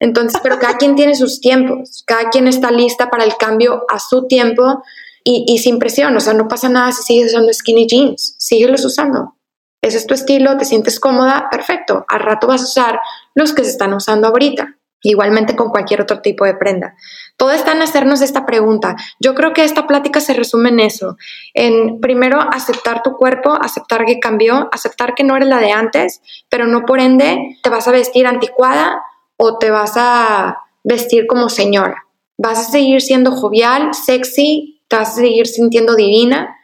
Entonces, 0.00 0.40
pero 0.42 0.58
cada 0.58 0.78
quien 0.78 0.96
tiene 0.96 1.14
sus 1.14 1.40
tiempos, 1.40 2.02
cada 2.06 2.30
quien 2.30 2.48
está 2.48 2.70
lista 2.70 3.10
para 3.10 3.24
el 3.24 3.36
cambio 3.36 3.84
a 3.88 4.00
su 4.00 4.26
tiempo 4.26 4.82
y, 5.22 5.44
y 5.46 5.58
sin 5.58 5.78
presión, 5.78 6.16
o 6.16 6.20
sea, 6.20 6.32
no 6.32 6.48
pasa 6.48 6.68
nada 6.70 6.90
si 6.92 7.02
sigues 7.02 7.32
usando 7.32 7.52
skinny 7.52 7.86
jeans, 7.86 8.34
síguelos 8.38 8.84
usando. 8.84 9.34
Ese 9.82 9.96
es 9.96 10.06
tu 10.06 10.14
estilo, 10.14 10.56
te 10.56 10.64
sientes 10.64 11.00
cómoda, 11.00 11.48
perfecto. 11.50 12.04
Al 12.08 12.20
rato 12.20 12.46
vas 12.46 12.60
a 12.60 12.64
usar 12.64 13.00
los 13.34 13.54
que 13.54 13.64
se 13.64 13.70
están 13.70 13.94
usando 13.94 14.28
ahorita. 14.28 14.76
Igualmente 15.02 15.56
con 15.56 15.70
cualquier 15.70 16.02
otro 16.02 16.20
tipo 16.20 16.44
de 16.44 16.54
prenda. 16.54 16.94
Todo 17.38 17.52
está 17.52 17.72
en 17.72 17.80
hacernos 17.80 18.20
esta 18.20 18.44
pregunta. 18.44 18.96
Yo 19.18 19.34
creo 19.34 19.54
que 19.54 19.64
esta 19.64 19.86
plática 19.86 20.20
se 20.20 20.34
resume 20.34 20.68
en 20.68 20.80
eso. 20.80 21.16
En 21.54 22.00
primero 22.00 22.38
aceptar 22.38 23.02
tu 23.02 23.16
cuerpo, 23.16 23.54
aceptar 23.58 24.04
que 24.04 24.20
cambió, 24.20 24.68
aceptar 24.72 25.14
que 25.14 25.24
no 25.24 25.36
eres 25.36 25.48
la 25.48 25.58
de 25.58 25.72
antes, 25.72 26.20
pero 26.50 26.66
no 26.66 26.84
por 26.84 27.00
ende 27.00 27.58
te 27.62 27.70
vas 27.70 27.88
a 27.88 27.92
vestir 27.92 28.26
anticuada 28.26 29.02
o 29.38 29.56
te 29.56 29.70
vas 29.70 29.94
a 29.96 30.58
vestir 30.84 31.26
como 31.26 31.48
señora. 31.48 32.04
Vas 32.36 32.58
a 32.58 32.70
seguir 32.70 33.00
siendo 33.00 33.32
jovial, 33.32 33.94
sexy, 33.94 34.82
te 34.88 34.96
vas 34.96 35.10
a 35.10 35.20
seguir 35.20 35.46
sintiendo 35.46 35.94
divina, 35.94 36.56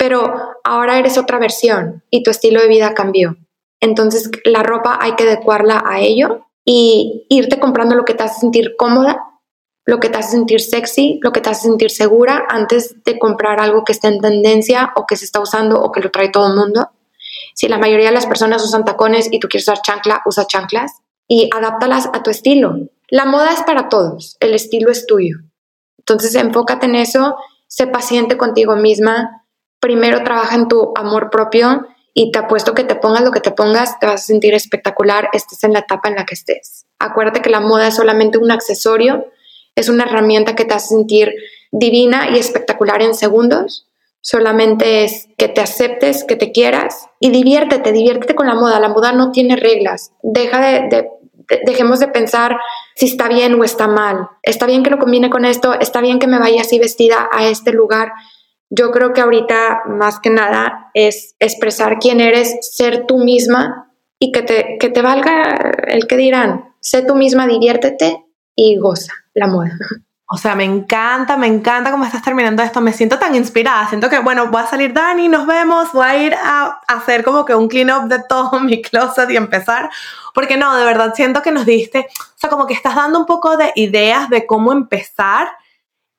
pero 0.00 0.32
ahora 0.64 0.98
eres 0.98 1.18
otra 1.18 1.38
versión 1.38 2.02
y 2.08 2.22
tu 2.22 2.30
estilo 2.30 2.62
de 2.62 2.68
vida 2.68 2.94
cambió. 2.94 3.36
Entonces 3.80 4.30
la 4.44 4.62
ropa 4.62 4.96
hay 4.98 5.14
que 5.14 5.24
adecuarla 5.24 5.82
a 5.84 6.00
ello 6.00 6.46
y 6.64 7.26
irte 7.28 7.60
comprando 7.60 7.94
lo 7.94 8.06
que 8.06 8.14
te 8.14 8.22
hace 8.22 8.40
sentir 8.40 8.76
cómoda, 8.78 9.20
lo 9.84 10.00
que 10.00 10.08
te 10.08 10.16
hace 10.16 10.30
sentir 10.30 10.62
sexy, 10.62 11.20
lo 11.22 11.32
que 11.32 11.42
te 11.42 11.50
hace 11.50 11.64
sentir 11.64 11.90
segura 11.90 12.46
antes 12.48 12.96
de 13.04 13.18
comprar 13.18 13.60
algo 13.60 13.84
que 13.84 13.92
esté 13.92 14.08
en 14.08 14.22
tendencia 14.22 14.90
o 14.96 15.04
que 15.04 15.16
se 15.16 15.26
está 15.26 15.38
usando 15.38 15.78
o 15.82 15.92
que 15.92 16.00
lo 16.00 16.10
trae 16.10 16.30
todo 16.30 16.46
el 16.46 16.56
mundo. 16.56 16.92
Si 17.54 17.68
la 17.68 17.76
mayoría 17.76 18.06
de 18.06 18.14
las 18.14 18.24
personas 18.24 18.64
usan 18.64 18.86
tacones 18.86 19.28
y 19.30 19.38
tú 19.38 19.48
quieres 19.48 19.68
usar 19.68 19.82
chancla, 19.82 20.22
usa 20.24 20.46
chanclas 20.46 20.92
y 21.28 21.50
adáptalas 21.54 22.08
a 22.14 22.22
tu 22.22 22.30
estilo. 22.30 22.74
La 23.10 23.26
moda 23.26 23.52
es 23.52 23.62
para 23.64 23.90
todos, 23.90 24.38
el 24.40 24.54
estilo 24.54 24.90
es 24.90 25.04
tuyo. 25.04 25.40
Entonces 25.98 26.34
enfócate 26.36 26.86
en 26.86 26.94
eso, 26.94 27.36
sé 27.66 27.86
paciente 27.86 28.38
contigo 28.38 28.76
misma, 28.76 29.39
primero 29.80 30.22
trabaja 30.22 30.54
en 30.54 30.68
tu 30.68 30.92
amor 30.96 31.30
propio 31.30 31.86
y 32.14 32.32
te 32.32 32.38
apuesto 32.38 32.74
que 32.74 32.84
te 32.84 32.96
pongas 32.96 33.22
lo 33.22 33.30
que 33.30 33.40
te 33.40 33.50
pongas, 33.50 33.98
te 33.98 34.06
vas 34.06 34.22
a 34.22 34.26
sentir 34.26 34.54
espectacular, 34.54 35.28
estés 35.32 35.64
en 35.64 35.72
la 35.72 35.80
etapa 35.80 36.08
en 36.08 36.16
la 36.16 36.26
que 36.26 36.34
estés. 36.34 36.86
Acuérdate 36.98 37.40
que 37.40 37.50
la 37.50 37.60
moda 37.60 37.88
es 37.88 37.94
solamente 37.94 38.38
un 38.38 38.50
accesorio, 38.50 39.26
es 39.74 39.88
una 39.88 40.04
herramienta 40.04 40.54
que 40.54 40.64
te 40.64 40.74
hace 40.74 40.88
sentir 40.88 41.32
divina 41.70 42.30
y 42.30 42.38
espectacular 42.38 43.00
en 43.02 43.14
segundos. 43.14 43.86
Solamente 44.22 45.04
es 45.04 45.28
que 45.38 45.48
te 45.48 45.62
aceptes, 45.62 46.24
que 46.24 46.36
te 46.36 46.52
quieras 46.52 47.06
y 47.20 47.30
diviértete, 47.30 47.92
diviértete 47.92 48.34
con 48.34 48.48
la 48.48 48.54
moda. 48.54 48.78
La 48.80 48.90
moda 48.90 49.12
no 49.12 49.30
tiene 49.32 49.56
reglas. 49.56 50.12
Deja 50.22 50.60
de, 50.60 51.08
dejemos 51.64 52.00
de 52.00 52.08
pensar 52.08 52.58
si 52.96 53.06
está 53.06 53.28
bien 53.28 53.58
o 53.58 53.64
está 53.64 53.88
mal. 53.88 54.28
Está 54.42 54.66
bien 54.66 54.82
que 54.82 54.90
lo 54.90 54.98
combine 54.98 55.30
con 55.30 55.46
esto, 55.46 55.72
está 55.72 56.02
bien 56.02 56.18
que 56.18 56.26
me 56.26 56.38
vaya 56.38 56.60
así 56.60 56.78
vestida 56.78 57.30
a 57.32 57.48
este 57.48 57.72
lugar 57.72 58.12
yo 58.70 58.92
creo 58.92 59.12
que 59.12 59.20
ahorita 59.20 59.82
más 59.86 60.20
que 60.20 60.30
nada 60.30 60.90
es 60.94 61.34
expresar 61.40 61.98
quién 61.98 62.20
eres, 62.20 62.56
ser 62.62 63.04
tú 63.06 63.18
misma 63.18 63.92
y 64.18 64.32
que 64.32 64.42
te, 64.42 64.78
que 64.78 64.88
te 64.88 65.02
valga 65.02 65.74
el 65.88 66.06
que 66.06 66.16
dirán. 66.16 66.72
Sé 66.80 67.02
tú 67.02 67.16
misma, 67.16 67.46
diviértete 67.46 68.24
y 68.54 68.78
goza 68.78 69.12
la 69.34 69.48
moda. 69.48 69.72
O 70.32 70.36
sea, 70.36 70.54
me 70.54 70.62
encanta, 70.62 71.36
me 71.36 71.48
encanta 71.48 71.90
cómo 71.90 72.04
estás 72.04 72.22
terminando 72.22 72.62
esto. 72.62 72.80
Me 72.80 72.92
siento 72.92 73.18
tan 73.18 73.34
inspirada. 73.34 73.88
Siento 73.88 74.08
que, 74.08 74.20
bueno, 74.20 74.46
voy 74.46 74.62
a 74.62 74.66
salir, 74.68 74.92
Dani, 74.92 75.26
nos 75.26 75.44
vemos. 75.44 75.92
Voy 75.92 76.06
a 76.06 76.22
ir 76.22 76.34
a 76.34 76.80
hacer 76.86 77.24
como 77.24 77.44
que 77.44 77.52
un 77.52 77.66
clean 77.66 77.90
up 77.90 78.08
de 78.08 78.22
todo 78.28 78.60
mi 78.60 78.80
closet 78.80 79.28
y 79.28 79.36
empezar. 79.36 79.90
Porque 80.32 80.56
no, 80.56 80.76
de 80.76 80.84
verdad 80.84 81.14
siento 81.16 81.42
que 81.42 81.50
nos 81.50 81.66
diste, 81.66 82.06
o 82.16 82.38
sea, 82.38 82.48
como 82.48 82.68
que 82.68 82.74
estás 82.74 82.94
dando 82.94 83.18
un 83.18 83.26
poco 83.26 83.56
de 83.56 83.72
ideas 83.74 84.30
de 84.30 84.46
cómo 84.46 84.72
empezar 84.72 85.48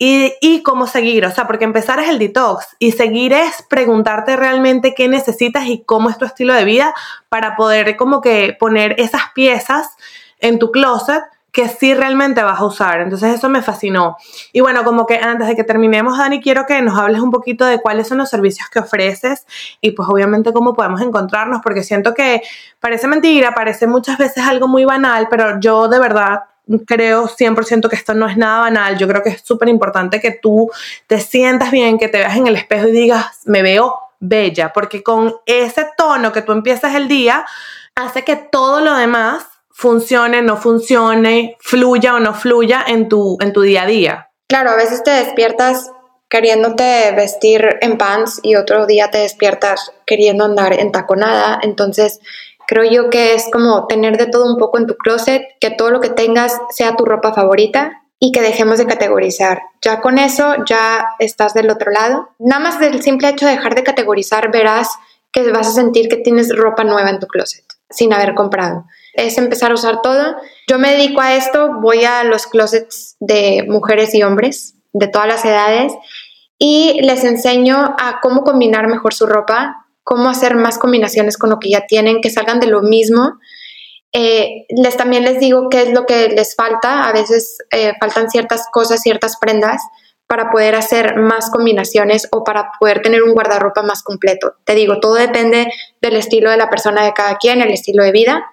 y, 0.04 0.64
cómo 0.64 0.88
seguir, 0.88 1.28
o 1.28 1.32
sea, 1.32 1.46
porque 1.46 1.64
empezar 1.64 2.00
es 2.00 2.10
el 2.10 2.18
detox 2.18 2.76
y 2.80 2.92
seguir 2.92 3.34
es 3.34 3.62
preguntarte 3.70 4.36
realmente 4.36 4.96
qué 4.96 5.08
necesitas 5.08 5.68
y 5.68 5.84
cómo 5.84 6.10
es 6.10 6.18
tu 6.18 6.26
estilo 6.26 6.56
de 6.56 6.66
vida 6.66 6.96
para 7.30 7.56
poder 7.56 7.96
como 7.98 8.20
que 8.20 8.58
poner 8.60 8.96
esas 9.00 9.22
piezas 9.36 9.90
en 10.40 10.58
tu 10.58 10.72
closet 10.72 11.22
que 11.52 11.68
sí 11.68 11.94
realmente 11.94 12.42
vas 12.42 12.60
a 12.60 12.66
usar. 12.66 13.02
Entonces 13.02 13.36
eso 13.36 13.48
me 13.48 13.62
fascinó. 13.62 14.18
Y 14.54 14.62
bueno, 14.62 14.84
como 14.84 15.06
que 15.06 15.18
antes 15.18 15.48
de 15.48 15.56
que 15.56 15.64
terminemos, 15.64 16.18
Dani, 16.18 16.42
quiero 16.42 16.66
que 16.66 16.82
nos 16.82 16.98
hables 16.98 17.22
un 17.22 17.30
poquito 17.30 17.66
de 17.66 17.80
cuáles 17.80 18.08
son 18.08 18.18
los 18.18 18.30
servicios 18.30 18.70
que 18.70 18.80
ofreces 18.80 19.46
y 19.82 19.92
pues 19.92 20.10
obviamente 20.10 20.52
cómo 20.52 20.74
podemos 20.74 21.02
encontrarnos, 21.02 21.62
porque 21.62 21.84
siento 21.84 22.16
que 22.16 22.42
parece 22.80 23.08
mentira, 23.08 23.54
parece 23.54 23.86
muchas 23.86 24.18
veces 24.18 24.48
algo 24.48 24.68
muy 24.68 24.84
banal, 24.84 25.28
pero 25.30 25.60
yo 25.60 25.88
de 25.90 26.00
verdad 26.00 26.46
creo 26.86 27.28
100% 27.28 27.90
que 27.90 27.96
esto 27.96 28.14
no 28.14 28.28
es 28.28 28.38
nada 28.38 28.62
banal. 28.62 28.98
Yo 28.98 29.08
creo 29.08 29.24
que 29.24 29.30
es 29.30 29.42
súper 29.42 29.70
importante 29.70 30.20
que 30.20 30.32
tú 30.32 30.70
te 31.08 31.20
sientas 31.20 31.72
bien, 31.72 31.98
que 31.98 32.08
te 32.08 32.20
veas 32.20 32.36
en 32.38 32.48
el 32.48 32.56
espejo 32.56 32.88
y 32.88 32.92
digas, 32.92 33.40
me 33.46 33.62
veo 33.62 33.96
bella, 34.20 34.72
porque 34.74 35.04
con 35.04 35.36
ese 35.46 35.88
tono 35.98 36.32
que 36.32 36.42
tú 36.42 36.52
empiezas 36.52 36.96
el 36.96 37.08
día, 37.08 37.46
hace 37.96 38.24
que 38.24 38.36
todo 38.36 38.82
lo 38.82 38.96
demás 38.96 39.46
funcione, 39.72 40.42
no 40.42 40.58
funcione, 40.58 41.58
fluya 41.60 42.16
o 42.16 42.20
no 42.20 42.34
fluya 42.34 42.84
en 42.88 43.10
tu, 43.10 43.38
en 43.42 43.52
tu 43.52 43.62
día 43.62 43.84
a 43.84 43.88
día. 43.88 44.30
Claro, 44.48 44.70
a 44.70 44.76
veces 44.76 45.04
te 45.04 45.12
despiertas 45.12 45.92
queriéndote 46.30 47.12
vestir 47.14 47.78
en 47.82 47.98
pants 47.98 48.40
y 48.42 48.56
otro 48.56 48.86
día 48.86 49.12
te 49.12 49.18
despiertas 49.18 49.92
queriendo 50.06 50.46
andar 50.46 50.72
en 50.74 50.92
taconada, 50.92 51.60
entonces 51.62 52.22
Creo 52.72 52.90
yo 52.90 53.10
que 53.10 53.34
es 53.34 53.50
como 53.52 53.86
tener 53.88 54.18
de 54.18 54.28
todo 54.28 54.46
un 54.46 54.58
poco 54.58 54.78
en 54.78 54.88
tu 54.88 54.96
closet, 54.96 55.42
que 55.60 55.72
todo 55.72 55.92
lo 55.92 56.00
que 56.00 56.08
tengas 56.08 56.58
sea 56.70 56.96
tu 56.96 57.04
ropa 57.04 57.34
favorita 57.34 58.02
y 58.18 58.32
que 58.32 58.42
dejemos 58.42 58.78
de 58.78 58.86
categorizar. 58.86 59.62
Ya 59.82 60.00
con 60.00 60.18
eso 60.18 60.56
ya 60.66 61.06
estás 61.20 61.54
del 61.54 61.70
otro 61.70 61.92
lado. 61.92 62.30
Nada 62.40 62.62
más 62.62 62.80
del 62.80 63.04
simple 63.04 63.28
hecho 63.28 63.46
de 63.46 63.58
dejar 63.58 63.76
de 63.76 63.84
categorizar 63.84 64.54
verás 64.54 64.88
que 65.34 65.52
vas 65.52 65.68
a 65.68 65.72
sentir 65.72 66.08
que 66.08 66.16
tienes 66.16 66.56
ropa 66.56 66.86
nueva 66.86 67.10
en 67.10 67.20
tu 67.20 67.28
closet 67.28 67.66
sin 67.90 68.14
haber 68.14 68.36
comprado. 68.36 68.86
Es 69.16 69.38
empezar 69.38 69.72
a 69.72 69.74
usar 69.74 70.02
todo. 70.02 70.38
Yo 70.70 70.80
me 70.80 70.94
dedico 70.94 71.20
a 71.20 71.36
esto, 71.36 71.74
voy 71.82 72.06
a 72.06 72.24
los 72.24 72.48
closets 72.48 73.18
de 73.20 73.66
mujeres 73.68 74.16
y 74.16 74.24
hombres 74.24 74.76
de 74.94 75.10
todas 75.10 75.28
las 75.28 75.44
edades 75.44 75.92
y 76.58 77.02
les 77.02 77.26
enseño 77.26 77.96
a 78.00 78.22
cómo 78.22 78.46
combinar 78.46 78.88
mejor 78.88 79.14
su 79.14 79.26
ropa, 79.26 79.81
cómo 80.04 80.30
hacer 80.30 80.56
más 80.56 80.78
combinaciones 80.78 81.38
con 81.38 81.50
lo 81.50 81.60
que 81.60 81.70
ya 81.70 81.86
tienen, 81.88 82.22
que 82.22 82.30
salgan 82.30 82.60
de 82.60 82.68
lo 82.68 82.82
mismo. 82.82 83.40
Eh, 84.14 84.66
les 84.70 84.98
también 84.98 85.24
les 85.24 85.40
digo 85.40 85.70
qué 85.70 85.84
es 85.84 85.94
lo 85.94 86.06
que 86.06 86.30
les 86.30 86.56
falta. 86.56 87.08
A 87.08 87.14
veces 87.14 87.58
eh, 87.72 87.94
faltan 88.00 88.30
ciertas 88.30 88.66
cosas, 88.72 89.02
ciertas 89.02 89.38
prendas 89.38 89.82
para 90.32 90.50
poder 90.50 90.76
hacer 90.76 91.18
más 91.18 91.50
combinaciones 91.50 92.30
o 92.32 92.46
para 92.46 92.72
poder 92.80 93.02
tener 93.02 93.22
un 93.22 93.34
guardarropa 93.34 93.84
más 93.84 94.02
completo. 94.02 94.56
Te 94.64 94.76
digo, 94.76 95.02
todo 95.02 95.16
depende 95.16 95.68
del 96.02 96.16
estilo 96.16 96.50
de 96.50 96.56
la 96.56 96.70
persona 96.70 97.04
de 97.04 97.12
cada 97.12 97.36
quien, 97.36 97.62
el 97.62 97.72
estilo 97.72 98.02
de 98.02 98.14
vida, 98.14 98.46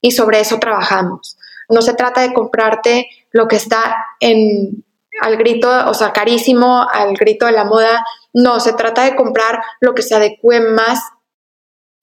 y 0.00 0.12
sobre 0.12 0.38
eso 0.38 0.60
trabajamos. 0.60 1.36
No 1.68 1.82
se 1.82 1.94
trata 1.94 2.20
de 2.20 2.32
comprarte 2.32 3.08
lo 3.32 3.48
que 3.48 3.56
está 3.56 3.96
en, 4.20 4.84
al 5.22 5.36
grito, 5.36 5.68
o 5.88 5.94
sea, 5.94 6.12
carísimo, 6.12 6.86
al 6.88 7.14
grito 7.14 7.46
de 7.46 7.52
la 7.52 7.64
moda. 7.64 8.04
No, 8.34 8.60
se 8.60 8.72
trata 8.74 9.04
de 9.04 9.16
comprar 9.16 9.62
lo 9.80 9.94
que 9.94 10.02
se 10.02 10.14
adecue 10.14 10.60
más 10.60 11.00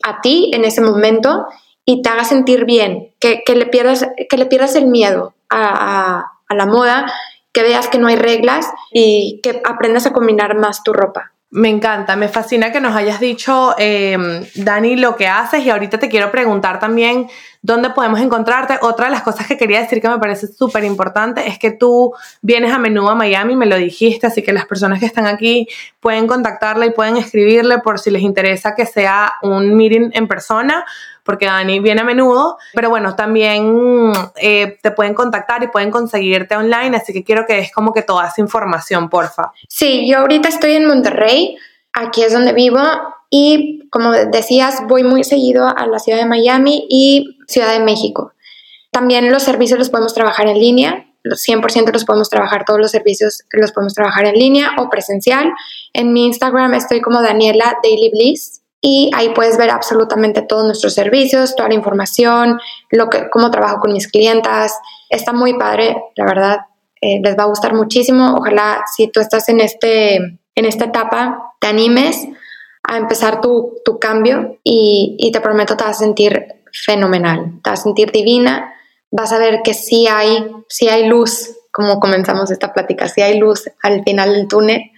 a 0.03 0.21
ti 0.21 0.49
en 0.53 0.65
ese 0.65 0.81
momento 0.81 1.45
y 1.85 2.01
te 2.01 2.09
haga 2.09 2.23
sentir 2.23 2.65
bien, 2.65 3.13
que, 3.19 3.43
le, 3.47 3.65
pierdas, 3.65 4.07
que 4.29 4.37
le 4.37 4.45
pierdas 4.45 4.75
el 4.75 4.87
miedo 4.87 5.35
a, 5.49 6.31
a 6.47 6.55
la 6.55 6.65
moda, 6.65 7.11
que 7.51 7.63
veas 7.63 7.87
que 7.87 7.97
no 7.97 8.07
hay 8.07 8.15
reglas 8.15 8.71
y 8.91 9.39
que 9.43 9.61
aprendas 9.65 10.05
a 10.05 10.13
combinar 10.13 10.55
más 10.57 10.83
tu 10.83 10.93
ropa. 10.93 11.30
Me 11.53 11.67
encanta, 11.67 12.15
me 12.15 12.29
fascina 12.29 12.71
que 12.71 12.79
nos 12.79 12.95
hayas 12.95 13.19
dicho, 13.19 13.75
em, 13.77 14.45
Dani, 14.55 14.95
lo 14.95 15.17
que 15.17 15.27
haces 15.27 15.65
y 15.65 15.69
ahorita 15.69 15.99
te 15.99 16.07
quiero 16.07 16.31
preguntar 16.31 16.79
también 16.79 17.27
dónde 17.61 17.89
podemos 17.89 18.21
encontrarte. 18.21 18.79
Otra 18.81 19.07
de 19.07 19.11
las 19.11 19.21
cosas 19.21 19.47
que 19.47 19.57
quería 19.57 19.81
decir 19.81 19.99
que 19.99 20.07
me 20.07 20.17
parece 20.17 20.47
súper 20.47 20.85
importante 20.85 21.45
es 21.45 21.59
que 21.59 21.71
tú 21.71 22.13
vienes 22.41 22.71
a 22.71 22.79
menudo 22.79 23.09
a 23.09 23.15
Miami, 23.15 23.57
me 23.57 23.65
lo 23.65 23.75
dijiste, 23.75 24.27
así 24.27 24.41
que 24.41 24.53
las 24.53 24.65
personas 24.65 25.01
que 25.01 25.05
están 25.05 25.27
aquí 25.27 25.67
pueden 25.99 26.25
contactarla 26.25 26.85
y 26.85 26.91
pueden 26.91 27.17
escribirle 27.17 27.79
por 27.79 27.99
si 27.99 28.11
les 28.11 28.21
interesa 28.21 28.73
que 28.73 28.85
sea 28.85 29.33
un 29.41 29.75
meeting 29.75 30.11
en 30.13 30.29
persona, 30.29 30.85
porque 31.23 31.45
Dani 31.45 31.79
viene 31.79 32.01
a 32.01 32.03
menudo, 32.03 32.57
pero 32.73 32.89
bueno, 32.89 33.15
también 33.15 34.11
eh, 34.37 34.77
te 34.81 34.91
pueden 34.91 35.13
contactar 35.13 35.63
y 35.63 35.67
pueden 35.67 35.91
conseguirte 35.91 36.55
online, 36.55 36.97
así 36.97 37.13
que 37.13 37.23
quiero 37.23 37.45
que 37.45 37.55
des 37.55 37.71
como 37.71 37.93
que 37.93 38.01
toda 38.01 38.27
esa 38.27 38.41
información, 38.41 39.09
porfa. 39.09 39.51
Sí, 39.67 40.09
yo 40.09 40.19
ahorita 40.19 40.49
estoy 40.49 40.73
en 40.73 40.87
Monterrey, 40.87 41.57
aquí 41.93 42.23
es 42.23 42.33
donde 42.33 42.53
vivo 42.53 42.79
y 43.29 43.87
como 43.89 44.11
decías, 44.11 44.83
voy 44.87 45.03
muy 45.03 45.23
seguido 45.23 45.67
a 45.67 45.85
la 45.87 45.99
ciudad 45.99 46.19
de 46.19 46.25
Miami 46.25 46.85
y 46.89 47.37
Ciudad 47.47 47.71
de 47.71 47.79
México. 47.79 48.33
También 48.91 49.31
los 49.31 49.43
servicios 49.43 49.79
los 49.79 49.89
podemos 49.89 50.13
trabajar 50.13 50.47
en 50.47 50.59
línea, 50.59 51.05
los 51.23 51.43
100% 51.47 51.91
los 51.93 52.05
podemos 52.05 52.29
trabajar, 52.29 52.65
todos 52.65 52.79
los 52.79 52.91
servicios 52.91 53.43
los 53.51 53.71
podemos 53.71 53.93
trabajar 53.93 54.25
en 54.25 54.35
línea 54.35 54.71
o 54.77 54.89
presencial. 54.89 55.51
En 55.93 56.13
mi 56.13 56.25
Instagram 56.25 56.73
estoy 56.73 56.99
como 57.01 57.21
Daniela 57.21 57.77
Daily 57.83 58.09
Bliss 58.09 58.60
y 58.81 59.11
ahí 59.15 59.29
puedes 59.29 59.57
ver 59.57 59.69
absolutamente 59.69 60.41
todos 60.41 60.65
nuestros 60.65 60.93
servicios, 60.93 61.55
toda 61.55 61.69
la 61.69 61.75
información, 61.75 62.59
lo 62.89 63.09
que, 63.09 63.29
cómo 63.29 63.51
trabajo 63.51 63.79
con 63.81 63.93
mis 63.93 64.07
clientas. 64.07 64.79
Está 65.09 65.33
muy 65.33 65.57
padre, 65.57 65.95
la 66.15 66.25
verdad, 66.25 66.57
eh, 66.99 67.19
les 67.23 67.37
va 67.37 67.43
a 67.43 67.47
gustar 67.47 67.73
muchísimo. 67.73 68.35
Ojalá 68.37 68.83
si 68.95 69.07
tú 69.07 69.19
estás 69.19 69.47
en, 69.49 69.59
este, 69.59 70.15
en 70.15 70.65
esta 70.65 70.85
etapa, 70.85 71.53
te 71.59 71.67
animes 71.67 72.27
a 72.83 72.97
empezar 72.97 73.41
tu, 73.41 73.75
tu 73.85 73.99
cambio 73.99 74.57
y, 74.63 75.15
y 75.19 75.31
te 75.31 75.41
prometo 75.41 75.77
te 75.77 75.83
vas 75.83 75.97
a 75.97 75.99
sentir 75.99 76.47
fenomenal, 76.73 77.59
te 77.63 77.69
vas 77.69 77.81
a 77.81 77.83
sentir 77.83 78.11
divina 78.11 78.73
vas 79.11 79.31
a 79.33 79.37
ver 79.37 79.61
que 79.63 79.73
sí 79.73 80.07
hay, 80.07 80.49
sí 80.69 80.87
hay 80.87 81.07
luz, 81.07 81.57
como 81.71 81.99
comenzamos 81.99 82.49
esta 82.49 82.73
plática, 82.73 83.07
sí 83.07 83.21
hay 83.21 83.37
luz 83.37 83.69
al 83.83 84.03
final 84.03 84.33
del 84.33 84.47
túnel. 84.47 84.91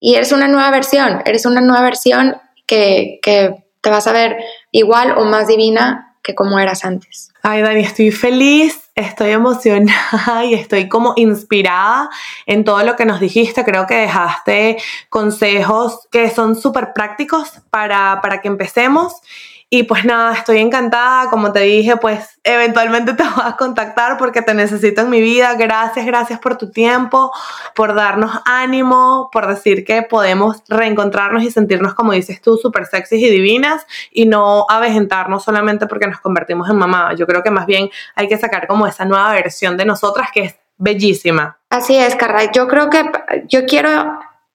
Y 0.00 0.14
eres 0.14 0.32
una 0.32 0.48
nueva 0.48 0.70
versión, 0.70 1.22
eres 1.24 1.46
una 1.46 1.62
nueva 1.62 1.82
versión 1.82 2.36
que, 2.66 3.18
que 3.22 3.54
te 3.80 3.90
vas 3.90 4.06
a 4.06 4.12
ver 4.12 4.36
igual 4.70 5.16
o 5.16 5.24
más 5.24 5.46
divina 5.46 6.16
que 6.24 6.34
como 6.34 6.58
eras 6.58 6.84
antes. 6.84 7.30
Ay, 7.42 7.60
Dani, 7.60 7.80
estoy 7.82 8.10
feliz, 8.10 8.90
estoy 8.94 9.30
emocionada 9.32 10.44
y 10.46 10.54
estoy 10.54 10.88
como 10.88 11.12
inspirada 11.16 12.08
en 12.46 12.64
todo 12.64 12.82
lo 12.82 12.96
que 12.96 13.04
nos 13.04 13.20
dijiste. 13.20 13.62
Creo 13.62 13.86
que 13.86 13.94
dejaste 13.94 14.78
consejos 15.10 16.08
que 16.10 16.30
son 16.30 16.56
súper 16.56 16.94
prácticos 16.94 17.60
para, 17.68 18.20
para 18.22 18.40
que 18.40 18.48
empecemos 18.48 19.12
y 19.74 19.82
pues 19.82 20.04
nada, 20.04 20.34
estoy 20.34 20.58
encantada, 20.58 21.28
como 21.30 21.50
te 21.50 21.58
dije, 21.62 21.96
pues 21.96 22.38
eventualmente 22.44 23.12
te 23.14 23.24
voy 23.24 23.42
a 23.44 23.56
contactar 23.56 24.16
porque 24.18 24.40
te 24.40 24.54
necesito 24.54 25.00
en 25.00 25.10
mi 25.10 25.20
vida. 25.20 25.54
Gracias, 25.54 26.06
gracias 26.06 26.38
por 26.38 26.56
tu 26.56 26.70
tiempo, 26.70 27.32
por 27.74 27.92
darnos 27.92 28.30
ánimo, 28.44 29.30
por 29.32 29.48
decir 29.48 29.84
que 29.84 30.02
podemos 30.02 30.62
reencontrarnos 30.68 31.42
y 31.42 31.50
sentirnos, 31.50 31.94
como 31.94 32.12
dices 32.12 32.40
tú, 32.40 32.56
súper 32.56 32.86
sexys 32.86 33.20
y 33.20 33.28
divinas 33.28 33.84
y 34.12 34.26
no 34.26 34.64
avejentarnos 34.68 35.42
solamente 35.42 35.88
porque 35.88 36.06
nos 36.06 36.20
convertimos 36.20 36.70
en 36.70 36.76
mamá. 36.76 37.12
Yo 37.14 37.26
creo 37.26 37.42
que 37.42 37.50
más 37.50 37.66
bien 37.66 37.90
hay 38.14 38.28
que 38.28 38.38
sacar 38.38 38.68
como 38.68 38.86
esa 38.86 39.04
nueva 39.04 39.32
versión 39.32 39.76
de 39.76 39.86
nosotras 39.86 40.28
que 40.32 40.42
es 40.44 40.54
bellísima. 40.76 41.58
Así 41.70 41.96
es, 41.96 42.14
Carla. 42.14 42.52
Yo 42.52 42.68
creo 42.68 42.90
que 42.90 43.10
yo 43.48 43.66
quiero 43.66 43.90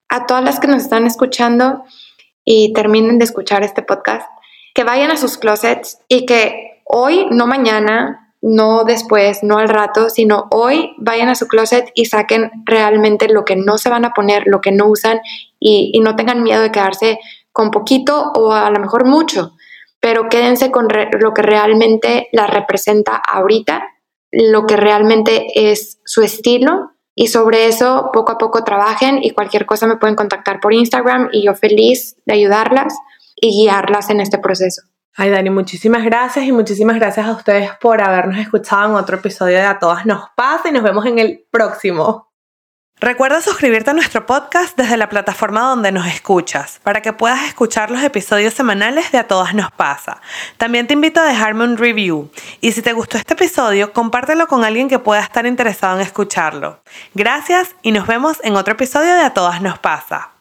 a 0.08 0.26
todas 0.28 0.46
las 0.46 0.62
que 0.62 0.68
nos 0.68 0.82
están 0.82 1.06
escuchando 1.06 1.84
y 2.46 2.72
terminen 2.72 3.20
de 3.20 3.26
escuchar 3.26 3.64
este 3.64 3.82
podcast 3.82 4.26
que 4.80 4.86
vayan 4.86 5.12
a 5.12 5.18
sus 5.18 5.38
closets 5.38 6.00
y 6.08 6.26
que 6.26 6.82
hoy, 6.86 7.28
no 7.32 7.48
mañana, 7.48 8.34
no 8.42 8.86
después, 8.86 9.44
no 9.44 9.58
al 9.58 9.68
rato, 9.68 10.10
sino 10.10 10.48
hoy 10.52 10.94
vayan 11.00 11.28
a 11.28 11.36
su 11.36 11.50
closet 11.50 11.92
y 11.96 12.06
saquen 12.06 12.50
realmente 12.64 13.28
lo 13.28 13.44
que 13.44 13.58
no 13.58 13.78
se 13.78 13.90
van 13.90 14.06
a 14.06 14.14
poner, 14.14 14.44
lo 14.46 14.62
que 14.62 14.72
no 14.72 14.88
usan 14.88 15.20
y, 15.60 16.00
no 16.00 16.16
tengan 16.16 16.44
miedo 16.44 16.62
de 16.62 16.72
quedarse 16.72 17.20
con 17.52 17.72
poquito 17.72 18.32
o 18.34 18.54
a 18.54 18.72
lo 18.72 18.80
mejor 18.80 19.06
mucho, 19.06 19.52
pero 20.00 20.30
quédense 20.30 20.72
con 20.72 20.88
lo 21.20 21.34
que 21.34 21.42
realmente 21.42 22.30
la 22.32 22.48
representa 22.48 23.18
ahorita, 23.18 23.84
lo 24.32 24.66
que 24.66 24.78
realmente 24.78 25.72
es 25.72 26.00
su 26.06 26.22
estilo 26.22 26.92
y 27.16 27.28
sobre 27.28 27.68
eso 27.68 28.12
poco 28.14 28.32
a 28.32 28.38
poco 28.38 28.64
trabajen 28.64 29.20
y 29.22 29.32
cualquier 29.32 29.66
cosa 29.66 29.88
me 29.88 29.98
pueden 29.98 30.16
contactar 30.16 30.62
por 30.62 30.74
Instagram 30.74 31.28
y 31.34 31.44
yo 31.44 31.54
feliz 31.54 32.16
de 32.26 32.36
ayudarlas 32.36 32.96
y 33.42 33.64
guiarlas 33.64 34.10
en 34.10 34.22
este 34.22 34.38
proceso. 34.38 34.82
Ay, 35.16 35.32
Dani, 35.32 35.50
muchísimas 35.50 36.04
gracias 36.06 36.46
y 36.46 36.52
muchísimas 36.52 36.96
gracias 36.98 37.26
a 37.26 37.32
ustedes 37.32 37.72
por 37.82 38.02
habernos 38.02 38.38
escuchado 38.38 38.90
en 38.90 38.96
otro 38.96 39.18
episodio 39.18 39.58
de 39.58 39.64
A 39.64 39.80
Todas 39.80 40.06
Nos 40.06 40.30
Pasa 40.36 40.70
y 40.70 40.72
nos 40.72 40.84
vemos 40.84 41.06
en 41.06 41.20
el 41.20 41.46
próximo. 41.52 42.30
Recuerda 43.02 43.42
suscribirte 43.42 43.90
a 43.90 43.94
nuestro 43.94 44.26
podcast 44.26 44.78
desde 44.78 44.98
la 44.98 45.08
plataforma 45.08 45.62
donde 45.62 45.94
nos 45.94 46.06
escuchas, 46.06 46.82
para 46.84 47.02
que 47.02 47.14
puedas 47.14 47.44
escuchar 47.46 47.92
los 47.92 48.04
episodios 48.04 48.54
semanales 48.54 49.14
de 49.14 49.20
A 49.20 49.28
Todas 49.28 49.54
Nos 49.54 49.72
Pasa. 49.72 50.22
También 50.58 50.86
te 50.86 50.96
invito 50.96 51.22
a 51.22 51.24
dejarme 51.24 51.64
un 51.64 51.78
review 51.78 52.30
y 52.60 52.74
si 52.74 52.82
te 52.82 52.92
gustó 52.92 53.18
este 53.18 53.36
episodio, 53.36 53.94
compártelo 53.94 54.48
con 54.48 54.66
alguien 54.66 54.90
que 54.90 55.00
pueda 55.00 55.22
estar 55.22 55.46
interesado 55.46 55.96
en 55.96 56.02
escucharlo. 56.02 56.82
Gracias 57.14 57.74
y 57.82 57.94
nos 57.94 58.06
vemos 58.06 58.40
en 58.44 58.58
otro 58.58 58.74
episodio 58.74 59.14
de 59.14 59.22
A 59.22 59.34
Todas 59.34 59.62
Nos 59.62 59.80
Pasa. 59.80 60.32